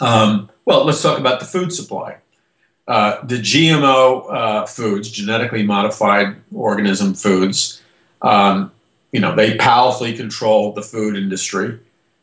Um, 0.00 0.50
well, 0.64 0.84
let's 0.84 1.02
talk 1.02 1.18
about 1.18 1.40
the 1.40 1.46
food 1.46 1.72
supply. 1.72 2.18
Uh, 2.88 3.24
the 3.24 3.36
GMO 3.36 4.32
uh, 4.32 4.66
foods, 4.66 5.10
genetically 5.10 5.62
modified 5.62 6.36
organism 6.52 7.14
foods, 7.14 7.80
um, 8.22 8.72
you 9.12 9.20
know, 9.20 9.34
they 9.34 9.56
powerfully 9.56 10.16
control 10.16 10.72
the 10.72 10.82
food 10.82 11.16
industry. 11.16 11.78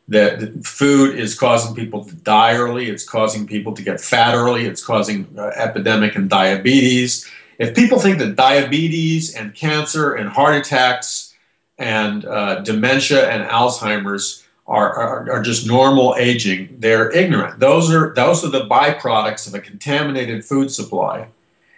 That 0.09 0.65
food 0.65 1.19
is 1.19 1.37
causing 1.37 1.75
people 1.75 2.05
to 2.05 2.15
die 2.15 2.55
early. 2.55 2.89
It's 2.89 3.03
causing 3.03 3.45
people 3.45 3.73
to 3.73 3.81
get 3.81 3.99
fat 3.99 4.35
early. 4.35 4.65
It's 4.65 4.83
causing 4.83 5.27
uh, 5.37 5.51
epidemic 5.55 6.15
and 6.15 6.29
diabetes. 6.29 7.29
If 7.59 7.75
people 7.75 7.99
think 7.99 8.19
that 8.19 8.35
diabetes 8.35 9.35
and 9.35 9.53
cancer 9.53 10.13
and 10.13 10.29
heart 10.29 10.55
attacks 10.55 11.35
and 11.77 12.25
uh, 12.25 12.61
dementia 12.61 13.29
and 13.29 13.49
Alzheimer's 13.49 14.45
are, 14.65 14.93
are, 14.93 15.31
are, 15.31 15.41
just 15.41 15.65
normal 15.65 16.15
aging, 16.17 16.75
they're 16.79 17.09
ignorant. 17.11 17.59
Those 17.59 17.89
are 17.91 18.13
those 18.13 18.43
are 18.43 18.49
the 18.49 18.65
byproducts 18.65 19.47
of 19.47 19.53
a 19.53 19.59
contaminated 19.59 20.43
food 20.43 20.71
supply. 20.71 21.29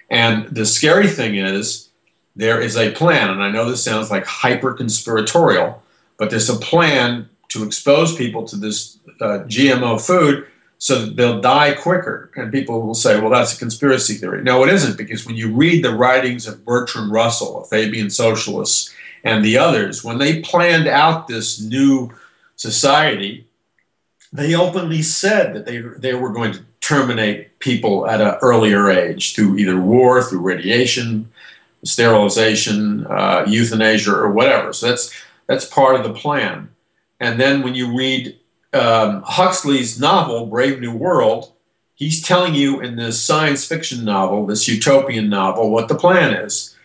And 0.10 0.48
the 0.48 0.66
scary 0.66 1.08
thing 1.08 1.36
is 1.36 1.90
there 2.36 2.60
is 2.60 2.76
a 2.76 2.92
plan, 2.92 3.30
and 3.30 3.44
I 3.44 3.52
know 3.52 3.70
this 3.70 3.84
sounds 3.84 4.10
like 4.10 4.26
hyper 4.26 4.74
conspiratorial, 4.74 5.84
but 6.18 6.30
there's 6.30 6.50
a 6.50 6.56
plan 6.56 7.30
to 7.50 7.64
expose 7.64 8.16
people 8.16 8.46
to 8.48 8.56
this 8.56 9.00
uh, 9.22 9.40
GMO 9.48 10.04
food 10.04 10.48
so 10.78 11.06
that 11.06 11.16
they'll 11.16 11.42
die 11.42 11.74
quicker. 11.74 12.32
And 12.36 12.52
people 12.52 12.82
will 12.82 12.96
say, 12.96 13.20
well, 13.20 13.30
that's 13.30 13.56
a 13.56 13.60
conspiracy 13.60 14.16
theory. 14.16 14.42
No, 14.44 14.64
it 14.64 14.70
isn't, 14.70 14.98
because 14.98 15.26
when 15.26 15.36
you 15.36 15.54
read 15.54 15.84
the 15.84 15.96
writings 15.96 16.48
of 16.48 16.64
Bertrand 16.64 17.12
Russell, 17.12 17.62
a 17.62 17.66
Fabian 17.66 18.10
socialist, 18.10 18.94
and 19.24 19.44
the 19.44 19.58
others, 19.58 20.04
when 20.04 20.18
they 20.18 20.42
planned 20.42 20.88
out 20.88 21.28
this 21.28 21.62
new 21.62 22.12
society, 22.56 23.46
they 24.32 24.56
openly 24.56 25.02
said 25.02 25.54
that 25.54 25.66
they, 25.66 25.80
they 25.80 26.14
were 26.14 26.32
going 26.32 26.54
to 26.54 26.64
terminate 26.80 27.60
people 27.60 28.08
at 28.08 28.22
an 28.22 28.36
earlier 28.42 28.90
age 28.90 29.36
through 29.36 29.58
either 29.58 29.80
war, 29.80 30.24
through 30.24 30.40
radiation, 30.40 31.30
sterilization, 31.84 33.06
uh, 33.08 33.44
euthanasia, 33.48 34.12
or 34.12 34.32
whatever. 34.32 34.74
So 34.74 34.88
that's 34.88 35.14
that's 35.48 35.66
part 35.66 35.96
of 35.96 36.04
the 36.04 36.14
plan. 36.14 36.70
And 37.20 37.40
then 37.40 37.64
when 37.64 37.76
you 37.76 37.96
read 37.96 38.40
um, 38.74 39.24
Huxley's 39.26 40.00
novel, 40.00 40.46
Brave 40.46 40.80
New 40.80 40.96
World, 40.96 41.52
he's 41.96 42.22
telling 42.22 42.56
you 42.56 42.80
in 42.80 42.96
this 42.96 43.22
science 43.22 43.66
fiction 43.66 44.06
novel, 44.06 44.46
this 44.46 44.68
utopian 44.68 45.30
novel, 45.30 45.70
what 45.70 45.88
the 45.88 45.96
plan 45.96 46.34
is. 46.34 46.76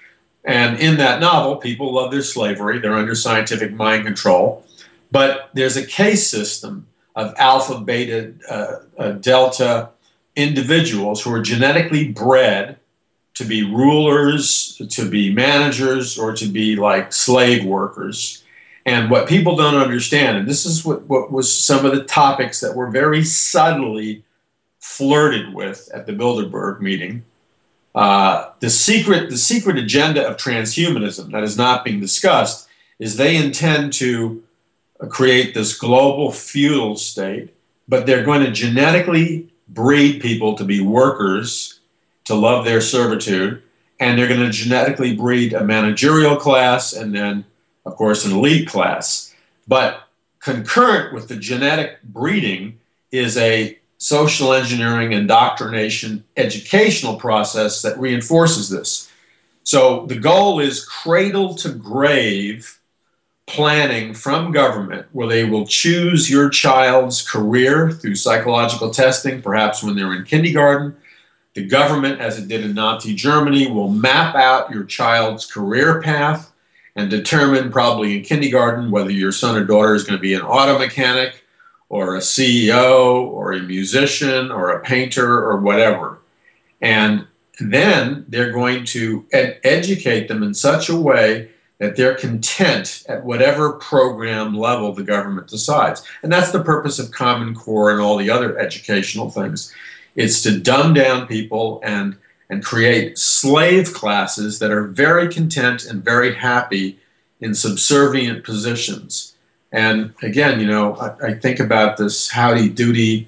And 0.45 0.79
in 0.79 0.99
that 0.99 1.21
novel, 1.21 1.57
people 1.57 1.95
love 1.95 2.11
their 2.11 2.23
slavery, 2.23 2.79
they're 2.79 2.95
under 2.95 3.15
scientific 3.15 3.73
mind 3.73 4.05
control. 4.05 4.65
But 5.11 5.51
there's 5.55 5.77
a 5.77 5.87
case 5.87 6.29
system 6.29 6.89
of 7.15 7.35
alpha, 7.39 7.81
beta, 7.81 8.35
uh, 8.51 8.77
uh, 8.99 9.13
delta 9.13 9.91
individuals 10.37 11.23
who 11.23 11.33
are 11.33 11.43
genetically 11.43 12.09
bred 12.09 12.79
to 13.35 13.45
be 13.45 13.63
rulers, 13.63 14.81
to 14.91 15.09
be 15.09 15.33
managers, 15.33 16.19
or 16.19 16.33
to 16.35 16.47
be 16.47 16.77
like 16.77 17.13
slave 17.13 17.65
workers. 17.65 18.44
And 18.87 19.11
what 19.11 19.29
people 19.29 19.57
don't 19.57 19.77
understand, 19.77 20.37
and 20.37 20.47
this 20.47 20.67
is 20.67 20.85
what, 20.85 21.03
what 21.05 21.33
was 21.33 21.55
some 21.55 21.87
of 21.87 21.95
the 21.95 22.05
topics 22.05 22.61
that 22.61 22.77
were 22.77 22.91
very 22.91 23.25
subtly 23.25 24.25
flirted 24.79 25.55
with 25.55 25.89
at 25.95 26.07
the 26.07 26.13
Bilderberg 26.13 26.81
meeting. 26.81 27.25
Uh, 27.95 28.51
the 28.61 28.69
secret, 28.69 29.31
the 29.31 29.39
secret 29.39 29.79
agenda 29.79 30.27
of 30.29 30.37
transhumanism 30.37 31.33
that 31.33 31.43
is 31.43 31.57
not 31.57 31.85
being 31.85 32.01
discussed 32.01 32.69
is 32.99 33.17
they 33.17 33.37
intend 33.37 33.93
to 33.95 34.43
create 35.09 35.55
this 35.55 35.77
global 35.77 36.31
feudal 36.31 36.97
state, 36.97 37.55
but 37.89 38.07
they're 38.07 38.25
going 38.25 38.43
to 38.43 38.51
genetically 38.51 39.53
breed 39.69 40.21
people 40.21 40.55
to 40.57 40.65
be 40.65 40.81
workers, 40.81 41.81
to 42.25 42.35
love 42.35 42.65
their 42.65 42.81
servitude, 42.81 43.63
and 44.01 44.19
they're 44.19 44.29
going 44.29 44.41
to 44.41 44.51
genetically 44.51 45.15
breed 45.15 45.53
a 45.53 45.65
managerial 45.65 46.37
class 46.37 46.93
and 46.93 47.15
then, 47.15 47.45
of 47.85 47.97
course, 47.97 48.25
an 48.25 48.33
elite 48.33 48.69
class. 48.69 49.35
But 49.67 50.09
concurrent 50.41 51.15
with 51.15 51.29
the 51.29 51.37
genetic 51.37 52.03
breeding 52.03 52.79
is 53.11 53.37
a 53.37 53.79
social 53.99 54.53
engineering 54.53 55.13
indoctrination 55.13 56.25
educational 56.37 57.17
process 57.17 57.81
that 57.83 57.99
reinforces 57.99 58.69
this. 58.69 59.11
So 59.63 60.05
the 60.07 60.19
goal 60.19 60.61
is 60.61 60.85
cradle 60.85 61.55
to 61.57 61.71
grave 61.71 62.79
planning 63.47 64.15
from 64.15 64.53
government 64.53 65.07
where 65.13 65.29
they 65.29 65.45
will 65.45 65.67
choose 65.67 66.31
your 66.31 66.49
child's 66.49 67.27
career 67.27 67.91
through 67.91 68.17
psychological 68.17 68.91
testing, 68.91 69.41
perhaps 69.41 69.83
when 69.83 69.97
they're 69.97 70.15
in 70.15 70.25
kindergarten. 70.25 70.97
The 71.55 71.67
government, 71.67 72.21
as 72.21 72.39
it 72.39 72.49
did 72.49 72.65
in 72.65 72.75
Nazi 72.75 73.15
Germany, 73.15 73.71
will 73.71 73.89
map 73.89 74.35
out 74.35 74.71
your 74.71 74.85
child's 74.85 75.47
career 75.47 76.03
path 76.03 76.53
and 76.97 77.11
determine, 77.11 77.73
probably 77.73 78.19
in 78.19 78.25
kindergarten, 78.25 78.91
whether 78.91 79.11
your 79.11 79.33
son 79.33 79.57
or 79.57 79.65
daughter 79.65 79.95
is 79.95 80.05
going 80.05 80.17
to 80.17 80.23
be 80.23 80.35
an 80.35 80.43
auto 80.43 80.79
mechanic 80.79 81.45
or 81.89 82.17
a 82.17 82.21
CEO 82.21 83.23
or 83.23 83.53
a 83.53 83.61
musician 83.61 84.51
or 84.51 84.71
a 84.71 84.81
painter 84.81 85.45
or 85.45 85.59
whatever. 85.59 86.19
And 86.81 87.27
then 87.61 88.27
they're 88.29 88.53
going 88.53 88.85
to 88.87 89.27
ed- 89.33 89.61
educate 89.65 90.29
them 90.29 90.43
in 90.43 90.55
such 90.55 90.89
a 90.89 90.97
way 90.97 91.51
that 91.79 91.97
they're 91.97 92.15
content 92.15 93.05
at 93.09 93.25
whatever 93.25 93.73
program 93.73 94.57
level 94.57 94.93
the 94.93 95.03
government 95.03 95.49
decides. 95.49 96.03
And 96.23 96.33
that's 96.33 96.53
the 96.53 96.63
purpose 96.63 96.99
of 96.99 97.11
Common 97.11 97.55
Core 97.55 97.91
and 97.91 98.01
all 98.01 98.17
the 98.17 98.31
other 98.31 98.59
educational 98.59 99.31
things. 99.31 99.73
It's 100.15 100.43
to 100.43 100.59
dumb 100.59 100.95
down 100.95 101.27
people 101.27 101.81
and 101.85 102.17
and 102.51 102.65
create 102.65 103.19
slave 103.19 103.95
classes 103.95 104.59
that 104.59 104.71
are 104.71 104.85
very 104.85 105.33
content 105.33 105.85
and 105.85 106.05
very 106.05 106.35
happy 106.35 106.99
in 107.41 107.55
subservient 107.55 108.45
positions. 108.45 109.35
And 109.73 110.15
again, 110.23 110.61
you 110.61 110.67
know, 110.67 110.95
I, 110.97 111.29
I 111.29 111.35
think 111.35 111.59
about 111.59 111.97
this 111.97 112.31
howdy 112.31 112.69
doody, 112.71 113.27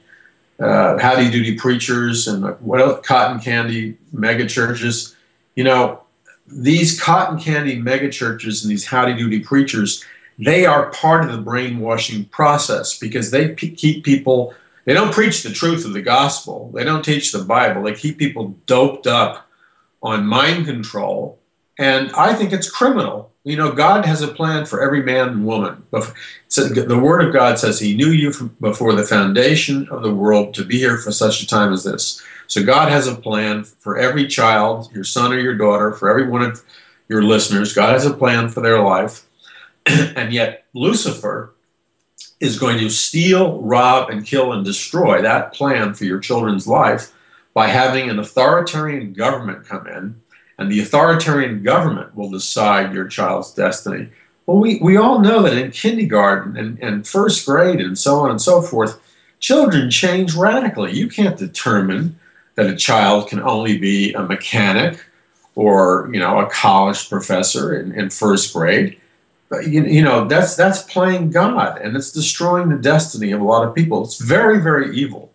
uh, 0.61 0.99
howdy 0.99 1.29
doody 1.29 1.59
preachers 1.59 2.29
and 2.29 2.45
what 2.61 2.81
else, 2.81 3.05
cotton 3.07 3.41
candy 3.41 3.99
mega 4.13 4.47
churches. 4.47 5.17
You 5.57 5.65
know, 5.65 6.03
these 6.47 7.01
cotton 7.01 7.39
candy 7.39 7.79
mega 7.79 8.11
churches 8.11 8.63
and 8.63 8.71
these 8.71 8.87
howdy 8.87 9.15
doody 9.15 9.45
preachers, 9.45 10.05
they 10.39 10.67
are 10.67 10.91
part 10.91 11.25
of 11.25 11.33
the 11.33 11.39
brainwashing 11.39 12.27
process 12.27 12.97
because 12.97 13.31
they 13.31 13.49
p- 13.49 13.71
keep 13.71 14.05
people, 14.05 14.55
they 14.87 14.95
don't 14.95 15.13
preach 15.13 15.43
the 15.43 15.53
truth 15.53 15.85
of 15.85 15.93
the 15.93 16.01
gospel, 16.01 16.71
they 16.73 16.85
don't 16.85 17.05
teach 17.05 17.33
the 17.33 17.45
Bible, 17.45 17.83
they 17.83 17.93
keep 17.93 18.19
people 18.19 18.57
doped 18.67 19.07
up 19.07 19.47
on 20.03 20.27
mind 20.27 20.65
control. 20.65 21.39
And 21.79 22.11
I 22.13 22.33
think 22.35 22.53
it's 22.53 22.71
criminal. 22.71 23.33
You 23.45 23.57
know, 23.57 23.73
God 23.73 24.07
has 24.07 24.23
a 24.23 24.29
plan 24.29 24.65
for 24.65 24.81
every 24.81 25.03
man 25.03 25.29
and 25.29 25.47
woman. 25.47 25.85
The 25.91 27.01
Word 27.01 27.25
of 27.27 27.35
God 27.35 27.59
says 27.59 27.81
He 27.81 27.97
knew 27.97 28.11
you 28.11 28.33
before 28.61 28.95
the 28.95 29.05
foundation 29.05 29.89
of 29.89 30.03
the 30.03 30.15
world 30.15 30.55
to 30.55 30.65
be 30.65 30.79
here 30.79 30.97
for 30.97 31.13
such 31.13 31.43
a 31.43 31.47
time 31.47 31.73
as 31.73 31.85
this. 31.85 32.23
So 32.47 32.65
God 32.65 32.89
has 32.89 33.07
a 33.07 33.15
plan 33.15 33.65
for 33.65 33.99
every 33.99 34.27
child, 34.27 34.91
your 34.95 35.05
son 35.05 35.33
or 35.33 35.39
your 35.39 35.57
daughter, 35.57 35.93
for 35.93 36.09
every 36.09 36.29
one 36.29 36.43
of 36.43 36.63
your 37.09 37.23
listeners. 37.23 37.75
God 37.75 37.93
has 37.93 38.07
a 38.07 38.15
plan 38.15 38.49
for 38.49 38.61
their 38.61 38.81
life. 38.81 39.27
and 39.87 40.33
yet, 40.33 40.65
Lucifer 40.75 41.55
is 42.41 42.59
going 42.59 42.79
to 42.79 42.91
steal, 42.91 43.61
rob, 43.63 44.11
and 44.11 44.27
kill 44.27 44.53
and 44.53 44.65
destroy 44.65 45.23
that 45.23 45.53
plan 45.53 45.95
for 45.95 46.05
your 46.05 46.21
children's 46.21 46.67
life 46.67 47.13
by 47.55 47.69
having 47.69 48.11
an 48.11 48.19
authoritarian 48.19 49.15
government 49.15 49.67
come 49.67 49.87
in, 49.87 50.21
and 50.59 50.71
the 50.71 50.81
authoritarian 50.81 51.63
government 51.63 52.15
will 52.15 52.31
decide 52.31 52.93
your 52.93 53.09
child's 53.09 53.53
destiny. 53.55 54.11
Well, 54.45 54.59
we, 54.59 54.79
we 54.81 54.97
all 54.97 55.21
know 55.21 55.43
that 55.43 55.57
in 55.57 55.71
kindergarten 55.71 56.57
and, 56.57 56.79
and 56.81 57.07
first 57.07 57.47
grade 57.47 57.81
and 57.81 57.99
so 57.99 58.21
on 58.21 58.31
and 58.31 58.41
so 58.41 58.61
forth, 58.61 59.01
children 59.41 59.91
change 59.91 60.35
radically. 60.35 60.93
You 60.93 61.09
can't 61.09 61.39
determine 61.39 62.19
that 62.55 62.71
a 62.71 62.77
child 62.77 63.29
can 63.29 63.41
only 63.41 63.79
be 63.79 64.13
a 64.13 64.23
mechanic 64.23 65.05
or 65.55 66.09
you 66.13 66.21
know 66.21 66.39
a 66.39 66.51
college 66.51 67.09
professor 67.09 67.79
in, 67.79 67.93
in 67.93 68.11
first 68.11 68.53
grade 68.53 69.01
you, 69.63 69.85
you 69.85 70.03
know 70.03 70.27
that's 70.27 70.57
that's 70.57 70.83
playing 70.83 71.31
god 71.31 71.79
and 71.81 71.97
it's 71.97 72.13
destroying 72.13 72.69
the 72.69 72.77
destiny 72.77 73.33
of 73.33 73.41
a 73.41 73.45
lot 73.45 73.67
of 73.67 73.75
people 73.75 74.05
it's 74.05 74.21
very 74.21 74.61
very 74.61 74.97
evil 74.97 75.33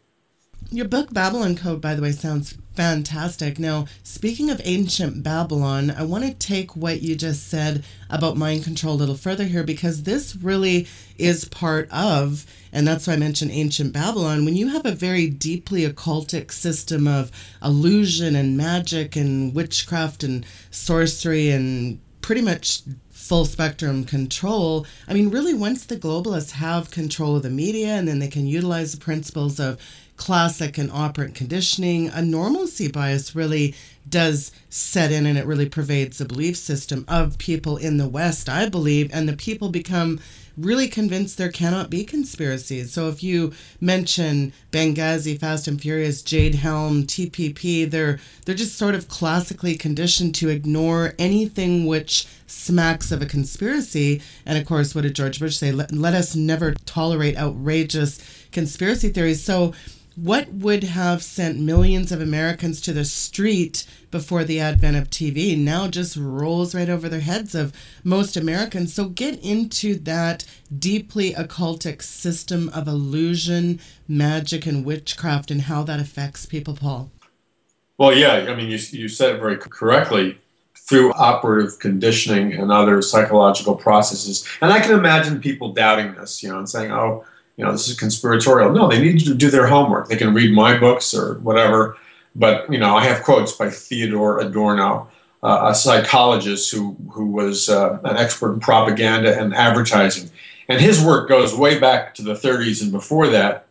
your 0.70 0.88
book 0.88 1.14
babylon 1.14 1.55
code 1.55 1.82
by 1.82 1.95
the 1.95 2.01
way 2.01 2.12
sounds 2.12 2.57
fantastic 2.76 3.59
now 3.59 3.86
speaking 4.03 4.49
of 4.49 4.62
ancient 4.64 5.24
babylon 5.24 5.91
i 5.91 6.03
want 6.03 6.24
to 6.24 6.34
take 6.34 6.76
what 6.76 7.01
you 7.01 7.16
just 7.16 7.47
said 7.47 7.84
about 8.09 8.38
mind 8.38 8.64
control 8.64 8.95
a 8.95 8.97
little 8.97 9.16
further 9.16 9.45
here 9.45 9.64
because 9.64 10.03
this 10.03 10.36
really 10.36 10.88
is 11.18 11.45
part 11.45 11.89
of 11.91 12.45
and 12.74 12.88
that's 12.88 13.05
why 13.05 13.14
I 13.14 13.18
mentioned 13.18 13.51
ancient 13.51 13.91
Babylon. 13.91 14.45
When 14.45 14.55
you 14.55 14.70
have 14.70 14.86
a 14.86 14.93
very 14.93 15.28
deeply 15.28 15.86
occultic 15.86 16.51
system 16.51 17.07
of 17.07 17.32
illusion 17.62 18.36
and 18.36 18.55
magic 18.55 19.16
and 19.16 19.53
witchcraft 19.53 20.24
and 20.24 20.45
sorcery 20.70 21.49
and 21.49 21.99
pretty 22.22 22.41
much 22.41 22.84
full 23.32 23.46
spectrum 23.46 24.04
control. 24.04 24.86
I 25.08 25.14
mean, 25.14 25.30
really, 25.30 25.54
once 25.54 25.86
the 25.86 25.96
globalists 25.96 26.52
have 26.52 26.92
control 26.92 27.38
of 27.38 27.44
the 27.44 27.50
media 27.50 27.94
and 27.94 28.06
then 28.06 28.20
they 28.20 28.28
can 28.28 28.46
utilize 28.46 28.92
the 28.92 29.00
principles 29.00 29.58
of 29.58 29.80
classic 30.18 30.78
and 30.78 30.92
operant 30.92 31.34
conditioning, 31.34 32.10
a 32.10 32.22
normalcy 32.22 32.90
bias 32.90 33.34
really 33.34 33.74
does 34.10 34.52
set 34.70 35.14
in 35.14 35.26
and 35.26 35.38
it 35.38 35.46
really 35.46 35.70
pervades 35.70 36.18
the 36.18 36.26
belief 36.26 36.58
system 36.58 37.06
of 37.08 37.38
people 37.38 37.78
in 37.78 37.96
the 37.96 38.10
West, 38.10 38.50
I 38.50 38.68
believe, 38.68 39.10
and 39.14 39.30
the 39.30 39.38
people 39.38 39.70
become 39.70 40.20
really 40.58 40.88
convinced 40.88 41.38
there 41.38 41.52
cannot 41.52 41.89
be 41.89 42.04
conspiracies. 42.04 42.93
So 42.93 43.10
if 43.10 43.24
you 43.24 43.54
mention 43.80 44.54
Benghazi, 44.72 45.39
Fast 45.39 45.68
and 45.68 45.82
Furious, 45.82 46.22
Jade 46.22 46.56
Helm, 46.56 47.04
TPP, 47.04 47.89
they're 47.89 48.20
they're 48.45 48.56
just 48.56 48.78
sort 48.78 48.95
of 48.95 49.08
classically 49.08 49.76
conditioned 49.76 50.36
to 50.36 50.49
ignore 50.49 51.14
anything 51.18 51.86
which 51.86 52.28
smacks 52.47 53.12
of 53.12 53.22
a 53.22 53.26
conspiracy. 53.26 54.22
And 54.45 54.58
of 54.58 54.66
course, 54.66 54.93
what 54.93 55.02
did 55.02 55.16
George 55.16 55.39
Bush 55.39 55.58
say? 55.58 55.72
Let, 55.72 55.91
let 55.91 56.14
us 56.14 56.36
never 56.36 56.74
tolerate 56.86 57.38
outrageous 57.38 58.20
conspiracy 58.52 59.10
theories. 59.10 59.43
So 59.43 59.74
what 60.22 60.54
would 60.54 60.84
have 60.84 61.24
sent 61.24 61.58
millions 61.58 62.12
of 62.12 62.22
Americans 62.22 62.80
to 62.80 62.94
the 62.94 63.04
street 63.04 63.88
before 64.12 64.44
the 64.44 64.60
advent 64.60 64.96
of 64.96 65.10
TV 65.10 65.58
now 65.58 65.88
just 65.88 66.16
rolls 66.16 66.76
right 66.76 66.90
over 66.90 67.10
their 67.10 67.22
heads 67.22 67.56
of 67.56 67.74
most 68.04 68.38
Americans. 68.38 68.94
So 68.94 69.10
get 69.10 69.44
into 69.44 69.96
that 69.96 70.46
deeply 70.78 71.32
occultic 71.32 72.04
system 72.04 72.70
of 72.70 72.88
illusion, 72.88 73.80
magic, 74.08 74.68
and 74.68 74.86
witchcraft 74.86 75.50
and 75.50 75.64
how 75.64 75.82
that 75.84 76.00
affects 76.00 76.46
people, 76.46 76.76
Paul. 76.76 77.10
Well, 77.98 78.14
yeah, 78.16 78.46
I 78.48 78.56
mean, 78.56 78.70
you, 78.70 78.78
you 78.92 79.08
said 79.08 79.36
it 79.36 79.40
very 79.40 79.58
correctly 79.58 80.38
through 80.76 81.14
operative 81.14 81.80
conditioning 81.80 82.54
and 82.54 82.72
other 82.72 83.02
psychological 83.02 83.76
processes. 83.76 84.48
And 84.62 84.72
I 84.72 84.82
can 84.82 84.92
imagine 84.92 85.42
people 85.42 85.74
doubting 85.74 86.14
this, 86.14 86.44
you 86.44 86.50
know, 86.50 86.60
and 86.60 86.70
saying, 86.70 86.92
oh, 86.92 87.26
you 87.58 87.66
know, 87.66 87.72
this 87.72 87.88
is 87.88 87.99
conspiratorial. 87.99 88.72
No, 88.72 88.88
they 88.88 89.02
need 89.02 89.20
to 89.26 89.34
do 89.34 89.49
their 89.49 89.68
homework. 89.68 90.08
They 90.08 90.16
can 90.16 90.34
read 90.34 90.54
my 90.54 90.78
books 90.78 91.14
or 91.14 91.36
whatever. 91.39 91.97
But, 92.36 92.72
you 92.72 92.80
know, 92.80 92.95
I 92.95 93.04
have 93.04 93.24
quotes 93.24 93.52
by 93.52 93.70
Theodore 93.70 94.39
Adorno, 94.39 95.10
uh, 95.43 95.68
a 95.70 95.76
psychologist 95.76 96.72
who, 96.72 96.95
who 97.12 97.26
was 97.26 97.70
uh, 97.70 97.99
an 98.04 98.18
expert 98.18 98.54
in 98.54 98.60
propaganda 98.60 99.38
and 99.39 99.54
advertising. 99.54 100.30
And 100.70 100.80
his 100.80 101.04
work 101.04 101.28
goes 101.28 101.54
way 101.54 101.78
back 101.78 102.16
to 102.16 102.22
the 102.22 102.34
30s 102.34 102.82
and 102.82 102.91
before 102.91 103.28
that. 103.28 103.68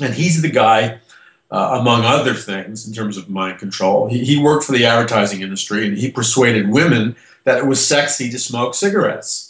And 0.00 0.14
he's 0.14 0.42
the 0.42 0.50
guy, 0.50 1.00
uh, 1.50 1.78
among 1.80 2.04
other 2.04 2.34
things, 2.34 2.86
in 2.86 2.92
terms 2.92 3.16
of 3.16 3.28
mind 3.28 3.60
control. 3.60 4.08
He, 4.08 4.24
he 4.24 4.42
worked 4.42 4.64
for 4.64 4.72
the 4.72 4.84
advertising 4.84 5.42
industry 5.42 5.86
and 5.86 5.96
he 5.96 6.10
persuaded 6.10 6.70
women 6.70 7.14
that 7.44 7.58
it 7.58 7.66
was 7.66 7.86
sexy 7.86 8.28
to 8.30 8.38
smoke 8.38 8.74
cigarettes. 8.74 9.45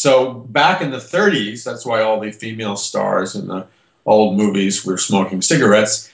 So 0.00 0.32
back 0.32 0.80
in 0.80 0.92
the 0.92 0.96
30s, 0.96 1.62
that's 1.62 1.84
why 1.84 2.00
all 2.00 2.18
the 2.20 2.32
female 2.32 2.76
stars 2.76 3.36
in 3.36 3.48
the 3.48 3.66
old 4.06 4.34
movies 4.34 4.82
were 4.82 4.96
smoking 4.96 5.42
cigarettes. 5.42 6.10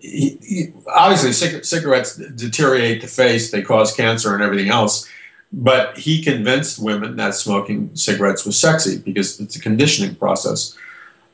He, 0.00 0.36
he, 0.42 0.72
obviously, 0.88 1.30
cig- 1.32 1.64
cigarettes 1.64 2.16
deteriorate 2.16 3.02
the 3.02 3.06
face, 3.06 3.52
they 3.52 3.62
cause 3.62 3.94
cancer 3.94 4.34
and 4.34 4.42
everything 4.42 4.68
else. 4.68 5.08
But 5.52 5.96
he 5.96 6.20
convinced 6.24 6.82
women 6.82 7.14
that 7.18 7.36
smoking 7.36 7.94
cigarettes 7.94 8.44
was 8.44 8.58
sexy 8.58 8.98
because 8.98 9.38
it's 9.38 9.54
a 9.54 9.60
conditioning 9.60 10.16
process. 10.16 10.76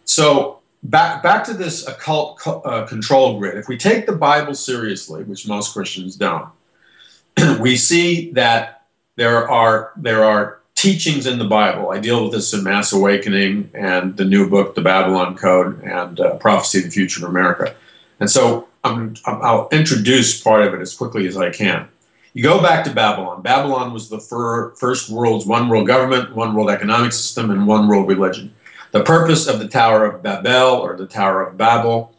So 0.05 0.59
back 0.83 1.23
back 1.23 1.45
to 1.45 1.55
this 1.55 1.87
occult 1.89 2.39
co- 2.39 2.61
uh, 2.61 2.87
control 2.87 3.39
grid. 3.39 3.57
If 3.57 3.69
we 3.69 3.79
take 3.79 4.05
the 4.05 4.17
Bible 4.17 4.53
seriously, 4.53 5.23
which 5.25 5.49
most 5.49 5.73
Christians 5.73 6.15
don't, 6.15 6.51
we 7.59 7.75
see 7.75 8.33
that 8.33 8.83
there 9.17 9.51
are 9.51 9.93
there 9.97 10.23
are 10.23 10.61
teachings 10.87 11.27
in 11.27 11.41
the 11.41 11.45
Bible. 11.45 11.91
I 11.91 11.99
deal 11.99 12.23
with 12.23 12.33
this 12.33 12.55
in 12.55 12.63
Mass 12.63 12.93
Awakening 12.93 13.71
and 13.75 14.17
the 14.17 14.25
new 14.25 14.49
book, 14.49 14.77
The 14.77 14.83
Babylon 14.83 15.37
Code, 15.37 15.83
and 15.83 16.21
uh, 16.21 16.37
Prophecy 16.37 16.79
of 16.79 16.85
the 16.85 16.91
Future 16.91 17.25
of 17.25 17.31
America. 17.31 17.75
And 18.21 18.31
so 18.31 18.69
I'm, 18.85 19.17
I'll 19.25 19.69
introduce 19.73 20.41
part 20.41 20.65
of 20.65 20.75
it 20.75 20.81
as 20.81 20.95
quickly 20.95 21.27
as 21.27 21.37
I 21.37 21.51
can. 21.51 21.89
You 22.35 22.45
go 22.45 22.63
back 22.63 22.85
to 22.85 22.93
Babylon. 22.93 23.43
Babylon 23.43 23.93
was 23.93 24.11
the 24.11 24.21
fir- 24.21 24.77
first 24.77 25.11
world's 25.11 25.45
one 25.45 25.69
world 25.69 25.89
government, 25.89 26.37
one 26.37 26.55
world 26.55 26.71
economic 26.71 27.13
system, 27.13 27.51
and 27.51 27.67
one 27.67 27.89
world 27.89 28.07
religion. 28.07 28.55
The 28.93 29.03
purpose 29.03 29.49
of 29.49 29.59
the 29.59 29.67
Tower 29.67 30.05
of 30.05 30.23
Babel 30.23 30.77
or 30.77 30.97
the 30.97 31.09
Tower 31.09 31.49
of 31.49 31.57
Babel 31.57 32.15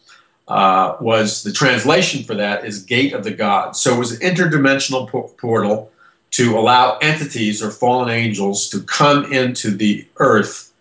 uh, 0.50 0.98
was 1.00 1.42
the 1.44 1.54
translation 1.54 2.26
for 2.26 2.36
that 2.36 2.66
is 2.66 2.84
Gate 2.84 3.14
of 3.14 3.24
the 3.24 3.32
Gods. 3.32 3.80
So 3.80 3.96
it 3.96 3.98
was 3.98 4.12
an 4.12 4.20
interdimensional 4.20 5.08
po- 5.08 5.34
portal 5.40 5.90
to 6.32 6.58
allow 6.58 6.98
entities 6.98 7.64
or 7.64 7.72
fallen 7.72 8.10
angels 8.10 8.70
to 8.70 8.82
come 8.82 9.32
into 9.32 9.72
the 9.72 10.08
earth 10.18 10.72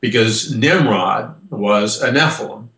because 0.00 0.54
Nimrod 0.54 1.34
was 1.50 2.02
a 2.02 2.10
Nephilim. 2.10 2.68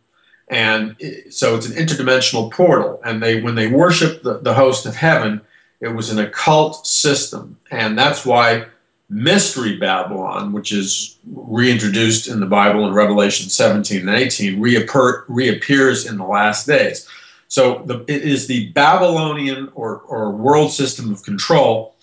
And 0.49 0.97
so 1.31 1.57
it's 1.57 1.67
an 1.69 1.77
interdimensional 1.77 2.51
portal. 2.51 3.01
And 3.05 3.23
they, 3.23 3.41
when 3.41 3.55
they 3.55 3.67
worshiped 3.67 4.25
the, 4.25 4.39
the 4.39 4.55
host 4.55 4.87
of 4.87 4.97
heaven, 4.97 5.43
it 5.81 5.89
was 5.89 6.11
an 6.11 6.19
occult 6.19 6.87
system. 6.87 7.59
And 7.71 7.99
that's 7.99 8.25
why 8.25 8.67
Mystery 9.11 9.77
Babylon, 9.77 10.53
which 10.53 10.73
is 10.73 11.19
reintroduced 11.27 12.29
in 12.29 12.41
the 12.41 12.47
Bible 12.47 12.87
in 12.87 12.93
Revelation 12.93 13.49
17 13.49 14.09
and 14.09 14.17
18, 14.17 14.61
reappear, 14.61 15.25
reappears 15.29 16.07
in 16.07 16.19
the 16.19 16.25
last 16.25 16.67
days. 16.67 17.09
So 17.49 17.83
the, 17.87 18.01
it 18.03 18.23
is 18.23 18.47
the 18.47 18.69
Babylonian 18.73 19.71
or, 19.75 20.01
or 20.01 20.33
world 20.33 20.73
system 20.73 21.11
of 21.13 21.23
control 21.23 21.95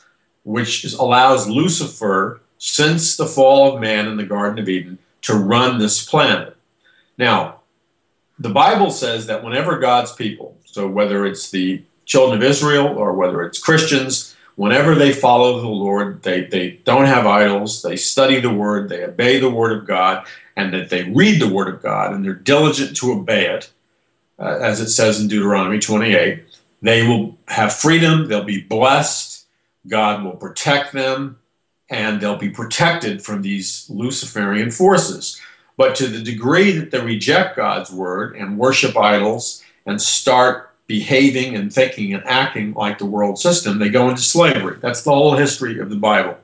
which 0.46 0.86
is, 0.86 0.94
allows 0.94 1.50
Lucifer, 1.50 2.40
since 2.58 3.18
the 3.18 3.26
fall 3.26 3.74
of 3.74 3.82
man 3.82 4.08
in 4.08 4.16
the 4.16 4.24
Garden 4.24 4.60
of 4.60 4.70
Eden, 4.70 5.00
to 5.24 5.34
run 5.34 5.80
this 5.80 6.06
planet. 6.06 6.56
Now, 7.18 7.62
the 8.38 8.50
Bible 8.50 8.92
says 8.92 9.28
that 9.28 9.44
whenever 9.44 9.80
God's 9.80 10.14
people, 10.14 10.56
so 10.66 10.88
whether 10.88 11.26
it's 11.26 11.50
the 11.50 11.84
children 12.06 12.42
of 12.42 12.48
Israel 12.48 12.88
or 12.88 13.14
whether 13.14 13.44
it's 13.44 13.60
Christians, 13.60 14.36
whenever 14.56 14.94
they 14.94 15.12
follow 15.12 15.60
the 15.60 15.68
Lord, 15.68 16.22
they, 16.24 16.46
they 16.46 16.82
don't 16.86 17.06
have 17.06 17.26
idols, 17.26 17.82
they 17.82 17.96
study 17.96 18.40
the 18.40 18.54
Word, 18.54 18.88
they 18.88 19.04
obey 19.04 19.40
the 19.40 19.50
Word 19.50 19.78
of 19.78 19.88
God, 19.88 20.28
and 20.56 20.74
that 20.74 20.90
they 20.90 21.04
read 21.04 21.42
the 21.42 21.54
Word 21.54 21.74
of 21.74 21.82
God 21.82 22.14
and 22.14 22.24
they're 22.24 22.34
diligent 22.34 22.96
to 22.98 23.12
obey 23.12 23.48
it, 23.48 23.72
uh, 24.38 24.60
as 24.62 24.80
it 24.80 24.90
says 24.90 25.20
in 25.20 25.28
Deuteronomy 25.28 25.80
28, 25.80 26.44
they 26.82 27.08
will 27.08 27.38
have 27.48 27.74
freedom, 27.74 28.28
they'll 28.28 28.44
be 28.44 28.62
blessed, 28.62 29.35
God 29.88 30.24
will 30.24 30.36
protect 30.36 30.94
them, 30.94 31.38
and 31.90 32.20
they'll 32.20 32.38
be 32.38 32.50
protected 32.50 33.24
from 33.24 33.42
these 33.42 33.88
Luciferian 33.90 34.72
forces. 34.72 35.40
But 35.78 35.96
to 35.96 36.08
the 36.08 36.24
degree 36.24 36.72
that 36.72 36.92
they 36.92 37.02
reject 37.02 37.58
God's 37.58 37.92
word 37.92 38.36
and 38.36 38.58
worship 38.58 38.98
idols 38.98 39.64
and 39.86 40.02
start 40.02 40.72
behaving 40.88 41.56
and 41.56 41.72
thinking 41.72 42.14
and 42.14 42.24
acting 42.26 42.74
like 42.74 42.98
the 42.98 43.06
world 43.06 43.40
system, 43.40 43.80
they 43.80 43.90
go 43.90 44.10
into 44.10 44.22
slavery. 44.22 44.78
That's 44.82 45.04
the 45.04 45.14
whole 45.14 45.36
history 45.36 45.80
of 45.80 45.90
the 45.90 45.96
Bible, 45.96 46.38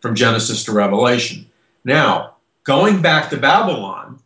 from 0.00 0.14
Genesis 0.14 0.64
to 0.64 0.72
Revelation. 0.72 1.46
Now, 1.84 2.34
going 2.64 3.02
back 3.02 3.30
to 3.30 3.36
Babylon, 3.36 4.20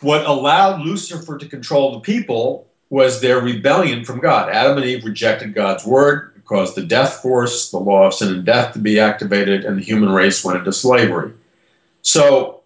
what 0.00 0.26
allowed 0.26 0.80
Lucifer 0.80 1.38
to 1.38 1.48
control 1.48 1.92
the 1.92 2.00
people 2.00 2.68
was 2.90 3.20
their 3.20 3.40
rebellion 3.40 4.04
from 4.04 4.20
God. 4.20 4.50
Adam 4.50 4.76
and 4.76 4.86
Eve 4.86 5.04
rejected 5.04 5.54
God's 5.54 5.86
word, 5.86 6.31
caused 6.52 6.74
the 6.74 6.84
death 6.84 7.22
force, 7.22 7.70
the 7.70 7.78
law 7.78 8.06
of 8.06 8.14
sin 8.14 8.28
and 8.28 8.44
death 8.44 8.74
to 8.74 8.78
be 8.78 9.00
activated, 9.00 9.64
and 9.64 9.78
the 9.78 9.82
human 9.82 10.10
race 10.10 10.44
went 10.44 10.58
into 10.58 10.72
slavery. 10.72 11.32
So, 12.02 12.60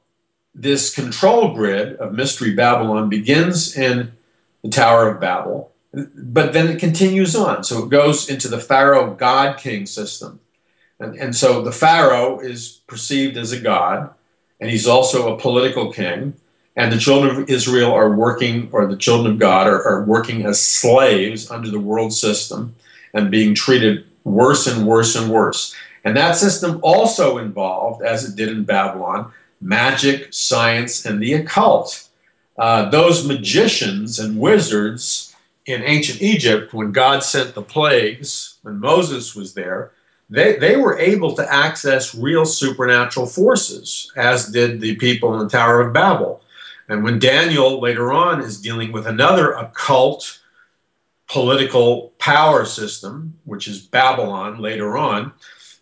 this 0.55 0.93
control 0.93 1.55
grid 1.55 1.97
of 1.97 2.13
Mystery 2.13 2.53
Babylon 2.53 3.09
begins 3.09 3.77
in 3.77 4.13
the 4.63 4.71
Tower 4.71 5.09
of 5.09 5.21
Babel, 5.21 5.73
but 5.93 6.53
then 6.53 6.69
it 6.69 6.81
continues 6.81 7.37
on. 7.37 7.63
So, 7.63 7.85
it 7.85 7.91
goes 7.91 8.29
into 8.29 8.49
the 8.49 8.59
Pharaoh 8.59 9.15
God 9.15 9.59
King 9.59 9.87
system. 9.87 10.41
And, 10.99 11.15
and 11.17 11.37
so, 11.37 11.63
the 11.63 11.73
Pharaoh 11.73 12.41
is 12.41 12.81
perceived 12.89 13.37
as 13.37 13.53
a 13.53 13.61
god, 13.61 14.11
and 14.61 14.69
he's 14.69 14.89
also 14.89 15.33
a 15.33 15.39
political 15.39 15.93
king. 15.93 16.35
And 16.79 16.93
the 16.93 16.99
children 16.99 17.35
of 17.35 17.49
Israel 17.49 17.93
are 17.93 18.15
working, 18.15 18.69
or 18.73 18.87
the 18.87 18.97
children 18.97 19.35
of 19.35 19.39
God 19.39 19.67
are, 19.67 19.83
are 19.83 20.05
working 20.05 20.45
as 20.45 20.61
slaves 20.61 21.51
under 21.51 21.71
the 21.71 21.81
world 21.81 22.13
system 22.13 22.75
and 23.17 23.31
being 23.31 23.55
treated 23.55 24.05
worse 24.25 24.67
and 24.67 24.87
worse 24.87 25.17
and 25.17 25.31
worse. 25.31 25.75
And 26.05 26.17
that 26.17 26.37
system 26.37 26.79
also 26.83 27.39
involved, 27.39 28.03
as 28.03 28.29
it 28.29 28.37
did 28.37 28.51
in 28.51 28.65
Babylon, 28.65 29.33
magic, 29.61 30.33
science, 30.33 31.05
and 31.05 31.21
the 31.21 31.33
occult. 31.33 32.09
Uh, 32.59 32.89
those 32.91 33.27
magicians 33.27 34.19
and 34.19 34.39
wizards 34.39 35.35
in 35.65 35.83
ancient 35.83 36.23
Egypt, 36.23 36.73
when 36.73 36.93
God 36.93 37.23
sent 37.23 37.55
the 37.55 37.63
plagues, 37.63 38.59
when 38.63 38.79
Moses 38.79 39.35
was 39.35 39.55
there, 39.55 39.91
they, 40.29 40.57
they 40.57 40.77
were 40.77 40.99
able 40.99 41.35
to 41.35 41.53
access 41.53 42.15
real 42.15 42.45
supernatural 42.45 43.27
forces, 43.27 44.13
as 44.17 44.51
did 44.51 44.81
the 44.81 44.97
people 44.97 45.35
in 45.35 45.41
the 45.41 45.49
Tower 45.49 45.81
of 45.81 45.93
Babel. 45.93 46.43
And 46.89 47.03
when 47.03 47.19
Daniel 47.19 47.81
later 47.81 48.13
on 48.13 48.41
is 48.41 48.61
dealing 48.61 48.93
with 48.93 49.07
another 49.07 49.53
occult 49.53 50.41
political 51.29 52.13
power 52.19 52.65
system, 52.65 53.39
which 53.45 53.67
is 53.67 53.81
Babylon 53.81 54.59
later 54.59 54.97
on, 54.97 55.33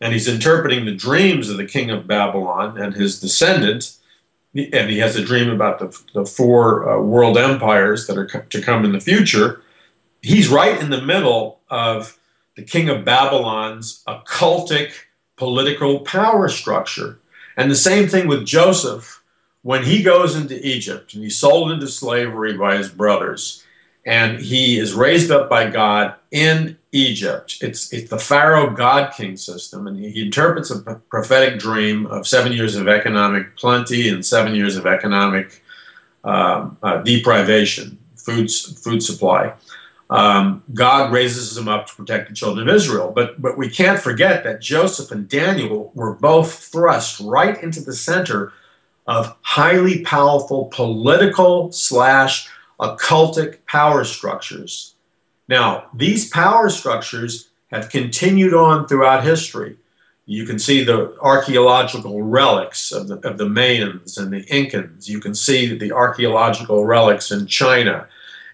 and 0.00 0.12
he's 0.12 0.28
interpreting 0.28 0.84
the 0.84 0.94
dreams 0.94 1.48
of 1.48 1.56
the 1.56 1.66
king 1.66 1.90
of 1.90 2.06
Babylon 2.06 2.78
and 2.80 2.94
his 2.94 3.20
descendants. 3.20 4.00
And 4.54 4.90
he 4.90 4.98
has 4.98 5.16
a 5.16 5.24
dream 5.24 5.50
about 5.50 5.78
the, 5.78 5.98
the 6.14 6.24
four 6.24 6.88
uh, 6.88 7.00
world 7.00 7.36
empires 7.36 8.06
that 8.06 8.16
are 8.16 8.26
co- 8.26 8.42
to 8.42 8.62
come 8.62 8.84
in 8.84 8.92
the 8.92 9.00
future. 9.00 9.62
He's 10.22 10.48
right 10.48 10.80
in 10.80 10.90
the 10.90 11.02
middle 11.02 11.60
of 11.68 12.18
the 12.56 12.62
king 12.62 12.88
of 12.88 13.04
Babylon's 13.04 14.02
occultic 14.06 14.92
political 15.36 16.00
power 16.00 16.48
structure. 16.48 17.18
And 17.56 17.70
the 17.70 17.76
same 17.76 18.08
thing 18.08 18.28
with 18.28 18.46
Joseph 18.46 19.22
when 19.62 19.84
he 19.84 20.02
goes 20.02 20.36
into 20.36 20.64
Egypt 20.66 21.14
and 21.14 21.22
he's 21.22 21.38
sold 21.38 21.72
into 21.72 21.88
slavery 21.88 22.56
by 22.56 22.76
his 22.76 22.90
brothers 22.90 23.63
and 24.06 24.38
he 24.38 24.78
is 24.78 24.94
raised 24.94 25.30
up 25.30 25.48
by 25.48 25.70
God 25.70 26.14
in 26.30 26.76
Egypt. 26.92 27.58
It's, 27.60 27.92
it's 27.92 28.10
the 28.10 28.18
Pharaoh 28.18 28.70
God 28.70 29.12
King 29.14 29.36
system, 29.36 29.86
and 29.86 29.98
he 29.98 30.22
interprets 30.22 30.70
a 30.70 30.80
prophetic 31.08 31.58
dream 31.58 32.06
of 32.06 32.26
seven 32.26 32.52
years 32.52 32.76
of 32.76 32.86
economic 32.86 33.56
plenty 33.56 34.08
and 34.08 34.24
seven 34.24 34.54
years 34.54 34.76
of 34.76 34.86
economic 34.86 35.62
um, 36.22 36.76
uh, 36.82 36.98
deprivation, 36.98 37.98
food, 38.16 38.50
food 38.50 39.02
supply. 39.02 39.54
Um, 40.10 40.62
God 40.74 41.12
raises 41.12 41.56
him 41.56 41.66
up 41.66 41.86
to 41.86 41.94
protect 41.94 42.28
the 42.28 42.34
children 42.34 42.68
of 42.68 42.74
Israel. 42.74 43.10
But, 43.14 43.40
but 43.40 43.56
we 43.56 43.68
can't 43.68 43.98
forget 43.98 44.44
that 44.44 44.60
Joseph 44.60 45.10
and 45.10 45.28
Daniel 45.28 45.90
were 45.94 46.14
both 46.14 46.54
thrust 46.54 47.20
right 47.20 47.60
into 47.62 47.80
the 47.80 47.94
center 47.94 48.52
of 49.06 49.36
highly 49.42 50.02
powerful 50.02 50.66
political 50.66 51.72
slash 51.72 52.48
occultic 52.80 53.64
power 53.66 54.04
structures. 54.04 54.94
Now, 55.48 55.86
these 55.94 56.28
power 56.28 56.68
structures 56.70 57.48
have 57.70 57.90
continued 57.90 58.54
on 58.54 58.86
throughout 58.86 59.24
history. 59.24 59.76
You 60.26 60.46
can 60.46 60.58
see 60.58 60.84
the 60.84 61.16
archaeological 61.20 62.22
relics 62.22 62.92
of 62.92 63.08
the, 63.08 63.16
of 63.28 63.36
the 63.36 63.44
Mayans 63.44 64.18
and 64.18 64.32
the 64.32 64.44
Incans. 64.44 65.08
You 65.08 65.20
can 65.20 65.34
see 65.34 65.76
the 65.76 65.92
archaeological 65.92 66.86
relics 66.86 67.30
in 67.30 67.46
China 67.46 68.08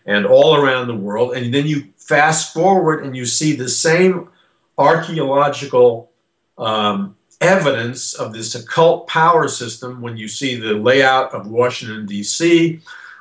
and 0.05 0.27
all 0.27 0.57
around 0.57 0.89
the 0.89 0.97
world. 0.97 1.35
And 1.35 1.55
then 1.55 1.67
you 1.67 1.93
fast 1.97 2.53
forward 2.53 3.05
and 3.05 3.17
you 3.17 3.25
see 3.25 3.55
the 3.55 3.69
same 3.69 4.29
archaeological 4.77 6.11
um, 6.59 7.17
evidence 7.41 8.15
of 8.15 8.33
this 8.33 8.55
occult 8.55 9.07
power 9.07 9.47
system 9.47 10.01
when 10.01 10.17
you 10.17 10.27
see 10.27 10.57
the 10.57 10.75
layout 10.75 11.33
of 11.33 11.47
Washington, 11.47 12.07
D.C., 12.07 12.81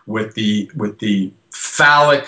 with 0.09 0.33
the 0.33 0.69
with 0.75 0.99
the 0.99 1.31
phallic 1.51 2.25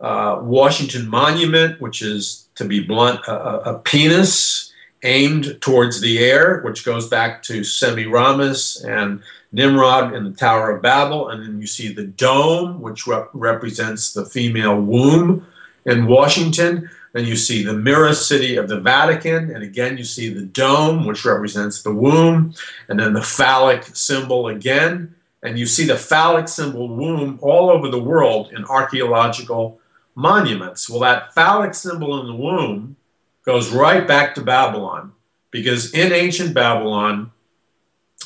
uh, 0.00 0.38
Washington 0.42 1.08
Monument, 1.08 1.80
which 1.80 2.02
is 2.02 2.48
to 2.56 2.64
be 2.64 2.80
blunt, 2.80 3.20
a, 3.26 3.70
a, 3.70 3.78
penis 3.78 4.72
aimed 5.02 5.60
towards 5.60 6.00
the 6.00 6.18
air, 6.18 6.60
which 6.60 6.84
goes 6.84 7.08
back 7.08 7.42
to 7.44 7.64
Semiramis 7.64 8.84
and 8.84 9.22
Nimrod 9.52 10.14
in 10.14 10.24
the 10.24 10.30
Tower 10.30 10.76
of 10.76 10.82
Babel, 10.82 11.30
and 11.30 11.42
then 11.42 11.60
you 11.60 11.66
see 11.66 11.92
the 11.92 12.06
dome, 12.06 12.80
which 12.80 13.06
rep- 13.06 13.30
represents 13.32 14.12
the 14.12 14.26
female 14.26 14.80
womb 14.80 15.46
in 15.86 16.06
Washington. 16.06 16.90
Then 17.12 17.24
you 17.24 17.36
see 17.36 17.62
the 17.62 17.74
mirror 17.74 18.14
city 18.14 18.56
of 18.56 18.68
the 18.68 18.80
Vatican, 18.80 19.50
and 19.50 19.62
again 19.62 19.96
you 19.96 20.04
see 20.04 20.28
the 20.28 20.44
dome, 20.44 21.06
which 21.06 21.24
represents 21.24 21.82
the 21.82 21.94
womb, 21.94 22.54
and 22.88 23.00
then 23.00 23.14
the 23.14 23.22
phallic 23.22 23.84
symbol 23.96 24.48
again 24.48 25.14
and 25.44 25.58
you 25.58 25.66
see 25.66 25.86
the 25.86 25.96
phallic 25.96 26.48
symbol 26.48 26.88
womb 26.88 27.38
all 27.42 27.70
over 27.70 27.88
the 27.88 28.02
world 28.02 28.50
in 28.52 28.64
archaeological 28.64 29.78
monuments. 30.14 30.88
Well, 30.88 31.00
that 31.00 31.34
phallic 31.34 31.74
symbol 31.74 32.18
in 32.20 32.26
the 32.26 32.34
womb 32.34 32.96
goes 33.44 33.70
right 33.70 34.08
back 34.08 34.34
to 34.34 34.40
Babylon 34.40 35.12
because 35.50 35.92
in 35.92 36.12
ancient 36.12 36.54
Babylon, 36.54 37.30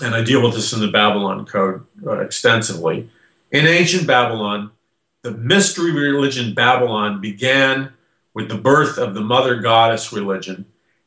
and 0.00 0.14
I 0.14 0.22
deal 0.22 0.42
with 0.42 0.54
this 0.54 0.72
in 0.72 0.80
the 0.80 0.88
Babylon 0.88 1.44
Code 1.44 1.84
uh, 2.06 2.20
extensively, 2.20 3.10
in 3.50 3.66
ancient 3.66 4.06
Babylon, 4.06 4.70
the 5.22 5.32
mystery 5.32 5.90
religion 5.90 6.54
Babylon 6.54 7.20
began 7.20 7.92
with 8.32 8.48
the 8.48 8.58
birth 8.58 8.96
of 8.96 9.14
the 9.14 9.20
mother 9.20 9.56
goddess 9.56 10.12
religion. 10.12 10.66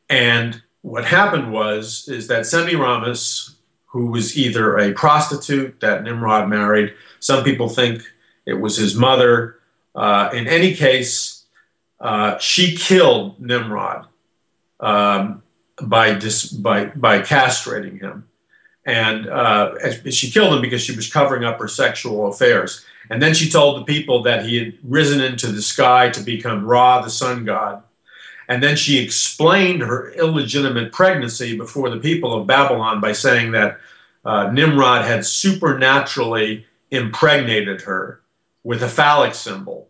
And 0.10 0.62
what 0.82 1.06
happened 1.06 1.54
was 1.54 2.10
is 2.10 2.28
that 2.28 2.46
Semiramis, 2.46 3.56
who 3.92 4.08
was 4.08 4.38
either 4.38 4.78
a 4.78 4.94
prostitute 4.94 5.80
that 5.82 6.04
Nimrod 6.04 6.50
married, 6.50 6.94
some 7.20 7.44
people 7.44 7.68
think 7.68 8.02
it 8.46 8.54
was 8.54 8.78
his 8.78 8.96
mother. 8.96 9.60
Uh, 9.94 10.30
in 10.34 10.48
any 10.48 10.74
case, 10.74 11.46
uh, 12.00 12.38
she 12.38 12.76
killed 12.76 13.40
Nimrod 13.40 14.08
um, 14.80 15.44
by, 15.82 16.14
dis- 16.14 16.50
by, 16.50 16.86
by 16.86 17.20
castrating 17.20 18.00
him. 18.00 18.28
And 18.86 19.28
uh, 19.28 19.76
she 20.10 20.32
killed 20.32 20.54
him 20.54 20.62
because 20.62 20.82
she 20.82 20.96
was 20.96 21.12
covering 21.12 21.44
up 21.44 21.60
her 21.60 21.68
sexual 21.68 22.28
affairs. 22.28 22.84
And 23.10 23.22
then 23.22 23.34
she 23.34 23.50
told 23.50 23.80
the 23.80 23.86
people 23.86 24.24
that 24.24 24.46
he 24.46 24.58
had 24.58 24.74
risen 24.84 25.20
into 25.20 25.48
the 25.48 25.62
sky 25.62 26.10
to 26.12 26.22
become 26.22 26.66
Ra, 26.66 27.02
the 27.02 27.10
sun 27.10 27.44
god. 27.44 27.84
And 28.52 28.62
then 28.62 28.76
she 28.76 29.00
explained 29.00 29.82
her 29.82 30.12
illegitimate 30.12 30.92
pregnancy 30.92 31.56
before 31.56 31.90
the 31.90 32.02
people 32.02 32.34
of 32.34 32.48
Babylon 32.48 33.00
by 33.00 33.14
saying 33.14 33.54
that 33.54 33.80
uh, 34.26 34.52
Nimrod 34.52 35.06
had 35.06 35.26
supernaturally 35.26 36.66
impregnated 36.92 37.84
her 37.84 38.20
with 38.66 38.84
a 38.84 38.90
phallic 38.90 39.36
symbol. 39.36 39.88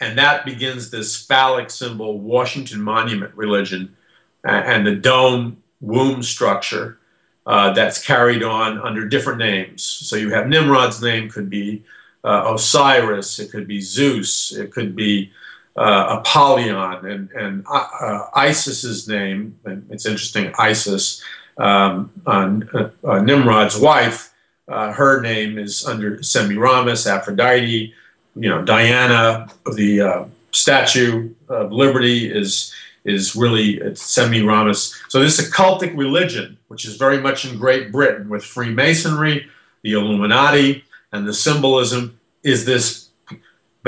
And 0.00 0.16
that 0.16 0.46
begins 0.46 0.88
this 0.88 1.22
phallic 1.22 1.68
symbol 1.68 2.18
Washington 2.18 2.80
Monument 2.80 3.34
religion 3.34 3.94
and 4.42 4.86
the 4.86 4.96
dome 4.96 5.62
womb 5.82 6.22
structure 6.22 6.98
uh, 7.44 7.74
that's 7.74 8.02
carried 8.02 8.42
on 8.42 8.78
under 8.78 9.06
different 9.06 9.38
names. 9.38 9.82
So 9.82 10.16
you 10.16 10.30
have 10.30 10.48
Nimrod's 10.48 11.02
name 11.02 11.28
could 11.28 11.50
be 11.50 11.84
uh, 12.24 12.54
Osiris, 12.54 13.38
it 13.38 13.50
could 13.50 13.68
be 13.68 13.82
Zeus, 13.82 14.50
it 14.50 14.70
could 14.70 14.96
be 14.96 15.30
uh, 15.78 16.18
Apollyon, 16.18 17.06
and, 17.06 17.30
and 17.30 17.64
uh, 17.70 17.86
uh, 18.00 18.30
Isis's 18.36 19.06
name, 19.06 19.56
and 19.64 19.86
it's 19.90 20.06
interesting, 20.06 20.52
Isis, 20.58 21.22
um, 21.56 22.10
uh, 22.26 23.20
Nimrod's 23.20 23.78
wife, 23.78 24.34
her 24.68 25.20
name 25.20 25.56
is 25.56 25.86
under 25.86 26.20
Semiramis, 26.22 27.06
Aphrodite, 27.06 27.94
you 28.34 28.48
know, 28.48 28.62
Diana, 28.62 29.48
the 29.64 30.28
Statue 30.50 31.34
of 31.48 31.72
Liberty 31.72 32.30
is 32.30 32.74
is 33.04 33.34
really 33.34 33.80
Semiramis. 33.94 35.00
So 35.08 35.20
this 35.20 35.40
occultic 35.40 35.96
religion, 35.96 36.58
which 36.68 36.84
is 36.84 36.96
very 36.96 37.18
much 37.18 37.46
in 37.46 37.56
Great 37.56 37.90
Britain 37.90 38.28
with 38.28 38.44
Freemasonry, 38.44 39.48
the 39.82 39.92
Illuminati, 39.92 40.84
and 41.12 41.26
the 41.26 41.32
symbolism, 41.32 42.18
is 42.42 42.66
this 42.66 43.07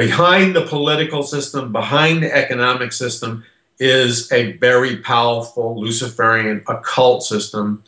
behind 0.01 0.57
the 0.57 0.65
political 0.65 1.23
system, 1.23 1.73
behind 1.73 2.23
the 2.23 2.35
economic 2.35 2.91
system, 2.91 3.45
is 3.79 4.33
a 4.33 4.53
very 4.53 4.97
powerful 4.97 5.79
Luciferian 5.79 6.65
occult 6.69 7.23
system 7.23 7.85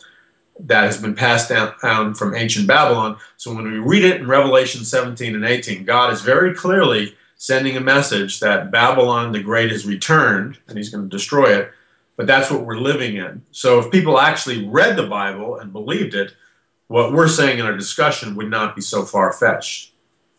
that 0.61 0.85
has 0.85 1.01
been 1.01 1.15
passed 1.15 1.49
down, 1.49 2.13
from 2.15 2.35
ancient 2.35 2.67
Babylon. 2.67 3.17
So 3.39 3.55
when 3.55 3.65
we 3.65 3.79
read 3.79 4.05
it 4.05 4.21
in 4.21 4.27
Revelation 4.27 4.85
17 4.85 5.35
and 5.35 5.45
18, 5.45 5.87
God 5.87 6.13
is 6.13 6.21
very 6.21 6.55
clearly 6.55 7.17
sending 7.39 7.79
a 7.79 7.81
message 7.81 8.41
that 8.41 8.71
Babylon 8.71 9.33
the 9.33 9.43
Great 9.43 9.71
has 9.71 9.87
returned 9.87 10.59
and 10.69 10.77
he's 10.77 10.91
going 10.91 11.09
to 11.09 11.17
destroy 11.17 11.57
it. 11.57 11.73
But 12.17 12.27
that's 12.27 12.51
what 12.51 12.67
we're 12.67 12.77
living 12.77 13.17
in. 13.17 13.41
So 13.53 13.79
if 13.79 13.91
people 13.91 14.21
actually 14.21 14.69
read 14.69 14.97
the 14.97 15.07
Bible 15.07 15.57
and 15.57 15.73
believed 15.73 16.15
it, 16.15 16.35
what 16.89 17.15
we're 17.15 17.27
saying 17.27 17.59
in 17.59 17.65
our 17.65 17.77
discussion 17.77 18.37
would 18.37 18.51
not 18.51 18.77
be 18.77 18.83
so 18.83 19.07
far 19.07 19.33
fetched. 19.33 19.92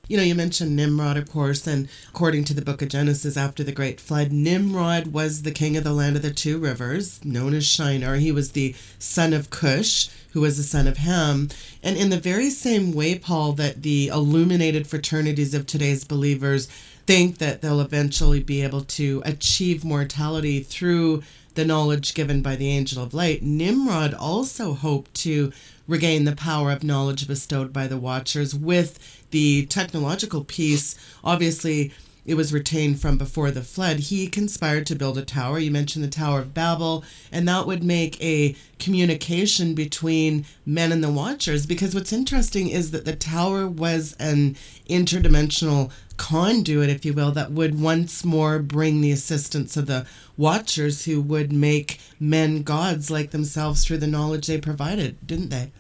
You 0.10 0.18
know, 0.18 0.24
you 0.24 0.36
mentioned 0.36 0.76
Nimrod, 0.76 1.16
of 1.16 1.32
course, 1.32 1.66
and 1.66 1.88
according 2.10 2.44
to 2.46 2.54
the 2.54 2.62
book 2.62 2.82
of 2.82 2.90
Genesis, 2.90 3.38
after 3.38 3.64
the 3.64 3.72
great 3.72 4.02
flood, 4.02 4.34
Nimrod 4.34 5.14
was 5.14 5.44
the 5.44 5.52
king 5.52 5.78
of 5.78 5.86
the 5.86 5.94
land 5.94 6.18
of 6.18 6.22
the 6.22 6.30
two 6.30 6.58
rivers, 6.58 7.24
known 7.24 7.54
as 7.54 7.66
Shinar. 7.66 8.16
He 8.16 8.30
was 8.30 8.52
the 8.52 8.76
son 9.00 9.32
of 9.32 9.50
Cush, 9.50 10.10
who 10.32 10.42
was 10.42 10.58
the 10.58 10.64
son 10.64 10.90
of 10.90 10.98
Ham. 10.98 11.48
And 11.82 11.96
in 11.96 12.10
the 12.10 12.20
very 12.20 12.50
same 12.50 12.92
way, 12.92 13.18
Paul, 13.18 13.54
that 13.54 13.82
the 13.82 14.10
illuminated 14.10 14.88
fraternities 14.88 15.54
of 15.54 15.66
today's 15.66 16.04
believers 16.04 16.68
think 17.08 17.38
that 17.38 17.62
they'll 17.62 17.80
eventually 17.80 18.44
be 18.44 18.62
able 18.62 18.82
to 18.82 19.22
achieve 19.24 19.86
mortality 19.86 20.60
through 20.60 21.24
the 21.56 21.66
knowledge 21.66 22.14
given 22.14 22.42
by 22.42 22.56
the 22.56 22.70
angel 22.70 23.04
of 23.04 23.14
light, 23.14 23.44
Nimrod 23.44 24.14
also 24.14 24.74
hoped 24.74 25.14
to 25.14 25.52
regain 25.88 26.24
the 26.24 26.36
power 26.36 26.72
of 26.72 26.84
knowledge 26.84 27.28
bestowed 27.28 27.72
by 27.74 27.88
the 27.88 27.98
watchers 27.98 28.56
with 28.56 28.98
the 29.34 29.66
technological 29.66 30.46
piece. 30.46 30.96
Obviously, 31.24 31.92
it 32.26 32.36
was 32.36 32.54
retained 32.54 33.02
from 33.02 33.18
before 33.18 33.52
the 33.52 33.64
flood. 33.64 34.00
He 34.00 34.28
conspired 34.28 34.86
to 34.86 34.96
build 34.96 35.18
a 35.18 35.26
tower. 35.26 35.60
You 35.60 35.72
mentioned 35.72 36.06
the 36.06 36.10
Tower 36.10 36.40
of 36.40 36.54
Babel, 36.54 37.04
and 37.32 37.46
that 37.48 37.68
would 37.68 37.84
make 37.84 38.22
a 38.24 38.56
communication 38.80 39.76
between 39.76 40.46
men 40.66 40.94
and 40.94 41.04
the 41.04 41.12
watchers. 41.12 41.66
Because 41.66 41.94
what's 41.94 42.14
interesting 42.14 42.70
is 42.70 42.92
that 42.92 43.04
the 43.04 43.16
tower 43.16 43.68
was 43.68 44.16
an 44.20 44.56
interdimensional 44.88 45.92
conduit, 46.16 46.90
if 46.90 47.04
you 47.04 47.12
will, 47.12 47.32
that 47.32 47.52
would 47.52 47.82
once 47.82 48.24
more 48.24 48.60
bring 48.60 49.02
the 49.02 49.12
assistance 49.12 49.76
of 49.76 49.88
the 49.88 50.06
watchers 50.38 51.06
who 51.06 51.20
would 51.20 51.52
make 51.52 52.00
men 52.20 52.64
gods 52.64 53.12
like 53.12 53.32
themselves 53.32 53.84
through 53.84 53.98
the 53.98 54.08
knowledge 54.08 54.48
they 54.48 54.60
provided, 54.60 55.18
didn't 55.28 55.50
they? 55.50 55.72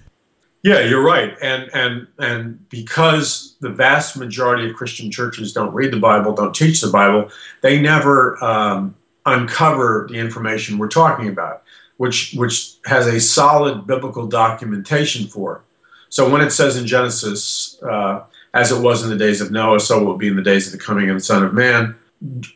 Yeah, 0.64 0.80
you're 0.80 1.04
right. 1.04 1.36
And 1.42 1.70
and 1.74 2.08
and 2.18 2.70
because 2.70 3.58
the 3.60 3.70
vast 3.70 4.16
majority 4.16 4.70
of 4.70 4.76
Christian 4.76 5.12
churches 5.12 5.52
don't 5.52 5.74
read 5.74 5.92
the 5.92 6.00
Bible, 6.00 6.34
don't 6.34 6.56
teach 6.56 6.80
the 6.80 6.90
Bible, 6.90 7.30
they 7.62 7.82
never 7.82 8.42
um, 8.44 8.96
uncover 9.26 10.08
the 10.10 10.18
information 10.18 10.78
we're 10.78 10.88
talking 10.88 11.28
about, 11.28 11.64
which 11.98 12.34
which 12.36 12.76
has 12.86 13.08
a 13.08 13.20
solid 13.20 13.86
biblical 13.86 14.26
documentation 14.26 15.28
for. 15.28 15.64
So 16.08 16.30
when 16.30 16.42
it 16.42 16.52
says 16.52 16.78
in 16.78 16.88
Genesis, 16.88 17.82
uh, 17.84 18.22
as 18.54 18.72
it 18.72 18.82
was 18.82 19.04
in 19.04 19.10
the 19.10 19.18
days 19.18 19.42
of 19.42 19.52
Noah, 19.52 19.82
so 19.82 20.04
will 20.04 20.16
it 20.16 20.20
be 20.20 20.28
in 20.28 20.36
the 20.36 20.42
days 20.42 20.68
of 20.68 20.80
the 20.80 20.84
coming 20.84 21.10
of 21.10 21.18
the 21.18 21.24
Son 21.24 21.44
of 21.44 21.54
Man. 21.54 21.96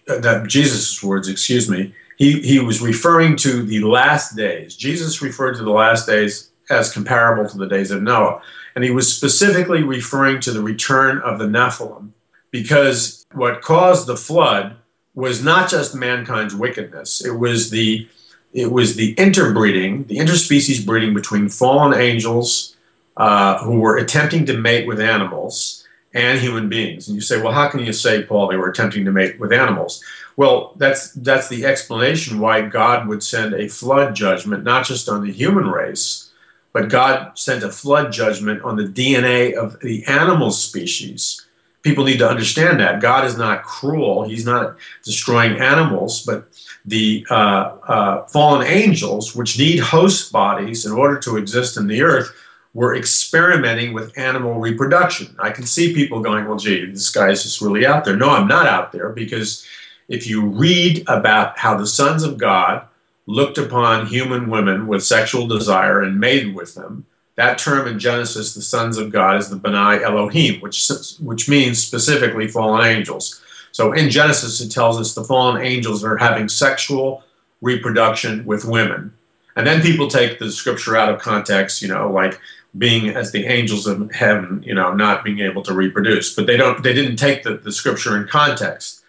That 0.05 0.47
Jesus' 0.47 1.03
words, 1.03 1.27
excuse 1.27 1.69
me, 1.69 1.93
he, 2.15 2.39
he 2.41 2.59
was 2.59 2.81
referring 2.81 3.35
to 3.37 3.63
the 3.63 3.81
last 3.81 4.37
days. 4.37 4.77
Jesus 4.77 5.21
referred 5.21 5.55
to 5.55 5.63
the 5.63 5.71
last 5.71 6.07
days 6.07 6.51
as 6.70 6.91
comparable 6.91 7.49
to 7.49 7.57
the 7.57 7.68
days 7.68 7.91
of 7.91 8.01
Noah. 8.01 8.41
And 8.76 8.84
he 8.84 8.91
was 8.91 9.13
specifically 9.13 9.84
referring 9.84 10.39
to 10.41 10.51
the 10.51 10.61
return 10.61 11.20
of 11.20 11.39
the 11.39 11.45
Nephilim 11.47 12.11
because 12.51 13.26
what 13.34 13.61
caused 13.61 14.07
the 14.07 14.18
flood 14.18 14.78
was 15.15 15.43
not 15.43 15.70
just 15.70 15.95
mankind's 15.95 16.55
wickedness, 16.55 17.26
it 17.26 17.32
was 17.32 17.70
the 17.70 18.07
it 18.53 18.72
was 18.72 18.95
the 18.95 19.13
interbreeding, 19.13 20.05
the 20.05 20.18
interspecies 20.18 20.84
breeding 20.84 21.13
between 21.13 21.49
fallen 21.49 21.99
angels 21.99 22.76
uh, 23.18 23.57
who 23.59 23.80
were 23.80 23.97
attempting 23.97 24.45
to 24.45 24.57
mate 24.57 24.88
with 24.88 24.99
animals 24.99 25.86
and 26.13 26.39
human 26.39 26.70
beings. 26.70 27.07
And 27.07 27.15
you 27.15 27.22
say, 27.22 27.41
well, 27.41 27.51
how 27.51 27.68
can 27.68 27.82
you 27.82 27.93
say, 27.93 28.24
Paul, 28.24 28.47
they 28.47 28.55
were 28.55 28.70
attempting 28.70 29.05
to 29.05 29.11
mate 29.11 29.39
with 29.39 29.51
animals? 29.51 30.03
Well, 30.38 30.74
that's 30.78 31.11
that's 31.13 31.49
the 31.49 31.65
explanation 31.65 32.39
why 32.39 32.61
God 32.61 33.07
would 33.07 33.24
send 33.24 33.53
a 33.53 33.68
flood 33.68 34.15
judgment, 34.15 34.63
not 34.63 34.86
just 34.86 35.09
on 35.09 35.24
the 35.24 35.32
human 35.32 35.68
race, 35.68 36.26
but 36.74 36.89
God 36.89 37.38
sent 37.38 37.63
a 37.63 37.72
flood 37.72 38.11
judgment 38.11 38.61
on 38.61 38.76
the 38.76 38.84
DNA 38.84 39.53
of 39.53 39.80
the 39.80 40.05
animal 40.05 40.51
species. 40.51 41.45
People 41.82 42.03
need 42.03 42.20
to 42.20 42.30
understand 42.30 42.80
that 42.80 43.01
God 43.01 43.26
is 43.26 43.38
not 43.38 43.63
cruel; 43.63 44.24
He's 44.24 44.45
not 44.45 44.76
destroying 45.03 45.59
animals, 45.59 46.26
but 46.26 46.47
the 46.86 47.26
uh, 47.30 47.76
uh, 47.88 48.28
fallen 48.28 48.65
angels, 48.65 49.36
which 49.36 49.57
need 49.57 49.80
host 49.80 50.32
bodies 50.32 50.86
in 50.86 50.91
order 50.91 51.20
to 51.20 51.38
exist 51.38 51.78
in 51.78 51.88
the 51.88 52.01
earth, 52.01 52.34
were 52.74 52.95
experimenting 52.95 53.93
with 53.93 54.18
animal 54.18 54.59
reproduction. 54.59 55.36
I 55.39 55.49
can 55.49 55.65
see 55.65 55.93
people 55.93 56.22
going, 56.22 56.47
well, 56.47 56.57
gee, 56.57 56.86
this 56.86 57.09
guy 57.09 57.32
is 57.32 57.43
just 57.43 57.59
really 57.61 57.86
out 57.86 58.05
there. 58.05 58.15
No, 58.15 58.30
I'm 58.30 58.47
not 58.47 58.68
out 58.68 58.91
there 58.91 59.09
because 59.09 59.65
if 60.07 60.28
you 60.28 60.45
read 60.45 61.03
about 61.07 61.57
how 61.57 61.76
the 61.76 61.88
sons 61.88 62.24
of 62.24 62.38
God 62.38 62.86
looked 63.28 63.59
upon 63.59 64.07
human 64.07 64.49
women 64.49 64.88
with 64.88 65.03
sexual 65.03 65.47
desire 65.47 66.01
and 66.01 66.19
mated 66.19 66.55
with 66.55 66.73
them, 66.73 67.05
that 67.36 67.59
term 67.59 67.88
in 67.88 67.99
Genesis, 67.99 68.55
the 68.55 68.61
sons 68.63 68.97
of 68.97 69.11
God, 69.11 69.38
is 69.38 69.49
the 69.49 69.57
B'nai 69.57 70.01
Elohim, 70.01 70.59
which, 70.59 70.89
which 71.19 71.47
means 71.47 71.84
specifically 71.84 72.47
fallen 72.47 72.84
angels. 72.88 73.43
So 73.71 73.93
in 73.93 74.09
Genesis, 74.09 74.59
it 74.59 74.71
tells 74.71 74.99
us 74.99 75.13
the 75.13 75.23
fallen 75.23 75.61
angels 75.61 76.03
are 76.03 76.17
having 76.17 76.49
sexual 76.49 77.23
reproduction 77.61 78.43
with 78.45 78.65
women. 78.65 79.13
And 79.55 79.67
then 79.67 79.82
people 79.82 80.07
take 80.07 80.39
the 80.39 80.51
scripture 80.51 80.95
out 80.95 81.13
of 81.13 81.21
context, 81.21 81.82
you 81.82 81.88
know, 81.88 82.11
like 82.11 82.39
being 82.78 83.09
as 83.09 83.32
the 83.32 83.45
angels 83.45 83.88
of 83.88 84.11
heaven, 84.11 84.63
you 84.65 84.73
know, 84.73 84.93
not 84.93 85.23
being 85.23 85.39
able 85.39 85.63
to 85.63 85.73
reproduce. 85.73 86.34
But 86.36 86.47
they 86.47 86.57
don't 86.57 86.84
they 86.84 86.93
didn't 86.93 87.17
take 87.17 87.43
the, 87.43 87.57
the 87.57 87.71
scripture 87.71 88.15
in 88.17 88.28
context. 88.28 89.03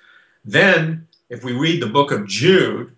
Then 0.45 1.07
if 1.29 1.45
we 1.45 1.53
read 1.53 1.83
the 1.83 1.87
book 1.87 2.11
of 2.11 2.27
Jude, 2.27 2.93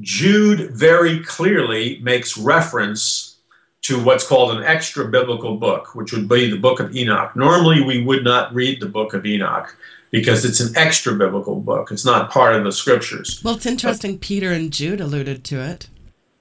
Jude 0.00 0.70
very 0.72 1.20
clearly 1.20 1.98
makes 2.02 2.36
reference 2.36 3.36
to 3.82 4.02
what's 4.02 4.26
called 4.26 4.56
an 4.56 4.64
extra 4.64 5.06
biblical 5.06 5.56
book, 5.56 5.94
which 5.94 6.12
would 6.12 6.28
be 6.28 6.50
the 6.50 6.58
book 6.58 6.80
of 6.80 6.94
Enoch. 6.94 7.36
Normally 7.36 7.82
we 7.82 8.02
would 8.02 8.24
not 8.24 8.52
read 8.52 8.80
the 8.80 8.88
book 8.88 9.14
of 9.14 9.24
Enoch 9.24 9.76
because 10.10 10.44
it's 10.44 10.60
an 10.60 10.76
extra 10.76 11.14
biblical 11.14 11.60
book. 11.60 11.90
It's 11.92 12.04
not 12.04 12.30
part 12.30 12.56
of 12.56 12.64
the 12.64 12.72
scriptures. 12.72 13.40
Well, 13.44 13.54
it's 13.54 13.66
interesting. 13.66 14.14
But, 14.14 14.22
Peter 14.22 14.50
and 14.50 14.72
Jude 14.72 15.00
alluded 15.00 15.44
to 15.44 15.60
it. 15.60 15.88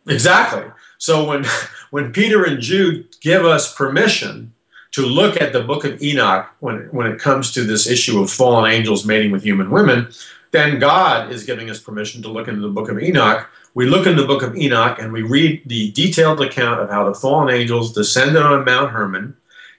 Exactly. 0.08 0.64
So 0.97 1.24
when 1.26 1.45
when 1.91 2.12
Peter 2.12 2.43
and 2.43 2.62
Jude 2.62 3.16
give 3.22 3.45
us 3.45 3.74
permission 3.76 4.53
to 4.91 5.06
look 5.06 5.39
at 5.41 5.53
the 5.53 5.62
book 5.62 5.86
of 5.86 6.01
Enoch 6.01 6.49
when 6.60 6.88
when 6.91 7.08
it 7.08 7.20
comes 7.20 7.51
to 7.53 7.64
this 7.64 7.88
issue 7.88 8.22
of 8.22 8.32
fallen 8.32 8.72
angels 8.72 9.06
mating 9.06 9.32
with 9.32 9.43
human 9.43 9.70
women, 9.70 10.08
then 10.56 10.80
God 10.80 11.32
is 11.32 11.43
giving 11.43 11.70
us 11.70 11.80
permission 11.80 12.22
to 12.22 12.30
look 12.30 12.47
into 12.47 12.62
the 12.62 12.70
book 12.70 12.89
of 12.89 12.99
Enoch. 12.99 13.49
We 13.74 13.86
look 13.88 14.08
in 14.08 14.16
the 14.16 14.26
book 14.26 14.41
of 14.41 14.56
Enoch 14.56 14.99
and 14.99 15.12
we 15.12 15.22
read 15.22 15.62
the 15.66 15.91
detailed 15.91 16.41
account 16.41 16.80
of 16.80 16.89
how 16.89 17.08
the 17.08 17.14
fallen 17.14 17.53
angels 17.53 17.93
descended 17.93 18.41
on 18.41 18.64
Mount 18.64 18.91
Hermon, 18.91 19.36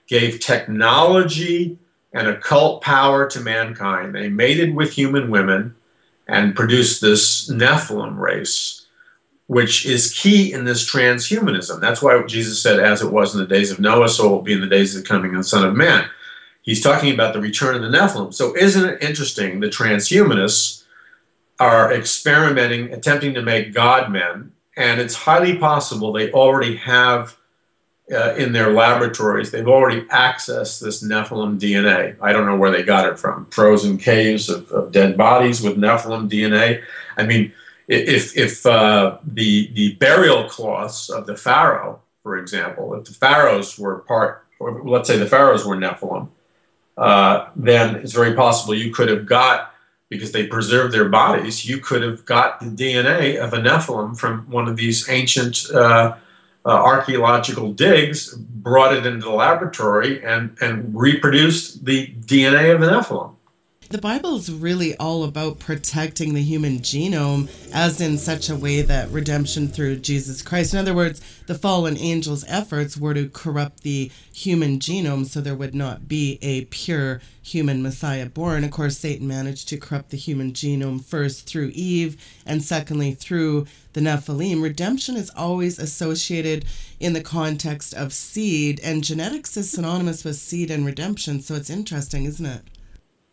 gave 0.07 0.39
technology 0.39 1.77
and 2.13 2.27
occult 2.27 2.81
power 2.81 3.27
to 3.29 3.39
mankind. 3.39 4.15
They 4.15 4.29
mated 4.29 4.75
with 4.75 4.93
human 4.93 5.29
women 5.29 5.75
and 6.27 6.55
produced 6.55 7.01
this 7.01 7.49
Nephilim 7.49 8.17
race, 8.17 8.85
which 9.47 9.85
is 9.85 10.13
key 10.13 10.53
in 10.53 10.65
this 10.65 10.89
transhumanism. 10.89 11.79
That's 11.81 12.01
why 12.01 12.21
Jesus 12.23 12.61
said, 12.61 12.79
as 12.79 13.01
it 13.01 13.11
was 13.11 13.33
in 13.33 13.39
the 13.39 13.47
days 13.47 13.71
of 13.71 13.79
Noah, 13.79 14.09
so 14.09 14.27
it 14.27 14.29
will 14.29 14.41
be 14.41 14.53
in 14.53 14.61
the 14.61 14.67
days 14.67 14.95
of 14.95 15.03
the 15.03 15.07
coming 15.07 15.31
of 15.31 15.37
the 15.37 15.43
Son 15.43 15.65
of 15.65 15.75
Man. 15.75 16.09
He's 16.67 16.83
talking 16.83 17.13
about 17.13 17.33
the 17.33 17.39
return 17.39 17.75
of 17.75 17.81
the 17.81 17.97
Nephilim. 17.97 18.33
So, 18.33 18.53
isn't 18.55 18.87
it 18.87 19.01
interesting? 19.01 19.61
The 19.61 19.67
transhumanists 19.67 20.83
are 21.61 21.93
experimenting, 21.93 22.91
attempting 22.93 23.33
to 23.35 23.41
make 23.41 23.73
God 23.73 24.11
men, 24.11 24.51
and 24.75 24.99
it's 24.99 25.15
highly 25.15 25.57
possible 25.57 26.11
they 26.11 26.29
already 26.29 26.75
have 26.75 27.37
uh, 28.11 28.35
in 28.35 28.53
their 28.53 28.71
laboratories, 28.71 29.51
they've 29.51 29.67
already 29.67 30.01
accessed 30.03 30.81
this 30.81 31.03
Nephilim 31.03 31.59
DNA. 31.59 32.15
I 32.21 32.31
don't 32.31 32.45
know 32.45 32.55
where 32.55 32.71
they 32.71 32.83
got 32.83 33.07
it 33.07 33.19
from. 33.19 33.47
Frozen 33.47 33.97
caves 33.97 34.49
of, 34.49 34.71
of 34.71 34.91
dead 34.91 35.17
bodies 35.17 35.61
with 35.61 35.77
Nephilim 35.77 36.29
DNA. 36.29 36.83
I 37.17 37.25
mean, 37.25 37.53
if, 37.87 38.35
if 38.37 38.65
uh, 38.65 39.17
the, 39.25 39.71
the 39.73 39.95
burial 39.95 40.47
cloths 40.49 41.09
of 41.09 41.25
the 41.25 41.35
Pharaoh, 41.35 42.01
for 42.23 42.37
example, 42.37 42.93
if 42.95 43.05
the 43.05 43.13
Pharaohs 43.13 43.77
were 43.77 43.99
part, 43.99 44.45
or 44.59 44.81
let's 44.83 45.07
say 45.07 45.17
the 45.17 45.27
Pharaohs 45.27 45.65
were 45.65 45.75
Nephilim, 45.75 46.29
uh, 46.97 47.49
then 47.55 47.95
it's 47.95 48.13
very 48.13 48.33
possible 48.33 48.73
you 48.73 48.91
could 48.91 49.09
have 49.09 49.25
got, 49.25 49.73
because 50.09 50.31
they 50.31 50.47
preserved 50.47 50.93
their 50.93 51.09
bodies, 51.09 51.67
you 51.67 51.79
could 51.79 52.01
have 52.01 52.25
got 52.25 52.59
the 52.59 52.65
DNA 52.65 53.37
of 53.37 53.53
a 53.53 53.57
Nephilim 53.57 54.17
from 54.17 54.49
one 54.49 54.67
of 54.67 54.75
these 54.75 55.09
ancient 55.09 55.69
uh, 55.73 56.15
uh, 56.65 56.69
archaeological 56.69 57.71
digs, 57.71 58.35
brought 58.35 58.93
it 58.93 59.05
into 59.05 59.25
the 59.25 59.31
laboratory, 59.31 60.23
and, 60.23 60.57
and 60.59 60.93
reproduced 60.93 61.85
the 61.85 62.07
DNA 62.25 62.73
of 62.75 62.81
a 62.81 62.87
Nephilim. 62.87 63.36
The 63.89 63.99
Bible 63.99 64.35
is 64.35 64.51
really 64.51 64.97
all 64.97 65.23
about 65.23 65.59
protecting 65.59 66.33
the 66.33 66.43
human 66.43 66.79
genome, 66.79 67.49
as 67.73 68.01
in 68.01 68.17
such 68.17 68.49
a 68.49 68.55
way 68.55 68.81
that 68.81 69.09
redemption 69.11 69.69
through 69.69 69.99
Jesus 69.99 70.41
Christ. 70.41 70.73
In 70.73 70.79
other 70.79 70.93
words, 70.93 71.21
the 71.45 71.55
fallen 71.55 71.97
angels' 71.97 72.43
efforts 72.49 72.97
were 72.97 73.13
to 73.13 73.29
corrupt 73.29 73.83
the 73.83 74.11
human 74.33 74.79
genome 74.79 75.25
so 75.25 75.39
there 75.39 75.55
would 75.55 75.73
not 75.73 76.09
be 76.09 76.37
a 76.41 76.65
pure 76.65 77.21
human 77.41 77.81
Messiah 77.81 78.25
born. 78.25 78.65
Of 78.65 78.71
course, 78.71 78.97
Satan 78.97 79.25
managed 79.25 79.69
to 79.69 79.77
corrupt 79.77 80.09
the 80.09 80.17
human 80.17 80.51
genome 80.51 81.01
first 81.01 81.47
through 81.47 81.71
Eve 81.73 82.21
and 82.45 82.61
secondly 82.61 83.13
through 83.13 83.67
the 83.93 84.01
Nephilim. 84.01 84.61
Redemption 84.61 85.15
is 85.15 85.29
always 85.29 85.79
associated 85.79 86.65
in 86.99 87.13
the 87.13 87.21
context 87.21 87.93
of 87.93 88.11
seed, 88.11 88.81
and 88.83 89.01
genetics 89.01 89.55
is 89.55 89.71
synonymous 89.71 90.25
with 90.25 90.35
seed 90.35 90.69
and 90.69 90.85
redemption. 90.85 91.39
So 91.39 91.55
it's 91.55 91.69
interesting, 91.69 92.25
isn't 92.25 92.45
it? 92.45 92.63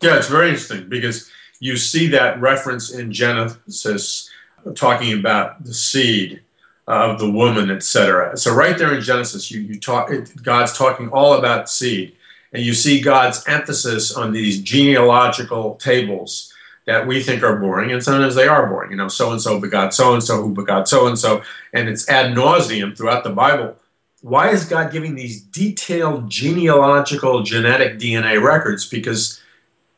Yeah, 0.01 0.17
it's 0.17 0.27
very 0.27 0.49
interesting 0.49 0.89
because 0.89 1.29
you 1.59 1.77
see 1.77 2.07
that 2.07 2.39
reference 2.39 2.93
in 2.93 3.11
Genesis 3.11 4.29
talking 4.75 5.17
about 5.17 5.63
the 5.63 5.73
seed 5.73 6.41
of 6.87 7.19
the 7.19 7.29
woman, 7.29 7.71
etc. 7.71 8.37
So 8.37 8.53
right 8.53 8.77
there 8.77 8.93
in 8.93 9.01
Genesis, 9.01 9.49
you, 9.49 9.61
you 9.61 9.79
talk 9.79 10.11
God's 10.43 10.77
talking 10.77 11.09
all 11.09 11.33
about 11.33 11.69
seed, 11.69 12.15
and 12.53 12.63
you 12.63 12.73
see 12.73 13.01
God's 13.01 13.43
emphasis 13.47 14.13
on 14.15 14.31
these 14.31 14.61
genealogical 14.61 15.75
tables 15.75 16.53
that 16.85 17.07
we 17.07 17.23
think 17.23 17.41
are 17.41 17.55
boring, 17.57 17.91
and 17.91 18.03
sometimes 18.03 18.35
they 18.35 18.47
are 18.47 18.67
boring. 18.67 18.91
You 18.91 18.97
know, 18.97 19.07
so 19.07 19.31
and 19.31 19.41
so 19.41 19.59
begot 19.59 19.93
so 19.93 20.13
and 20.13 20.23
so 20.23 20.41
who 20.41 20.53
begot 20.53 20.87
so 20.87 21.07
and 21.07 21.17
so, 21.17 21.41
and 21.73 21.89
it's 21.89 22.07
ad 22.07 22.35
nauseum 22.35 22.95
throughout 22.95 23.23
the 23.23 23.31
Bible. 23.31 23.75
Why 24.21 24.49
is 24.49 24.65
God 24.65 24.91
giving 24.91 25.15
these 25.15 25.41
detailed 25.41 26.29
genealogical 26.29 27.43
genetic 27.43 27.99
DNA 27.99 28.41
records? 28.41 28.87
Because 28.87 29.41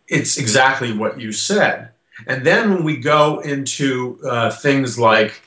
it's 0.08 0.38
exactly 0.38 0.92
what 0.92 1.20
you 1.20 1.32
said. 1.32 1.90
And 2.26 2.46
then 2.46 2.74
when 2.74 2.84
we 2.84 2.98
go 2.98 3.40
into 3.40 4.20
uh, 4.24 4.50
things 4.50 4.98
like 4.98 5.42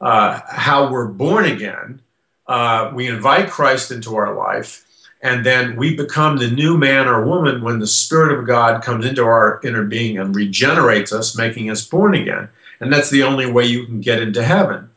uh, 0.00 0.40
how 0.48 0.90
we're 0.90 1.08
born 1.08 1.44
again, 1.46 2.02
uh, 2.46 2.90
we 2.94 3.06
invite 3.06 3.50
Christ 3.50 3.90
into 3.90 4.16
our 4.16 4.34
life, 4.34 4.84
and 5.22 5.46
then 5.46 5.76
we 5.76 5.96
become 5.96 6.38
the 6.38 6.50
new 6.50 6.76
man 6.76 7.06
or 7.06 7.24
woman 7.24 7.62
when 7.62 7.78
the 7.78 7.86
Spirit 7.86 8.36
of 8.36 8.46
God 8.46 8.82
comes 8.82 9.06
into 9.06 9.22
our 9.22 9.60
inner 9.62 9.84
being 9.84 10.18
and 10.18 10.34
regenerates 10.34 11.12
us, 11.12 11.36
making 11.36 11.70
us 11.70 11.86
born 11.86 12.14
again. 12.14 12.48
And 12.80 12.92
that's 12.92 13.10
the 13.10 13.22
only 13.22 13.50
way 13.50 13.66
you 13.66 13.84
can 13.84 14.00
get 14.00 14.22
into 14.22 14.42
heaven. 14.42 14.90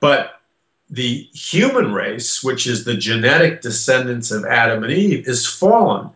But 0.00 0.40
the 0.90 1.28
human 1.32 1.92
race, 1.92 2.42
which 2.42 2.66
is 2.66 2.84
the 2.84 2.96
genetic 2.96 3.62
descendants 3.62 4.30
of 4.32 4.44
Adam 4.44 4.82
and 4.82 4.92
Eve, 4.92 5.26
is 5.28 5.46
fallen. 5.46 6.10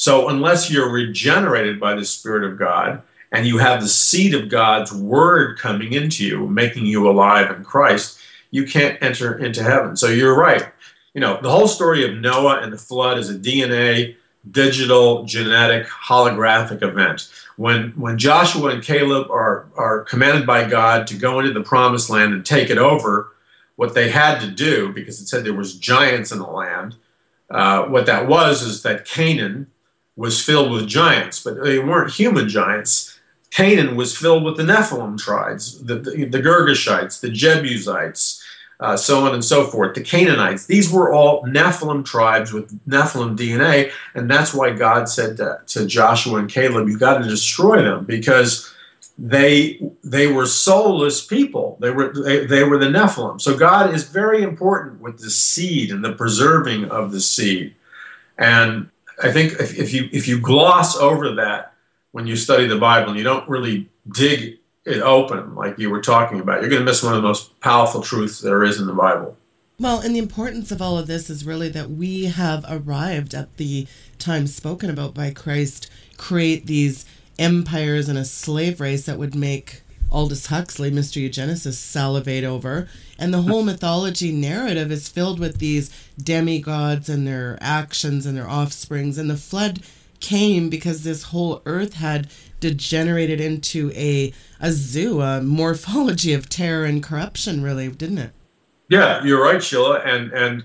So 0.00 0.30
unless 0.30 0.70
you're 0.70 0.88
regenerated 0.88 1.78
by 1.78 1.94
the 1.94 2.06
Spirit 2.06 2.50
of 2.50 2.58
God 2.58 3.02
and 3.32 3.46
you 3.46 3.58
have 3.58 3.82
the 3.82 3.88
seed 3.88 4.32
of 4.32 4.48
God's 4.48 4.94
word 4.94 5.58
coming 5.58 5.92
into 5.92 6.24
you, 6.24 6.48
making 6.48 6.86
you 6.86 7.06
alive 7.06 7.54
in 7.54 7.64
Christ, 7.64 8.18
you 8.50 8.64
can't 8.64 8.96
enter 9.02 9.36
into 9.36 9.62
heaven. 9.62 9.96
So 9.96 10.06
you're 10.06 10.34
right. 10.34 10.64
You 11.12 11.20
know, 11.20 11.38
the 11.42 11.50
whole 11.50 11.68
story 11.68 12.02
of 12.02 12.16
Noah 12.16 12.62
and 12.62 12.72
the 12.72 12.78
flood 12.78 13.18
is 13.18 13.28
a 13.28 13.38
DNA, 13.38 14.16
digital, 14.50 15.24
genetic, 15.24 15.86
holographic 15.86 16.82
event. 16.82 17.28
When 17.58 17.90
when 17.90 18.16
Joshua 18.16 18.70
and 18.70 18.82
Caleb 18.82 19.30
are 19.30 19.66
are 19.76 20.04
commanded 20.04 20.46
by 20.46 20.66
God 20.66 21.06
to 21.08 21.14
go 21.18 21.40
into 21.40 21.52
the 21.52 21.62
promised 21.62 22.08
land 22.08 22.32
and 22.32 22.46
take 22.46 22.70
it 22.70 22.78
over, 22.78 23.36
what 23.76 23.94
they 23.94 24.08
had 24.08 24.40
to 24.40 24.50
do, 24.50 24.94
because 24.94 25.20
it 25.20 25.26
said 25.26 25.44
there 25.44 25.52
was 25.52 25.78
giants 25.78 26.32
in 26.32 26.38
the 26.38 26.46
land, 26.46 26.94
uh, 27.50 27.84
what 27.84 28.06
that 28.06 28.28
was 28.28 28.62
is 28.62 28.82
that 28.84 29.04
Canaan 29.04 29.66
was 30.20 30.44
filled 30.44 30.70
with 30.70 30.86
giants, 30.86 31.42
but 31.42 31.64
they 31.64 31.78
weren't 31.78 32.12
human 32.12 32.46
giants. 32.46 33.18
Canaan 33.48 33.96
was 33.96 34.14
filled 34.14 34.44
with 34.44 34.58
the 34.58 34.62
Nephilim 34.62 35.16
tribes, 35.16 35.82
the, 35.82 35.94
the, 35.94 36.26
the 36.26 36.42
Girgashites, 36.42 37.20
the 37.20 37.30
Jebusites, 37.30 38.44
uh, 38.80 38.98
so 38.98 39.24
on 39.26 39.32
and 39.32 39.42
so 39.42 39.64
forth, 39.64 39.94
the 39.94 40.02
Canaanites. 40.02 40.66
These 40.66 40.92
were 40.92 41.10
all 41.10 41.42
Nephilim 41.44 42.04
tribes 42.04 42.52
with 42.52 42.68
Nephilim 42.86 43.34
DNA, 43.34 43.92
and 44.14 44.30
that's 44.30 44.52
why 44.52 44.72
God 44.72 45.08
said 45.08 45.38
to, 45.38 45.62
to 45.68 45.86
Joshua 45.86 46.38
and 46.38 46.50
Caleb, 46.50 46.88
"You've 46.88 47.00
got 47.00 47.22
to 47.22 47.28
destroy 47.28 47.80
them 47.82 48.04
because 48.04 48.70
they 49.18 49.80
they 50.04 50.26
were 50.26 50.46
soulless 50.46 51.24
people. 51.24 51.78
They 51.80 51.90
were 51.90 52.12
they, 52.12 52.44
they 52.44 52.64
were 52.64 52.76
the 52.76 52.86
Nephilim. 52.86 53.40
So 53.40 53.56
God 53.56 53.94
is 53.94 54.04
very 54.04 54.42
important 54.42 55.00
with 55.00 55.18
the 55.18 55.30
seed 55.30 55.90
and 55.90 56.04
the 56.04 56.12
preserving 56.12 56.90
of 56.90 57.10
the 57.10 57.20
seed, 57.20 57.74
and 58.36 58.90
I 59.22 59.30
think 59.32 59.54
if, 59.54 59.78
if 59.78 59.92
you 59.92 60.08
if 60.12 60.26
you 60.26 60.40
gloss 60.40 60.96
over 60.96 61.34
that 61.34 61.74
when 62.12 62.26
you 62.26 62.36
study 62.36 62.66
the 62.66 62.78
Bible 62.78 63.10
and 63.10 63.18
you 63.18 63.24
don't 63.24 63.48
really 63.48 63.88
dig 64.12 64.58
it 64.84 65.02
open 65.02 65.54
like 65.54 65.78
you 65.78 65.90
were 65.90 66.00
talking 66.00 66.40
about, 66.40 66.60
you're 66.60 66.70
going 66.70 66.80
to 66.80 66.86
miss 66.86 67.02
one 67.02 67.14
of 67.14 67.22
the 67.22 67.28
most 67.28 67.58
powerful 67.60 68.00
truths 68.00 68.40
there 68.40 68.64
is 68.64 68.80
in 68.80 68.86
the 68.86 68.92
Bible. 68.92 69.36
Well, 69.78 70.00
and 70.00 70.14
the 70.14 70.18
importance 70.18 70.70
of 70.70 70.82
all 70.82 70.98
of 70.98 71.06
this 71.06 71.30
is 71.30 71.46
really 71.46 71.68
that 71.70 71.90
we 71.90 72.24
have 72.24 72.64
arrived 72.68 73.34
at 73.34 73.56
the 73.56 73.86
time 74.18 74.46
spoken 74.46 74.90
about 74.90 75.14
by 75.14 75.30
Christ, 75.30 75.90
create 76.18 76.66
these 76.66 77.06
empires 77.38 78.08
and 78.08 78.18
a 78.18 78.24
slave 78.24 78.80
race 78.80 79.06
that 79.06 79.18
would 79.18 79.34
make 79.34 79.82
Aldous 80.10 80.46
Huxley, 80.46 80.90
Mr. 80.90 81.22
Eugenesis, 81.22 81.74
salivate 81.74 82.44
over. 82.44 82.88
And 83.18 83.32
the 83.32 83.42
whole 83.42 83.62
mythology 83.62 84.32
narrative 84.32 84.90
is 84.90 85.08
filled 85.08 85.38
with 85.38 85.58
these 85.58 85.90
demigods 86.18 87.08
and 87.08 87.26
their 87.26 87.58
actions 87.60 88.26
and 88.26 88.36
their 88.36 88.48
offsprings. 88.48 89.18
And 89.18 89.30
the 89.30 89.36
flood 89.36 89.80
came 90.20 90.68
because 90.68 91.02
this 91.02 91.24
whole 91.24 91.62
earth 91.64 91.94
had 91.94 92.28
degenerated 92.60 93.40
into 93.40 93.90
a, 93.94 94.32
a 94.60 94.72
zoo, 94.72 95.20
a 95.20 95.40
morphology 95.40 96.32
of 96.32 96.48
terror 96.48 96.84
and 96.84 97.02
corruption, 97.02 97.62
really, 97.62 97.88
didn't 97.88 98.18
it? 98.18 98.32
Yeah, 98.88 99.24
you're 99.24 99.42
right, 99.42 99.62
Sheila. 99.62 100.00
And, 100.00 100.32
and 100.32 100.64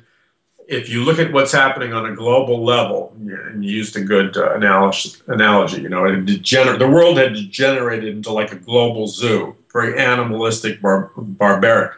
if 0.68 0.90
you 0.90 1.04
look 1.04 1.20
at 1.20 1.32
what's 1.32 1.52
happening 1.52 1.94
on 1.94 2.06
a 2.06 2.16
global 2.16 2.64
level, 2.64 3.14
and 3.16 3.64
you 3.64 3.72
used 3.72 3.96
a 3.96 4.02
good 4.02 4.36
uh, 4.36 4.56
analogy, 4.56 5.12
analogy, 5.28 5.82
you 5.82 5.90
know, 5.90 6.02
degener- 6.02 6.80
the 6.80 6.90
world 6.90 7.18
had 7.18 7.34
degenerated 7.34 8.16
into 8.16 8.32
like 8.32 8.52
a 8.52 8.56
global 8.56 9.08
zoo, 9.08 9.56
very 9.72 9.98
animalistic, 10.00 10.82
bar- 10.82 11.12
barbaric. 11.16 11.94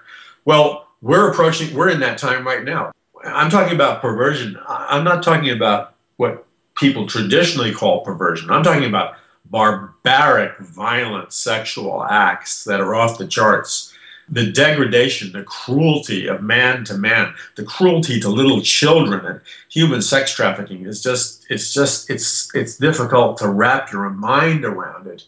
Well, 0.45 0.87
we're 1.01 1.31
approaching, 1.31 1.75
we're 1.75 1.89
in 1.89 1.99
that 2.01 2.17
time 2.17 2.45
right 2.45 2.63
now. 2.63 2.91
I'm 3.23 3.49
talking 3.49 3.75
about 3.75 4.01
perversion. 4.01 4.57
I'm 4.67 5.03
not 5.03 5.23
talking 5.23 5.49
about 5.49 5.95
what 6.17 6.45
people 6.75 7.07
traditionally 7.07 7.73
call 7.73 8.01
perversion. 8.01 8.49
I'm 8.49 8.63
talking 8.63 8.85
about 8.85 9.15
barbaric, 9.45 10.57
violent 10.59 11.33
sexual 11.33 12.03
acts 12.03 12.63
that 12.65 12.79
are 12.79 12.95
off 12.95 13.17
the 13.17 13.27
charts. 13.27 13.93
The 14.29 14.51
degradation, 14.51 15.31
the 15.31 15.43
cruelty 15.43 16.27
of 16.27 16.41
man 16.41 16.83
to 16.85 16.97
man, 16.97 17.33
the 17.55 17.63
cruelty 17.63 18.19
to 18.19 18.29
little 18.29 18.61
children 18.61 19.25
and 19.25 19.41
human 19.69 20.01
sex 20.01 20.33
trafficking 20.33 20.85
is 20.85 21.01
just 21.01 21.45
it's 21.49 21.73
just 21.73 22.09
it's 22.09 22.53
it's 22.53 22.77
difficult 22.77 23.37
to 23.37 23.47
wrap 23.47 23.91
your 23.91 24.09
mind 24.09 24.65
around 24.65 25.07
it. 25.07 25.23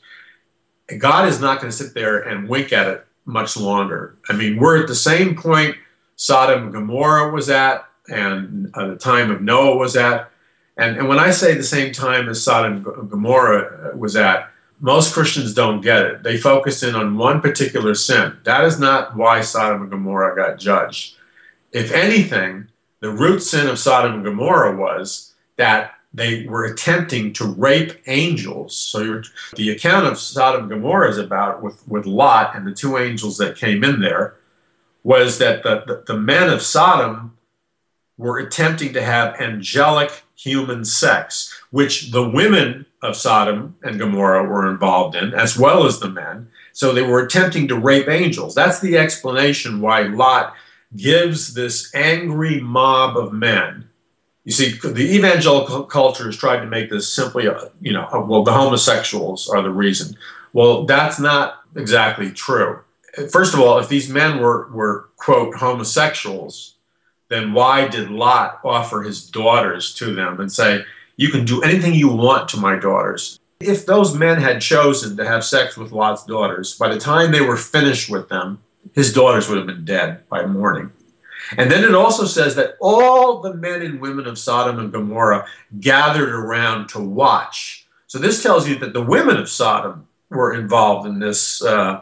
God 0.98 1.28
is 1.28 1.40
not 1.40 1.62
going 1.62 1.72
to 1.72 1.78
sit 1.78 1.94
there 1.94 2.20
and 2.20 2.50
wink 2.50 2.74
at 2.74 2.88
it 2.88 3.06
much 3.26 3.56
longer. 3.56 4.18
I 4.28 4.34
mean, 4.34 4.58
we're 4.58 4.82
at 4.82 4.88
the 4.88 4.96
same 4.96 5.36
point 5.36 5.76
Sodom 6.16 6.64
and 6.64 6.74
Gomorrah 6.74 7.32
was 7.32 7.50
at 7.50 7.86
and 8.10 8.72
uh, 8.74 8.88
the 8.88 8.96
time 8.98 9.32
of 9.32 9.42
Noah 9.42 9.78
was 9.78 9.96
at. 9.96 10.32
And, 10.76 10.98
and 10.98 11.08
when 11.08 11.20
I 11.20 11.32
say 11.32 11.54
the 11.54 11.64
same 11.64 11.94
time 11.94 12.28
as 12.28 12.44
Sodom 12.44 12.86
and 12.86 13.10
Gomorrah 13.10 13.96
was 13.96 14.16
at, 14.16 14.50
most 14.80 15.14
Christians 15.14 15.54
don't 15.54 15.82
get 15.82 16.06
it. 16.06 16.24
They 16.24 16.38
focus 16.38 16.84
in 16.84 16.96
on 16.96 17.18
one 17.18 17.42
particular 17.42 17.96
sin. 17.96 18.38
That 18.44 18.64
is 18.64 18.80
not 18.80 19.16
why 19.16 19.42
Sodom 19.42 19.82
and 19.82 19.92
Gomorrah 19.92 20.36
got 20.36 20.60
judged. 20.60 21.16
If 21.72 21.92
anything, 21.92 22.70
the 23.00 23.12
root 23.12 23.42
sin 23.42 23.68
of 23.68 23.80
Sodom 23.80 24.16
and 24.16 24.24
Gomorrah 24.24 24.76
was 24.76 25.34
that 25.58 25.94
they 26.14 26.46
were 26.46 26.66
attempting 26.66 27.34
to 27.34 27.46
rape 27.46 28.02
angels. 28.08 28.76
So 28.76 29.22
the 29.56 29.70
account 29.70 30.08
of 30.08 30.18
Sodom 30.18 30.62
and 30.62 30.70
Gomorrah 30.70 31.10
is 31.10 31.18
about 31.18 31.62
with, 31.62 31.88
with 31.88 32.06
Lot 32.06 32.56
and 32.56 32.66
the 32.66 32.74
two 32.74 32.98
angels 32.98 33.38
that 33.38 33.58
came 33.58 33.84
in 33.84 34.00
there 34.02 34.36
was 35.04 35.38
that 35.38 35.64
the, 35.64 35.84
the, 35.86 36.04
the 36.08 36.20
men 36.20 36.50
of 36.50 36.62
Sodom 36.62 37.38
were 38.18 38.38
attempting 38.38 38.94
to 38.94 39.02
have 39.02 39.40
angelic 39.40 40.24
human 40.36 40.84
sex, 40.84 41.62
which 41.70 42.12
the 42.12 42.28
women 42.28 42.86
of 43.02 43.16
Sodom 43.16 43.76
and 43.82 44.00
Gomorrah 44.00 44.44
were 44.44 44.70
involved 44.70 45.16
in, 45.16 45.34
as 45.34 45.58
well 45.58 45.86
as 45.86 46.00
the 46.00 46.10
men. 46.10 46.50
So 46.74 46.94
they 46.94 47.02
were 47.02 47.24
attempting 47.24 47.68
to 47.68 47.80
rape 47.80 48.08
angels. 48.08 48.56
That's 48.56 48.80
the 48.80 48.98
explanation 48.98 49.82
why 49.82 50.04
Lot 50.04 50.54
gives 50.96 51.54
this 51.54 51.94
angry 51.96 52.60
mob 52.60 53.18
of 53.18 53.34
men. 53.34 53.90
You 54.44 54.52
see, 54.52 54.72
the 54.84 55.16
evangelical 55.16 55.84
culture 55.84 56.26
has 56.26 56.38
tried 56.38 56.62
to 56.62 56.66
make 56.66 56.90
this 56.90 57.14
simply, 57.14 57.46
a, 57.46 57.72
you 57.82 57.94
know, 57.94 58.08
a, 58.12 58.22
well, 58.22 58.44
the 58.44 58.54
homosexuals 58.54 59.48
are 59.50 59.62
the 59.62 59.70
reason. 59.70 60.18
Well, 60.54 60.86
that's 60.86 61.20
not 61.20 61.62
exactly 61.76 62.32
true. 62.32 62.80
First 63.32 63.54
of 63.54 63.60
all, 63.60 63.78
if 63.80 63.90
these 63.90 64.10
men 64.10 64.40
were, 64.40 64.70
were 64.72 65.10
quote, 65.18 65.56
homosexuals, 65.56 66.76
then 67.28 67.54
why 67.54 67.88
did 67.88 68.10
Lot 68.10 68.60
offer 68.64 69.04
his 69.04 69.30
daughters 69.30 69.94
to 69.96 70.16
them 70.16 70.40
and 70.40 70.52
say, 70.52 70.84
You 71.20 71.28
can 71.28 71.44
do 71.44 71.62
anything 71.62 71.96
you 71.96 72.08
want 72.08 72.48
to 72.50 72.58
my 72.58 72.78
daughters? 72.78 73.42
If 73.60 73.86
those 73.86 74.16
men 74.16 74.40
had 74.40 74.62
chosen 74.62 75.18
to 75.18 75.28
have 75.28 75.44
sex 75.44 75.76
with 75.76 75.92
Lot's 75.92 76.24
daughters, 76.24 76.78
by 76.78 76.88
the 76.88 76.98
time 76.98 77.34
they 77.34 77.42
were 77.42 77.58
finished 77.58 78.10
with 78.10 78.30
them, 78.30 78.62
his 78.94 79.12
daughters 79.12 79.50
would 79.50 79.58
have 79.58 79.68
been 79.68 79.84
dead 79.84 80.26
by 80.30 80.46
morning. 80.46 80.94
And 81.58 81.70
then 81.70 81.84
it 81.84 81.94
also 81.94 82.24
says 82.24 82.56
that 82.56 82.78
all 82.80 83.42
the 83.42 83.54
men 83.54 83.82
and 83.82 84.00
women 84.00 84.28
of 84.28 84.40
Sodom 84.40 84.80
and 84.80 84.94
Gomorrah 84.94 85.46
gathered 85.82 86.30
around 86.30 86.88
to 86.92 87.02
watch. 87.02 87.86
So 88.08 88.18
this 88.18 88.42
tells 88.42 88.70
you 88.70 88.80
that 88.80 88.94
the 88.94 89.04
women 89.04 89.36
of 89.36 89.50
Sodom 89.50 90.08
were 90.30 90.54
involved 90.54 91.06
in 91.06 91.20
this, 91.20 91.62
uh, 91.62 92.00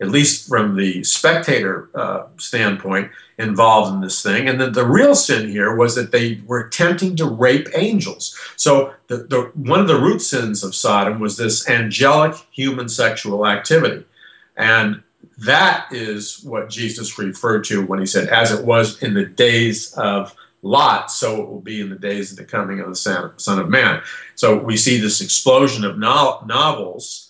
at 0.00 0.08
least 0.08 0.48
from 0.48 0.76
the 0.76 1.02
spectator 1.02 1.90
uh, 1.94 2.26
standpoint 2.36 3.10
involved 3.38 3.94
in 3.94 4.00
this 4.00 4.22
thing. 4.22 4.48
And 4.48 4.60
then 4.60 4.72
the 4.72 4.86
real 4.86 5.14
sin 5.14 5.48
here 5.48 5.74
was 5.74 5.94
that 5.94 6.12
they 6.12 6.40
were 6.46 6.60
attempting 6.60 7.16
to 7.16 7.26
rape 7.26 7.68
angels. 7.74 8.36
So 8.56 8.94
the, 9.08 9.18
the, 9.18 9.40
one 9.54 9.80
of 9.80 9.88
the 9.88 10.00
root 10.00 10.20
sins 10.20 10.64
of 10.64 10.74
Sodom 10.74 11.20
was 11.20 11.36
this 11.36 11.68
angelic 11.68 12.36
human 12.50 12.88
sexual 12.88 13.46
activity. 13.46 14.04
And 14.56 15.02
that 15.38 15.86
is 15.92 16.42
what 16.42 16.68
Jesus 16.68 17.18
referred 17.18 17.64
to 17.64 17.86
when 17.86 18.00
he 18.00 18.06
said, 18.06 18.28
as 18.28 18.52
it 18.52 18.64
was 18.64 19.02
in 19.02 19.14
the 19.14 19.26
days 19.26 19.92
of 19.94 20.34
Lot, 20.62 21.12
so 21.12 21.40
it 21.40 21.48
will 21.48 21.60
be 21.60 21.80
in 21.80 21.88
the 21.88 21.98
days 21.98 22.32
of 22.32 22.38
the 22.38 22.44
coming 22.44 22.80
of 22.80 22.88
the 22.88 23.32
Son 23.36 23.58
of 23.60 23.68
Man. 23.68 24.02
So 24.34 24.58
we 24.58 24.76
see 24.76 24.98
this 24.98 25.20
explosion 25.20 25.84
of 25.84 25.98
no- 25.98 26.42
novels 26.46 27.27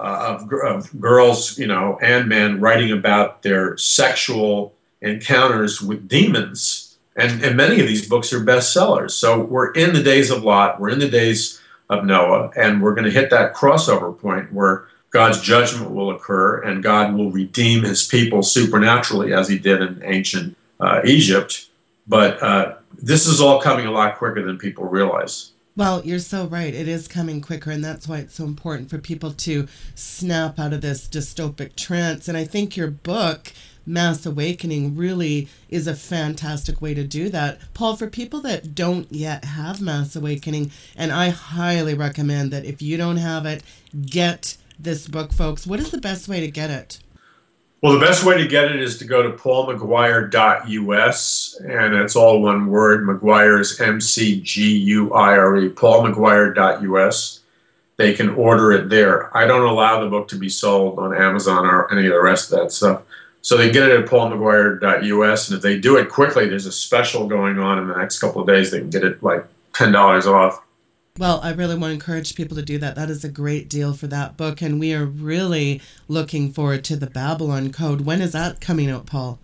uh, 0.00 0.38
of, 0.40 0.50
of 0.64 1.00
girls, 1.00 1.58
you 1.58 1.66
know, 1.66 1.98
and 2.00 2.28
men 2.28 2.60
writing 2.60 2.90
about 2.90 3.42
their 3.42 3.76
sexual 3.76 4.74
encounters 5.02 5.80
with 5.82 6.08
demons. 6.08 6.96
And, 7.16 7.42
and 7.44 7.56
many 7.56 7.80
of 7.80 7.86
these 7.86 8.08
books 8.08 8.32
are 8.32 8.40
bestsellers. 8.40 9.10
So 9.10 9.40
we're 9.40 9.72
in 9.72 9.92
the 9.92 10.02
days 10.02 10.30
of 10.30 10.42
Lot, 10.42 10.80
we're 10.80 10.90
in 10.90 11.00
the 11.00 11.08
days 11.08 11.60
of 11.90 12.04
Noah, 12.04 12.50
and 12.56 12.82
we're 12.82 12.94
going 12.94 13.04
to 13.04 13.10
hit 13.10 13.30
that 13.30 13.54
crossover 13.54 14.18
point 14.18 14.52
where 14.52 14.86
God's 15.10 15.40
judgment 15.40 15.90
will 15.90 16.10
occur 16.10 16.62
and 16.62 16.82
God 16.82 17.14
will 17.14 17.30
redeem 17.30 17.82
his 17.82 18.06
people 18.06 18.42
supernaturally 18.42 19.34
as 19.34 19.48
he 19.48 19.58
did 19.58 19.82
in 19.82 20.00
ancient 20.04 20.56
uh, 20.78 21.02
Egypt. 21.04 21.66
But 22.06 22.42
uh, 22.42 22.76
this 22.94 23.26
is 23.26 23.40
all 23.40 23.60
coming 23.60 23.86
a 23.86 23.90
lot 23.90 24.16
quicker 24.16 24.42
than 24.42 24.56
people 24.56 24.84
realize. 24.84 25.50
Well, 25.80 26.04
you're 26.04 26.18
so 26.18 26.44
right. 26.44 26.74
It 26.74 26.88
is 26.88 27.08
coming 27.08 27.40
quicker, 27.40 27.70
and 27.70 27.82
that's 27.82 28.06
why 28.06 28.18
it's 28.18 28.34
so 28.34 28.44
important 28.44 28.90
for 28.90 28.98
people 28.98 29.32
to 29.32 29.66
snap 29.94 30.58
out 30.58 30.74
of 30.74 30.82
this 30.82 31.08
dystopic 31.08 31.74
trance. 31.74 32.28
And 32.28 32.36
I 32.36 32.44
think 32.44 32.76
your 32.76 32.90
book 32.90 33.50
mass 33.86 34.26
awakening 34.26 34.94
really 34.94 35.48
is 35.70 35.86
a 35.86 35.94
fantastic 35.94 36.82
way 36.82 36.92
to 36.92 37.04
do 37.04 37.30
that. 37.30 37.60
Paul, 37.72 37.96
for 37.96 38.08
people 38.08 38.42
that 38.42 38.74
don't 38.74 39.10
yet 39.10 39.46
have 39.46 39.80
mass 39.80 40.14
awakening, 40.14 40.70
and 40.96 41.12
I 41.12 41.30
highly 41.30 41.94
recommend 41.94 42.50
that 42.50 42.66
if 42.66 42.82
you 42.82 42.98
don't 42.98 43.16
have 43.16 43.46
it, 43.46 43.62
get 44.04 44.58
this 44.78 45.08
book, 45.08 45.32
folks. 45.32 45.66
What 45.66 45.80
is 45.80 45.90
the 45.90 45.96
best 45.96 46.28
way 46.28 46.40
to 46.40 46.50
get 46.50 46.68
it? 46.68 46.98
Well, 47.82 47.94
the 47.94 48.04
best 48.04 48.24
way 48.24 48.36
to 48.36 48.46
get 48.46 48.70
it 48.70 48.78
is 48.78 48.98
to 48.98 49.06
go 49.06 49.22
to 49.22 49.30
paulmcguire.us, 49.30 51.60
and 51.64 51.94
it's 51.94 52.14
all 52.14 52.42
one 52.42 52.66
word. 52.66 53.06
McGuire 53.06 53.58
is 53.58 53.80
M 53.80 54.02
C 54.02 54.38
G 54.42 54.76
U 54.76 55.14
I 55.14 55.38
R 55.38 55.56
E, 55.56 55.70
paulmcguire.us. 55.70 57.40
They 57.96 58.12
can 58.12 58.28
order 58.30 58.72
it 58.72 58.90
there. 58.90 59.34
I 59.36 59.46
don't 59.46 59.66
allow 59.66 60.02
the 60.02 60.10
book 60.10 60.28
to 60.28 60.36
be 60.36 60.50
sold 60.50 60.98
on 60.98 61.16
Amazon 61.16 61.64
or 61.64 61.90
any 61.90 62.06
of 62.06 62.12
the 62.12 62.20
rest 62.20 62.52
of 62.52 62.58
that 62.58 62.70
stuff. 62.70 63.00
So 63.40 63.56
they 63.56 63.70
get 63.70 63.88
it 63.88 63.98
at 63.98 64.04
paulmcguire.us, 64.10 65.48
and 65.48 65.56
if 65.56 65.62
they 65.62 65.78
do 65.78 65.96
it 65.96 66.10
quickly, 66.10 66.48
there's 66.48 66.66
a 66.66 66.72
special 66.72 67.26
going 67.26 67.58
on 67.58 67.78
in 67.78 67.88
the 67.88 67.96
next 67.96 68.18
couple 68.18 68.42
of 68.42 68.46
days. 68.46 68.70
They 68.70 68.80
can 68.80 68.90
get 68.90 69.04
it 69.04 69.22
like 69.22 69.46
ten 69.72 69.92
dollars 69.92 70.26
off. 70.26 70.62
Well, 71.20 71.38
I 71.42 71.52
really 71.52 71.74
want 71.74 71.90
to 71.90 71.94
encourage 71.96 72.34
people 72.34 72.56
to 72.56 72.62
do 72.62 72.78
that. 72.78 72.94
That 72.94 73.10
is 73.10 73.24
a 73.24 73.28
great 73.28 73.68
deal 73.68 73.92
for 73.92 74.06
that 74.06 74.38
book, 74.38 74.62
and 74.62 74.80
we 74.80 74.94
are 74.94 75.04
really 75.04 75.82
looking 76.08 76.50
forward 76.50 76.82
to 76.84 76.96
the 76.96 77.10
Babylon 77.10 77.74
Code. 77.74 78.00
When 78.00 78.22
is 78.22 78.32
that 78.32 78.62
coming 78.62 78.90
out, 78.90 79.04
Paul? 79.04 79.38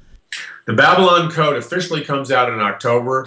The 0.66 0.72
Babylon 0.72 1.30
Code 1.30 1.58
officially 1.58 2.02
comes 2.02 2.32
out 2.32 2.50
in 2.50 2.60
October. 2.60 3.26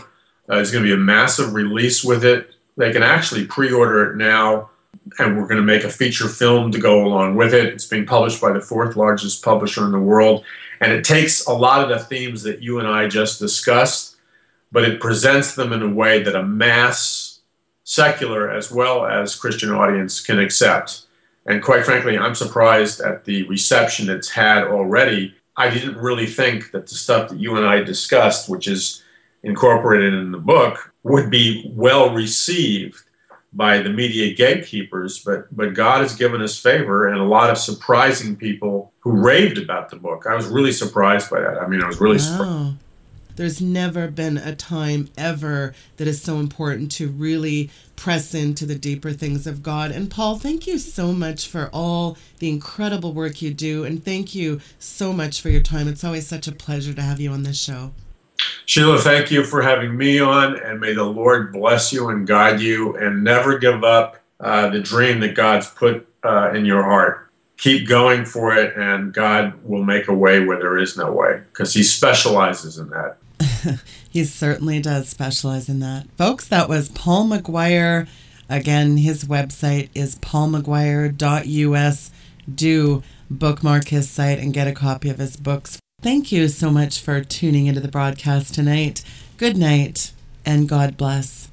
Uh, 0.50 0.56
there's 0.56 0.72
going 0.72 0.84
to 0.84 0.88
be 0.88 0.95
a 0.95 0.97
massive 0.97 1.54
release 1.54 2.04
with 2.04 2.26
it. 2.26 2.56
They 2.76 2.91
can 2.91 3.04
actually 3.04 3.45
pre-order 3.45 4.12
it 4.12 4.18
now 4.18 4.72
and 5.20 5.38
we're 5.38 5.47
going 5.47 5.58
to 5.58 5.62
make 5.62 5.84
a 5.84 5.89
feature 5.89 6.28
film 6.28 6.72
to 6.72 6.80
go 6.80 7.06
along 7.06 7.36
with 7.36 7.54
it. 7.54 7.68
It's 7.68 7.86
being 7.86 8.08
published 8.08 8.41
by 8.41 8.52
the 8.52 8.62
fourth 8.62 8.95
largest 8.95 9.43
publisher 9.43 9.86
in 9.86 9.91
the 9.91 10.00
world. 10.00 10.43
And 10.82 10.91
it 10.91 11.04
takes 11.04 11.45
a 11.45 11.54
lot 11.54 11.84
of 11.84 11.89
the 11.89 12.04
themes 12.04 12.41
that 12.43 12.64
you 12.64 12.80
and 12.80 12.88
I 12.88 13.08
just 13.08 13.39
discussed, 13.39 14.16
but 14.72 14.86
it 14.86 15.00
presents 15.00 15.54
them 15.54 15.72
in 15.72 15.84
a 15.84 15.89
way 15.89 16.24
that 16.24 16.36
a 16.36 16.41
mass 16.41 17.29
secular 17.90 18.52
as 18.52 18.72
well 18.72 19.04
as 19.04 19.36
Christian 19.36 19.72
audience 19.72 20.22
can 20.22 20.38
accept. 20.38 21.08
And 21.48 21.64
quite 21.64 21.86
frankly, 21.86 22.20
I'm 22.20 22.36
surprised 22.36 23.02
at 23.02 23.26
the 23.26 23.48
reception 23.48 24.12
it's 24.12 24.30
had 24.30 24.66
already. 24.66 25.34
I 25.58 25.72
didn't 25.72 25.98
really 25.98 26.28
think 26.28 26.70
that 26.70 26.86
the 26.86 26.94
stuff 26.94 27.30
that 27.30 27.40
you 27.40 27.58
and 27.58 27.66
I 27.66 27.82
discussed, 27.82 28.48
which 28.48 28.68
is 28.68 29.04
incorporated 29.42 30.14
in 30.14 30.32
the 30.32 30.38
book, 30.38 30.94
would 31.02 31.32
be 31.32 31.72
well 31.76 32.14
received 32.14 33.02
by 33.54 33.80
the 33.80 33.90
media 33.90 34.36
gatekeepers, 34.36 35.24
but 35.24 35.48
but 35.58 35.74
God 35.74 36.02
has 36.02 36.16
given 36.16 36.44
us 36.44 36.60
favor 36.60 37.08
and 37.08 37.20
a 37.20 37.24
lot 37.24 37.50
of 37.50 37.58
surprising 37.58 38.36
people 38.36 38.94
who 39.00 39.14
raved 39.14 39.58
about 39.58 39.90
the 39.90 39.96
book. 39.96 40.28
I 40.30 40.36
was 40.36 40.46
really 40.46 40.74
surprised 40.74 41.32
by 41.32 41.40
that. 41.40 41.58
I 41.60 41.66
mean, 41.66 41.82
I 41.82 41.88
was 41.88 42.00
really 42.00 42.18
wow. 42.18 42.24
surprised. 42.24 42.52
Oh. 42.52 42.89
There's 43.40 43.62
never 43.62 44.10
been 44.10 44.38
a 44.38 44.54
time 44.54 45.08
ever 45.18 45.74
that 45.96 46.10
is 46.10 46.22
so 46.22 46.40
important 46.40 46.92
to 46.92 47.08
really 47.08 47.70
press 47.96 48.36
into 48.36 48.66
the 48.66 48.76
deeper 48.76 49.14
things 49.14 49.48
of 49.48 49.64
God. 49.64 49.92
And 49.92 50.12
Paul, 50.12 50.38
thank 50.38 50.68
you 50.68 50.78
so 50.78 51.14
much 51.14 51.48
for 51.48 51.70
all 51.72 52.18
the 52.40 52.50
incredible 52.50 53.14
work 53.14 53.42
you 53.42 53.54
do. 53.54 53.86
And 53.86 54.04
thank 54.04 54.36
you 54.36 54.60
so 54.78 55.14
much 55.14 55.40
for 55.40 55.48
your 55.48 55.62
time. 55.62 55.88
It's 55.88 56.04
always 56.04 56.28
such 56.28 56.50
a 56.50 56.52
pleasure 56.52 56.94
to 56.94 57.02
have 57.02 57.22
you 57.22 57.32
on 57.32 57.44
this 57.44 57.58
show. 57.58 57.94
Sheila, 58.66 58.98
thank 58.98 59.32
you 59.32 59.46
for 59.46 59.62
having 59.62 59.96
me 59.96 60.20
on, 60.20 60.60
and 60.60 60.82
may 60.82 60.94
the 60.94 61.06
Lord 61.06 61.54
bless 61.54 61.94
you 61.94 62.10
and 62.10 62.28
guide 62.28 62.60
you, 62.60 62.98
and 62.98 63.24
never 63.24 63.58
give 63.58 63.86
up 63.86 64.18
uh, 64.42 64.68
the 64.68 64.82
dream 64.82 65.22
that 65.22 65.34
God's 65.36 65.70
put 65.70 66.06
uh, 66.26 66.52
in 66.52 66.66
your 66.66 66.84
heart. 66.84 67.32
Keep 67.56 67.88
going 67.88 68.26
for 68.26 68.54
it, 68.54 68.76
and 68.76 69.14
God 69.14 69.54
will 69.64 69.86
make 69.86 70.10
a 70.10 70.14
way 70.14 70.44
where 70.44 70.60
there 70.60 70.78
is 70.78 70.98
no 70.98 71.14
way, 71.14 71.42
because 71.54 71.74
He 71.74 71.84
specializes 71.84 72.78
in 72.78 72.90
that. 72.90 73.16
he 74.10 74.24
certainly 74.24 74.82
does 74.82 75.10
specialize 75.10 75.70
in 75.70 75.80
that. 75.80 76.08
Folks, 76.18 76.48
that 76.48 76.70
was 76.70 76.90
Paul 76.90 77.28
McGuire 77.28 78.08
Again, 78.50 78.98
his 78.98 79.26
website 79.26 79.90
is 79.94 80.16
paulmcguire.us. 80.16 82.12
Do 82.54 83.04
bookmark 83.30 83.90
his 83.90 84.10
site 84.10 84.40
and 84.40 84.52
get 84.54 84.68
a 84.68 84.74
copy 84.74 85.10
of 85.10 85.20
his 85.20 85.38
books. 85.38 85.80
Thank 86.02 86.32
you 86.32 86.48
so 86.48 86.72
much 86.72 87.00
for 87.00 87.22
tuning 87.24 87.68
into 87.68 87.80
the 87.80 87.88
broadcast 87.88 88.56
tonight. 88.56 89.04
Good 89.38 89.56
night 89.56 90.14
and 90.46 90.68
God 90.68 90.98
bless. 90.98 91.49